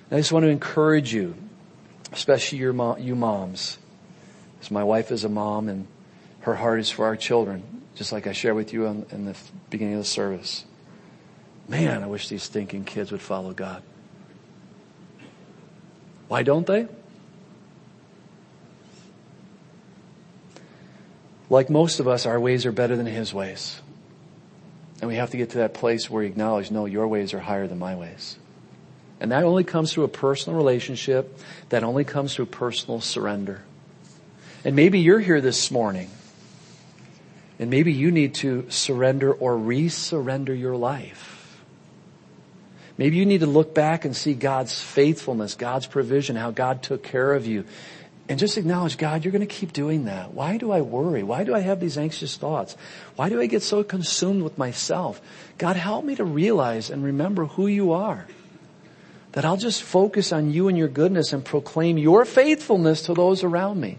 And 0.10 0.18
I 0.18 0.20
just 0.20 0.32
want 0.32 0.43
to 0.43 0.49
encourage 0.49 1.14
you, 1.14 1.36
especially 2.14 2.60
your 2.60 2.97
you 2.99 3.16
moms. 3.16 3.78
Because 4.55 4.72
my 4.72 4.84
wife 4.84 5.12
is 5.12 5.24
a 5.24 5.30
mom 5.30 5.70
and 5.70 5.88
her 6.47 6.55
heart 6.55 6.79
is 6.79 6.89
for 6.89 7.05
our 7.05 7.17
children, 7.17 7.61
just 7.93 8.13
like 8.13 8.25
I 8.25 8.31
shared 8.31 8.55
with 8.55 8.71
you 8.71 8.85
in, 8.85 9.25
the 9.25 9.35
beginning 9.69 9.95
of 9.95 9.99
the 9.99 10.05
service. 10.05 10.63
Man, 11.67 12.01
I 12.01 12.07
wish 12.07 12.29
these 12.29 12.43
stinking 12.43 12.85
kids 12.85 13.11
would 13.11 13.21
follow 13.21 13.51
God. 13.51 13.83
Why 16.29 16.43
don't 16.43 16.65
they? 16.65 16.87
Like 21.49 21.69
most 21.69 21.99
of 21.99 22.07
us, 22.07 22.25
our 22.25 22.39
ways 22.39 22.65
are 22.65 22.71
better 22.71 22.95
than 22.95 23.07
His 23.07 23.33
ways. 23.33 23.81
And 25.01 25.09
we 25.09 25.15
have 25.15 25.31
to 25.31 25.37
get 25.37 25.49
to 25.49 25.57
that 25.57 25.73
place 25.73 26.09
where 26.09 26.21
we 26.21 26.27
acknowledge, 26.27 26.71
no, 26.71 26.85
your 26.85 27.09
ways 27.09 27.33
are 27.33 27.39
higher 27.39 27.67
than 27.67 27.77
my 27.77 27.95
ways. 27.95 28.37
And 29.19 29.33
that 29.33 29.43
only 29.43 29.65
comes 29.65 29.91
through 29.91 30.05
a 30.05 30.09
personal 30.09 30.57
relationship. 30.57 31.37
That 31.69 31.83
only 31.83 32.05
comes 32.05 32.35
through 32.35 32.45
personal 32.45 33.01
surrender. 33.01 33.63
And 34.63 34.77
maybe 34.77 34.99
you're 34.99 35.19
here 35.19 35.41
this 35.41 35.71
morning 35.71 36.09
and 37.60 37.70
maybe 37.70 37.91
you 37.91 38.12
need 38.12 38.36
to 38.36 38.70
surrender 38.70 39.34
or 39.34 39.58
re-surrender 39.58 40.53
your 40.53 40.76
life. 40.76 41.60
Maybe 42.97 43.18
you 43.18 43.26
need 43.26 43.41
to 43.41 43.47
look 43.47 43.76
back 43.76 44.05
and 44.05 44.16
see 44.16 44.34
God's 44.34 44.80
faithfulness, 44.80 45.55
God's 45.55 45.86
provision, 45.86 46.36
how 46.36 46.51
God 46.51 46.82
took 46.82 47.03
care 47.03 47.34
of 47.34 47.45
you. 47.45 47.66
And 48.30 48.39
just 48.39 48.58
acknowledge, 48.58 48.97
God, 48.97 49.24
you're 49.24 49.32
going 49.32 49.47
to 49.47 49.55
keep 49.55 49.72
doing 49.72 50.05
that. 50.05 50.34
Why 50.34 50.58
do 50.58 50.72
I 50.72 50.82
worry? 50.82 51.24
Why 51.24 51.43
do 51.43 51.55
I 51.55 51.60
have 51.60 51.80
these 51.80 51.97
anxious 51.97 52.36
thoughts? 52.36 52.76
Why 53.16 53.30
do 53.30 53.39
I 53.39 53.45
get 53.45 53.64
so 53.64 53.84
consumed 53.84 54.43
with 54.43 54.58
myself? 54.58 55.22
God, 55.58 55.78
help 55.78 56.03
me 56.03 56.16
to 56.16 56.26
realize 56.26 56.89
and 56.89 57.03
remember 57.03 57.45
who 57.45 57.68
you 57.68 57.93
are. 57.93 58.28
That 59.32 59.45
I'll 59.45 59.58
just 59.58 59.82
focus 59.82 60.34
on 60.34 60.51
you 60.51 60.68
and 60.68 60.78
your 60.78 60.88
goodness 60.88 61.32
and 61.32 61.45
proclaim 61.45 61.97
your 61.97 62.26
faithfulness 62.26 63.03
to 63.03 63.14
those 63.14 63.43
around 63.43 63.80
me. 63.80 63.97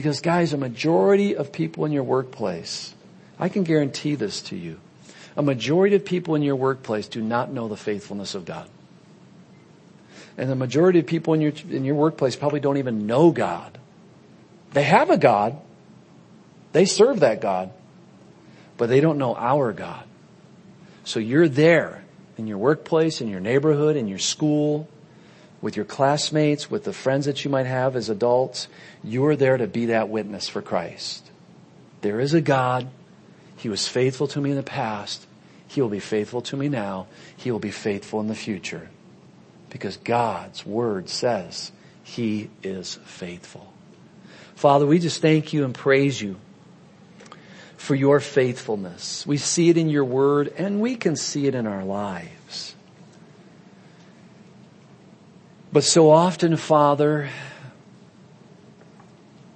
Because 0.00 0.22
guys, 0.22 0.54
a 0.54 0.56
majority 0.56 1.36
of 1.36 1.52
people 1.52 1.84
in 1.84 1.92
your 1.92 2.04
workplace, 2.04 2.94
I 3.38 3.50
can 3.50 3.64
guarantee 3.64 4.14
this 4.14 4.40
to 4.44 4.56
you, 4.56 4.80
a 5.36 5.42
majority 5.42 5.94
of 5.94 6.06
people 6.06 6.34
in 6.36 6.40
your 6.40 6.56
workplace 6.56 7.06
do 7.06 7.20
not 7.20 7.52
know 7.52 7.68
the 7.68 7.76
faithfulness 7.76 8.34
of 8.34 8.46
God. 8.46 8.66
And 10.38 10.48
the 10.48 10.56
majority 10.56 11.00
of 11.00 11.06
people 11.06 11.34
in 11.34 11.42
your, 11.42 11.52
in 11.68 11.84
your 11.84 11.96
workplace 11.96 12.34
probably 12.34 12.60
don't 12.60 12.78
even 12.78 13.06
know 13.06 13.30
God. 13.30 13.76
They 14.72 14.84
have 14.84 15.10
a 15.10 15.18
God. 15.18 15.58
They 16.72 16.86
serve 16.86 17.20
that 17.20 17.42
God. 17.42 17.70
But 18.78 18.88
they 18.88 19.02
don't 19.02 19.18
know 19.18 19.36
our 19.36 19.70
God. 19.74 20.04
So 21.04 21.20
you're 21.20 21.46
there 21.46 22.04
in 22.38 22.46
your 22.46 22.56
workplace, 22.56 23.20
in 23.20 23.28
your 23.28 23.40
neighborhood, 23.40 23.96
in 23.96 24.08
your 24.08 24.18
school, 24.18 24.88
with 25.62 25.76
your 25.76 25.84
classmates, 25.84 26.70
with 26.70 26.84
the 26.84 26.92
friends 26.92 27.26
that 27.26 27.44
you 27.44 27.50
might 27.50 27.66
have 27.66 27.96
as 27.96 28.08
adults. 28.08 28.68
You're 29.04 29.36
there 29.36 29.56
to 29.56 29.66
be 29.66 29.86
that 29.86 30.08
witness 30.08 30.48
for 30.48 30.62
Christ. 30.62 31.30
There 32.00 32.20
is 32.20 32.34
a 32.34 32.40
God. 32.40 32.88
He 33.56 33.68
was 33.68 33.86
faithful 33.86 34.26
to 34.28 34.40
me 34.40 34.50
in 34.50 34.56
the 34.56 34.62
past. 34.62 35.26
He 35.68 35.82
will 35.82 35.88
be 35.88 36.00
faithful 36.00 36.40
to 36.42 36.56
me 36.56 36.68
now. 36.68 37.06
He 37.36 37.50
will 37.50 37.58
be 37.58 37.70
faithful 37.70 38.20
in 38.20 38.28
the 38.28 38.34
future. 38.34 38.88
Because 39.68 39.98
God's 39.98 40.66
word 40.66 41.08
says 41.08 41.70
He 42.02 42.50
is 42.62 42.98
faithful. 43.04 43.72
Father, 44.56 44.86
we 44.86 44.98
just 44.98 45.22
thank 45.22 45.52
you 45.52 45.64
and 45.64 45.74
praise 45.74 46.20
you 46.20 46.36
for 47.76 47.94
your 47.94 48.20
faithfulness. 48.20 49.26
We 49.26 49.36
see 49.36 49.70
it 49.70 49.76
in 49.76 49.88
your 49.88 50.04
word 50.04 50.52
and 50.58 50.80
we 50.80 50.96
can 50.96 51.16
see 51.16 51.46
it 51.46 51.54
in 51.54 51.66
our 51.66 51.84
lives. 51.84 52.28
But 55.72 55.84
so 55.84 56.10
often, 56.10 56.56
Father, 56.56 57.28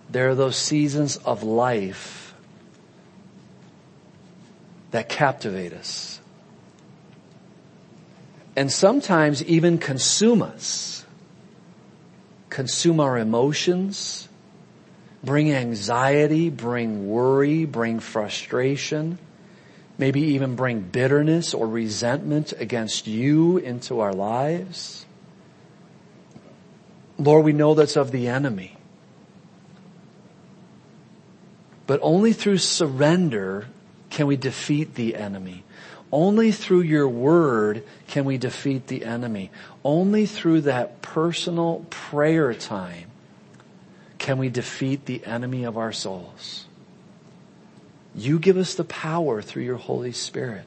there 0.08 0.28
are 0.28 0.34
those 0.34 0.56
seasons 0.56 1.16
of 1.16 1.42
life 1.42 2.34
that 4.92 5.08
captivate 5.08 5.72
us. 5.72 6.20
And 8.56 8.70
sometimes 8.70 9.42
even 9.42 9.78
consume 9.78 10.40
us. 10.40 11.04
Consume 12.48 13.00
our 13.00 13.18
emotions, 13.18 14.28
bring 15.24 15.52
anxiety, 15.52 16.48
bring 16.50 17.08
worry, 17.08 17.64
bring 17.64 17.98
frustration, 17.98 19.18
maybe 19.98 20.20
even 20.20 20.54
bring 20.54 20.80
bitterness 20.80 21.52
or 21.52 21.66
resentment 21.66 22.52
against 22.56 23.08
you 23.08 23.58
into 23.58 23.98
our 23.98 24.12
lives. 24.12 25.03
Lord, 27.18 27.44
we 27.44 27.52
know 27.52 27.74
that's 27.74 27.96
of 27.96 28.10
the 28.10 28.28
enemy. 28.28 28.76
But 31.86 32.00
only 32.02 32.32
through 32.32 32.58
surrender 32.58 33.68
can 34.10 34.26
we 34.26 34.36
defeat 34.36 34.94
the 34.94 35.16
enemy. 35.16 35.64
Only 36.10 36.52
through 36.52 36.82
your 36.82 37.08
word 37.08 37.82
can 38.06 38.24
we 38.24 38.38
defeat 38.38 38.86
the 38.86 39.04
enemy. 39.04 39.50
Only 39.84 40.26
through 40.26 40.62
that 40.62 41.02
personal 41.02 41.86
prayer 41.90 42.54
time 42.54 43.10
can 44.18 44.38
we 44.38 44.48
defeat 44.48 45.06
the 45.06 45.24
enemy 45.26 45.64
of 45.64 45.76
our 45.76 45.92
souls. 45.92 46.66
You 48.14 48.38
give 48.38 48.56
us 48.56 48.74
the 48.74 48.84
power 48.84 49.42
through 49.42 49.64
your 49.64 49.76
Holy 49.76 50.12
Spirit. 50.12 50.66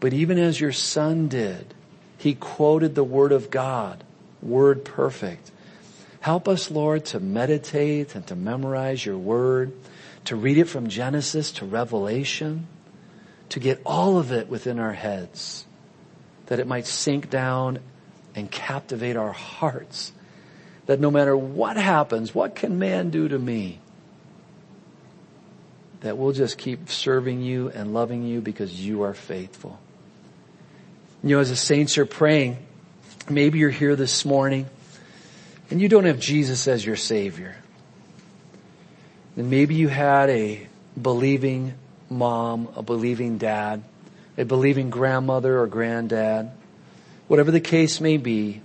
But 0.00 0.12
even 0.12 0.38
as 0.38 0.60
your 0.60 0.72
son 0.72 1.28
did, 1.28 1.74
he 2.16 2.34
quoted 2.34 2.94
the 2.94 3.04
word 3.04 3.32
of 3.32 3.50
God, 3.50 4.02
word 4.42 4.84
perfect. 4.84 5.50
Help 6.20 6.48
us, 6.48 6.70
Lord, 6.70 7.04
to 7.06 7.20
meditate 7.20 8.14
and 8.14 8.26
to 8.26 8.36
memorize 8.36 9.04
your 9.04 9.18
word, 9.18 9.72
to 10.24 10.36
read 10.36 10.58
it 10.58 10.64
from 10.64 10.88
Genesis 10.88 11.52
to 11.52 11.64
Revelation, 11.64 12.66
to 13.50 13.60
get 13.60 13.80
all 13.86 14.18
of 14.18 14.32
it 14.32 14.48
within 14.48 14.78
our 14.78 14.92
heads, 14.92 15.64
that 16.46 16.58
it 16.58 16.66
might 16.66 16.86
sink 16.86 17.30
down 17.30 17.78
and 18.34 18.50
captivate 18.50 19.16
our 19.16 19.32
hearts. 19.32 20.12
That 20.86 21.00
no 21.00 21.10
matter 21.10 21.36
what 21.36 21.76
happens, 21.76 22.34
what 22.34 22.54
can 22.54 22.78
man 22.78 23.10
do 23.10 23.28
to 23.28 23.38
me? 23.38 23.80
That 26.00 26.16
we'll 26.16 26.32
just 26.32 26.58
keep 26.58 26.88
serving 26.88 27.42
you 27.42 27.70
and 27.70 27.92
loving 27.94 28.22
you 28.22 28.40
because 28.40 28.80
you 28.80 29.02
are 29.02 29.14
faithful. 29.14 29.78
You 31.22 31.36
know, 31.36 31.40
as 31.40 31.50
the 31.50 31.56
saints 31.56 31.98
are 31.98 32.06
praying, 32.06 32.58
maybe 33.30 33.58
you're 33.58 33.70
here 33.70 33.96
this 33.96 34.24
morning 34.24 34.66
and 35.70 35.80
you 35.80 35.88
don't 35.88 36.04
have 36.04 36.18
Jesus 36.18 36.66
as 36.68 36.84
your 36.84 36.96
Savior, 36.96 37.56
then 39.36 39.50
maybe 39.50 39.74
you 39.74 39.88
had 39.88 40.30
a 40.30 40.66
believing 41.00 41.74
mom, 42.10 42.68
a 42.76 42.82
believing 42.82 43.38
dad, 43.38 43.82
a 44.36 44.44
believing 44.44 44.90
grandmother 44.90 45.60
or 45.60 45.66
granddad, 45.66 46.50
whatever 47.26 47.50
the 47.50 47.60
case 47.60 48.00
may 48.00 48.16
be. 48.16 48.62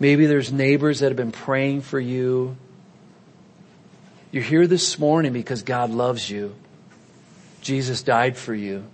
Maybe 0.00 0.26
there's 0.26 0.52
neighbors 0.52 1.00
that 1.00 1.08
have 1.08 1.16
been 1.16 1.32
praying 1.32 1.82
for 1.82 1.98
you. 1.98 2.56
You're 4.30 4.44
here 4.44 4.66
this 4.66 4.98
morning 4.98 5.32
because 5.32 5.62
God 5.62 5.90
loves 5.90 6.30
you. 6.30 6.54
Jesus 7.60 8.02
died 8.02 8.36
for 8.36 8.54
you. 8.54 8.84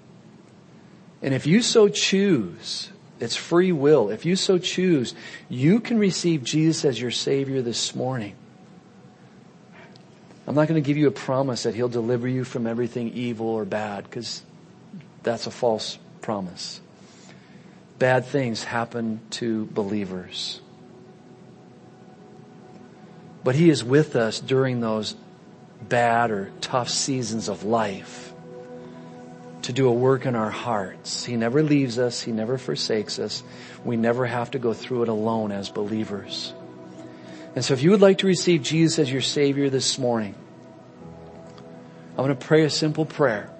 And 1.21 1.35
if 1.35 1.47
you 1.47 1.61
so 1.61 1.89
choose 1.89 2.91
it's 3.25 3.35
free 3.35 3.73
will. 3.73 4.11
If 4.11 4.27
you 4.27 4.37
so 4.37 4.59
choose, 4.59 5.15
you 5.49 5.81
can 5.81 5.99
receive 5.99 6.45
Jesus 6.45 6.85
as 6.85 7.01
your 7.01 7.11
Savior 7.11 7.63
this 7.63 7.95
morning. 7.95 8.37
I'm 10.47 10.55
not 10.55 10.69
going 10.69 10.83
to 10.83 10.87
give 10.87 10.99
you 10.99 11.09
a 11.09 11.13
promise 11.13 11.63
that 11.63 11.75
He'll 11.75 11.89
deliver 11.89 12.29
you 12.29 12.45
from 12.45 12.67
everything 12.67 13.15
evil 13.15 13.47
or 13.47 13.65
bad 13.65 14.05
because 14.05 14.43
that's 15.23 15.47
a 15.47 15.51
false 15.51 15.99
promise. 16.21 16.83
Bad 17.99 18.27
things 18.27 18.65
happen 18.65 19.21
to 19.31 19.65
believers. 19.67 20.61
But 23.43 23.55
He 23.55 23.71
is 23.71 23.83
with 23.83 24.17
us 24.17 24.39
during 24.39 24.81
those 24.81 25.17
bad 25.81 26.31
or 26.31 26.53
tough 26.61 26.91
seasons 26.91 27.49
of 27.49 27.65
life 27.65 28.34
to 29.65 29.73
do 29.73 29.89
a 29.89 29.93
work 29.93 30.27
in 30.27 30.35
our 30.35 30.51
hearts. 30.51 31.25
He 31.25 31.37
never 31.37 31.63
leaves 31.63 31.99
us. 31.99 32.21
He 32.21 32.33
never 32.33 32.59
forsakes 32.59 33.19
us. 33.19 33.43
We 33.85 33.97
never 33.97 34.27
have 34.27 34.51
to 34.53 34.59
go 34.59 34.75
through 34.75 35.05
it 35.05 35.09
alone 35.09 35.53
as 35.53 35.71
believers. 35.71 36.53
And 37.55 37.65
so 37.65 37.73
if 37.73 37.83
you 37.83 37.91
would 37.91 38.01
like 38.01 38.19
to 38.19 38.27
receive 38.27 38.63
Jesus 38.63 38.99
as 38.99 39.11
your 39.11 39.23
Savior 39.23 39.71
this 39.71 39.99
morning, 39.99 40.35
I'm 42.11 42.25
going 42.25 42.29
to 42.29 42.35
pray 42.35 42.65
a 42.65 42.71
simple 42.71 43.07
prayer. 43.07 43.51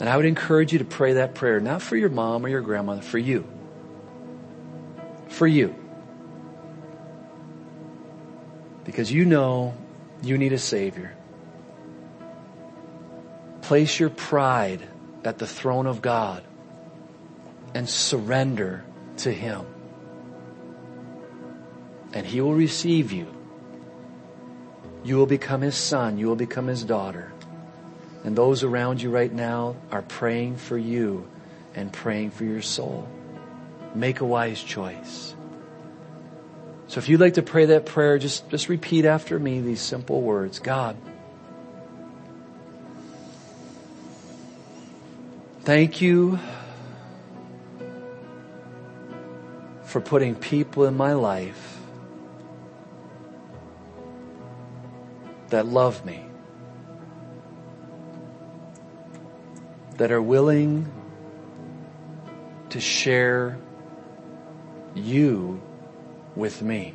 And 0.00 0.08
I 0.08 0.16
would 0.16 0.26
encourage 0.26 0.72
you 0.72 0.80
to 0.80 0.84
pray 0.84 1.14
that 1.14 1.34
prayer, 1.34 1.60
not 1.60 1.80
for 1.80 1.96
your 1.96 2.08
mom 2.10 2.44
or 2.44 2.48
your 2.48 2.60
grandmother, 2.60 3.02
for 3.02 3.18
you. 3.18 3.46
For 5.28 5.46
you. 5.46 5.74
Because 8.84 9.10
you 9.10 9.24
know 9.24 9.74
you 10.22 10.36
need 10.36 10.52
a 10.52 10.58
Savior. 10.58 11.16
Place 13.64 13.98
your 13.98 14.10
pride 14.10 14.86
at 15.24 15.38
the 15.38 15.46
throne 15.46 15.86
of 15.86 16.02
God 16.02 16.44
and 17.72 17.88
surrender 17.88 18.84
to 19.18 19.32
Him. 19.32 19.64
And 22.12 22.26
He 22.26 22.42
will 22.42 22.54
receive 22.54 23.10
you. 23.10 23.26
You 25.02 25.16
will 25.16 25.24
become 25.24 25.62
His 25.62 25.76
son. 25.76 26.18
You 26.18 26.26
will 26.26 26.36
become 26.36 26.66
His 26.66 26.84
daughter. 26.84 27.32
And 28.22 28.36
those 28.36 28.64
around 28.64 29.00
you 29.00 29.08
right 29.08 29.32
now 29.32 29.76
are 29.90 30.02
praying 30.02 30.58
for 30.58 30.76
you 30.76 31.26
and 31.74 31.90
praying 31.90 32.32
for 32.32 32.44
your 32.44 32.60
soul. 32.60 33.08
Make 33.94 34.20
a 34.20 34.26
wise 34.26 34.62
choice. 34.62 35.34
So 36.88 36.98
if 36.98 37.08
you'd 37.08 37.20
like 37.20 37.34
to 37.34 37.42
pray 37.42 37.64
that 37.64 37.86
prayer, 37.86 38.18
just, 38.18 38.50
just 38.50 38.68
repeat 38.68 39.06
after 39.06 39.38
me 39.38 39.62
these 39.62 39.80
simple 39.80 40.20
words. 40.20 40.58
God, 40.58 40.98
thank 45.64 46.02
you 46.02 46.38
for 49.82 50.00
putting 50.00 50.34
people 50.34 50.84
in 50.84 50.94
my 50.94 51.14
life 51.14 51.78
that 55.48 55.64
love 55.64 56.04
me, 56.04 56.26
that 59.96 60.12
are 60.12 60.20
willing 60.20 60.90
to 62.68 62.80
share 62.80 63.56
you 64.94 65.62
with 66.36 66.60
me. 66.60 66.94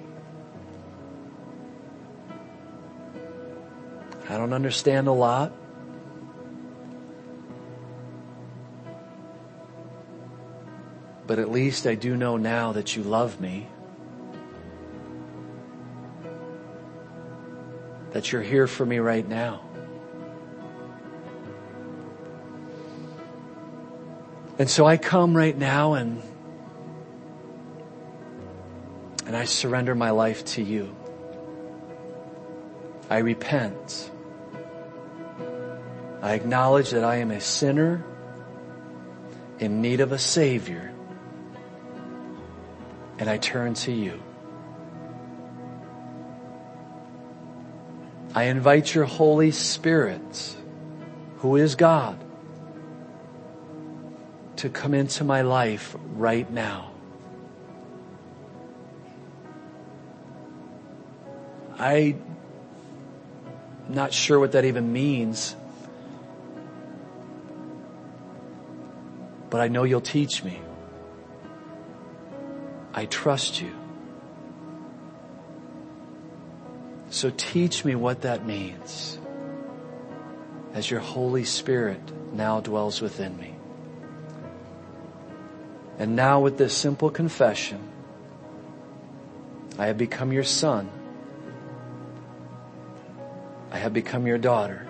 I 4.30 4.38
don't 4.38 4.54
understand 4.54 5.08
a 5.08 5.12
lot. 5.12 5.54
But 11.30 11.38
at 11.38 11.52
least 11.52 11.86
I 11.86 11.94
do 11.94 12.18
know 12.18 12.38
now 12.38 12.72
that 12.72 12.96
you 12.96 13.04
love 13.04 13.40
me. 13.40 13.68
That 18.14 18.32
you're 18.32 18.42
here 18.42 18.66
for 18.66 18.84
me 18.84 18.98
right 18.98 19.30
now. 19.30 19.62
And 24.58 24.68
so 24.68 24.88
I 24.88 24.98
come 24.98 25.38
right 25.38 25.56
now 25.56 25.94
and 25.94 26.24
and 29.28 29.38
I 29.38 29.46
surrender 29.46 29.94
my 29.94 30.10
life 30.10 30.44
to 30.56 30.64
you. 30.64 30.96
I 33.08 33.20
repent. 33.20 34.10
I 36.24 36.34
acknowledge 36.34 36.90
that 36.90 37.04
I 37.04 37.18
am 37.18 37.30
a 37.30 37.40
sinner 37.40 38.04
in 39.60 39.84
need 39.84 40.00
of 40.00 40.12
a 40.12 40.18
Savior, 40.18 40.92
and 43.20 43.30
I 43.30 43.38
turn 43.38 43.74
to 43.76 43.92
you. 43.92 44.20
I 48.34 48.44
invite 48.46 48.96
your 48.96 49.04
Holy 49.06 49.52
Spirit, 49.52 50.56
who 51.38 51.58
is 51.58 51.76
God, 51.76 52.18
to 54.58 54.70
come 54.70 54.94
into 54.94 55.24
my 55.24 55.42
life 55.42 55.96
right 56.14 56.50
now. 56.50 56.92
I'm 61.78 62.22
not 63.90 64.14
sure 64.14 64.40
what 64.40 64.54
that 64.54 64.64
even 64.64 64.94
means. 64.94 65.56
But 69.50 69.62
I 69.62 69.68
know 69.68 69.84
you'll 69.84 70.02
teach 70.02 70.44
me. 70.44 70.62
I 73.00 73.06
trust 73.06 73.62
you. 73.62 73.72
So 77.10 77.32
teach 77.38 77.86
me 77.86 77.96
what 77.96 78.24
that 78.24 78.46
means 78.46 79.18
as 80.74 80.92
your 80.92 81.00
Holy 81.00 81.46
Spirit 81.46 82.02
now 82.34 82.60
dwells 82.60 83.00
within 83.00 83.38
me. 83.38 83.56
And 85.98 86.18
now 86.18 86.42
with 86.42 86.58
this 86.58 86.76
simple 86.76 87.10
confession, 87.10 87.80
I 89.78 89.86
have 89.88 89.98
become 89.98 90.34
your 90.34 90.44
son 90.44 90.90
I 93.72 93.78
have 93.78 93.94
become 93.94 94.28
your 94.28 94.38
daughter. 94.38 94.86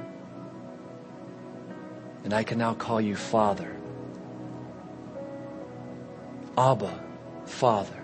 And 2.23 2.33
I 2.33 2.43
can 2.43 2.57
now 2.57 2.73
call 2.73 2.99
you 2.99 3.15
Father. 3.15 3.75
Abba, 6.57 6.99
Father. 7.45 7.98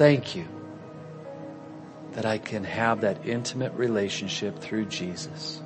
Thank 0.00 0.34
you 0.34 0.46
that 2.12 2.24
I 2.24 2.38
can 2.38 2.64
have 2.64 3.02
that 3.02 3.26
intimate 3.26 3.74
relationship 3.74 4.58
through 4.58 4.86
Jesus. 4.86 5.60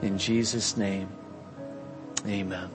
In 0.00 0.16
Jesus' 0.16 0.78
name, 0.78 1.10
amen. 2.26 2.70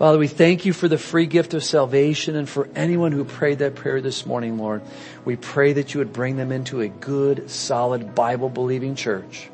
Father, 0.00 0.18
we 0.18 0.26
thank 0.26 0.66
you 0.66 0.72
for 0.72 0.88
the 0.88 0.98
free 0.98 1.26
gift 1.26 1.54
of 1.54 1.62
salvation 1.62 2.34
and 2.34 2.48
for 2.48 2.68
anyone 2.74 3.12
who 3.12 3.22
prayed 3.22 3.60
that 3.60 3.76
prayer 3.76 4.00
this 4.00 4.26
morning, 4.26 4.58
Lord. 4.58 4.82
We 5.24 5.36
pray 5.36 5.74
that 5.74 5.94
you 5.94 5.98
would 5.98 6.12
bring 6.12 6.34
them 6.34 6.50
into 6.50 6.80
a 6.80 6.88
good, 6.88 7.48
solid, 7.48 8.16
Bible 8.16 8.48
believing 8.48 8.96
church. 8.96 9.48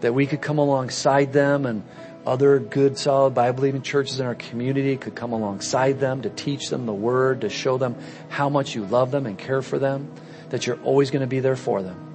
That 0.00 0.14
we 0.14 0.28
could 0.28 0.40
come 0.40 0.58
alongside 0.58 1.32
them 1.32 1.66
and 1.66 1.82
other 2.26 2.58
good, 2.58 2.98
solid, 2.98 3.34
Bible 3.34 3.56
believing 3.56 3.82
churches 3.82 4.20
in 4.20 4.26
our 4.26 4.34
community 4.34 4.96
could 4.96 5.14
come 5.14 5.32
alongside 5.32 5.98
them 5.98 6.22
to 6.22 6.30
teach 6.30 6.68
them 6.68 6.86
the 6.86 6.92
word, 6.92 7.40
to 7.40 7.48
show 7.48 7.78
them 7.78 7.96
how 8.28 8.48
much 8.48 8.74
you 8.74 8.84
love 8.84 9.10
them 9.10 9.26
and 9.26 9.38
care 9.38 9.62
for 9.62 9.78
them, 9.78 10.12
that 10.50 10.66
you're 10.66 10.80
always 10.82 11.10
going 11.10 11.22
to 11.22 11.26
be 11.26 11.40
there 11.40 11.56
for 11.56 11.82
them. 11.82 12.12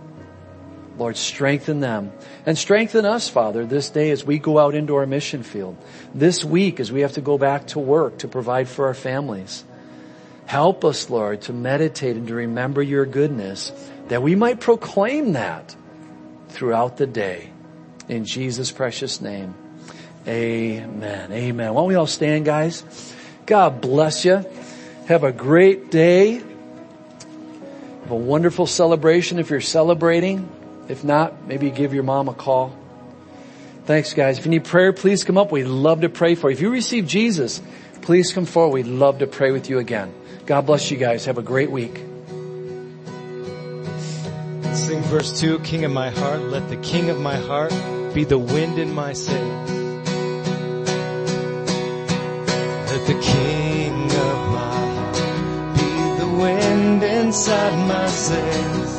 Lord, 0.98 1.18
strengthen 1.18 1.80
them 1.80 2.12
and 2.46 2.58
strengthen 2.58 3.06
us, 3.06 3.30
Father, 3.30 3.66
this 3.66 3.90
day 3.90 4.10
as 4.10 4.26
we 4.26 4.40
go 4.40 4.58
out 4.58 4.74
into 4.74 4.96
our 4.96 5.06
mission 5.06 5.44
field. 5.44 5.78
This 6.14 6.44
week 6.44 6.80
as 6.80 6.92
we 6.92 7.02
have 7.02 7.14
to 7.14 7.22
go 7.22 7.38
back 7.38 7.68
to 7.68 7.80
work 7.80 8.20
to 8.20 8.28
provide 8.28 8.68
for 8.68 8.88
our 8.88 8.94
families. 8.96 9.64
Help 10.48 10.86
us, 10.86 11.10
Lord, 11.10 11.42
to 11.44 11.54
meditate 11.54 12.16
and 12.16 12.28
to 12.30 12.34
remember 12.34 12.82
your 12.82 13.06
goodness 13.06 13.72
that 14.08 14.24
we 14.24 14.36
might 14.36 14.60
proclaim 14.62 15.34
that 15.34 15.76
throughout 16.50 16.98
the 16.98 17.06
day. 17.06 17.52
In 18.08 18.26
Jesus' 18.26 18.72
precious 18.72 19.20
name. 19.20 19.54
Amen. 20.28 21.32
Amen. 21.32 21.74
Why 21.74 21.82
don't 21.82 21.88
we 21.88 21.96
all 21.96 22.08
stand, 22.08 22.46
guys? 22.46 22.84
God 23.46 23.80
bless 23.80 24.26
you. 24.26 24.46
Have 25.08 25.24
a 25.24 25.32
great 25.32 25.90
day. 25.90 26.34
Have 26.34 28.12
a 28.12 28.16
wonderful 28.16 28.68
celebration 28.68 29.40
if 29.40 29.50
you're 29.50 29.62
celebrating. 29.62 30.50
If 30.90 31.04
not, 31.04 31.48
maybe 31.48 31.70
give 31.70 31.94
your 31.94 32.04
mom 32.04 32.28
a 32.28 32.34
call. 32.34 32.76
Thanks 33.86 34.14
guys. 34.14 34.38
If 34.38 34.46
you 34.46 34.52
need 34.52 34.66
prayer, 34.66 34.92
please 34.92 35.24
come 35.24 35.38
up. 35.38 35.50
We'd 35.50 35.64
love 35.64 36.02
to 36.02 36.10
pray 36.10 36.36
for 36.36 36.50
you. 36.50 36.56
If 36.56 36.62
you 36.62 36.72
receive 36.72 37.08
Jesus, 37.08 37.62
please 38.02 38.34
come 38.34 38.46
forward. 38.46 38.74
We'd 38.74 38.88
love 38.88 39.20
to 39.20 39.28
pray 39.28 39.52
with 39.52 39.70
you 39.70 39.80
again. 39.80 40.14
God 40.46 40.66
bless 40.66 40.92
you 40.92 40.98
guys. 40.98 41.24
Have 41.26 41.38
a 41.38 41.42
great 41.42 41.72
week. 41.72 41.96
Sing 44.74 45.02
verse 45.04 45.40
2, 45.40 45.60
King 45.60 45.86
of 45.86 45.92
my 45.92 46.10
heart, 46.10 46.42
let 46.42 46.68
the 46.70 46.78
King 46.78 47.10
of 47.10 47.20
my 47.20 47.36
heart 47.36 47.74
be 48.14 48.26
the 48.26 48.38
wind 48.38 48.78
in 48.78 48.94
my 48.94 49.14
sails. 49.14 49.77
wind 56.38 57.04
inside 57.04 57.76
my 57.88 58.08
sails, 58.08 58.94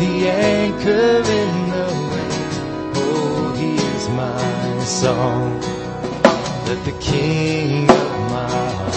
the 0.00 0.28
anchor 0.28 1.16
in 1.40 1.52
the 1.74 1.88
wind. 2.12 2.52
Oh, 2.96 3.54
he 3.58 3.72
is 3.74 4.08
my 4.10 4.84
song. 4.84 5.60
Let 6.68 6.84
the 6.84 6.96
king 7.00 7.88
of 7.90 8.12
my 8.36 8.68
heart 8.78 8.94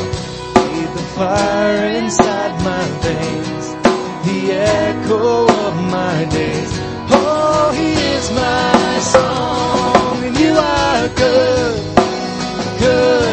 be 0.72 0.82
the 0.98 1.06
fire 1.16 1.86
inside 2.00 2.54
my 2.72 2.86
veins, 3.06 3.66
the 4.28 4.40
echo 4.52 5.48
of 5.66 5.76
my 5.98 6.26
days. 6.26 6.72
Oh, 7.10 7.72
he 7.80 7.92
is 8.16 8.32
my 8.32 9.00
song, 9.16 10.24
and 10.26 10.38
you 10.38 10.54
are 10.54 11.08
good, 11.24 11.76
good. 12.80 13.27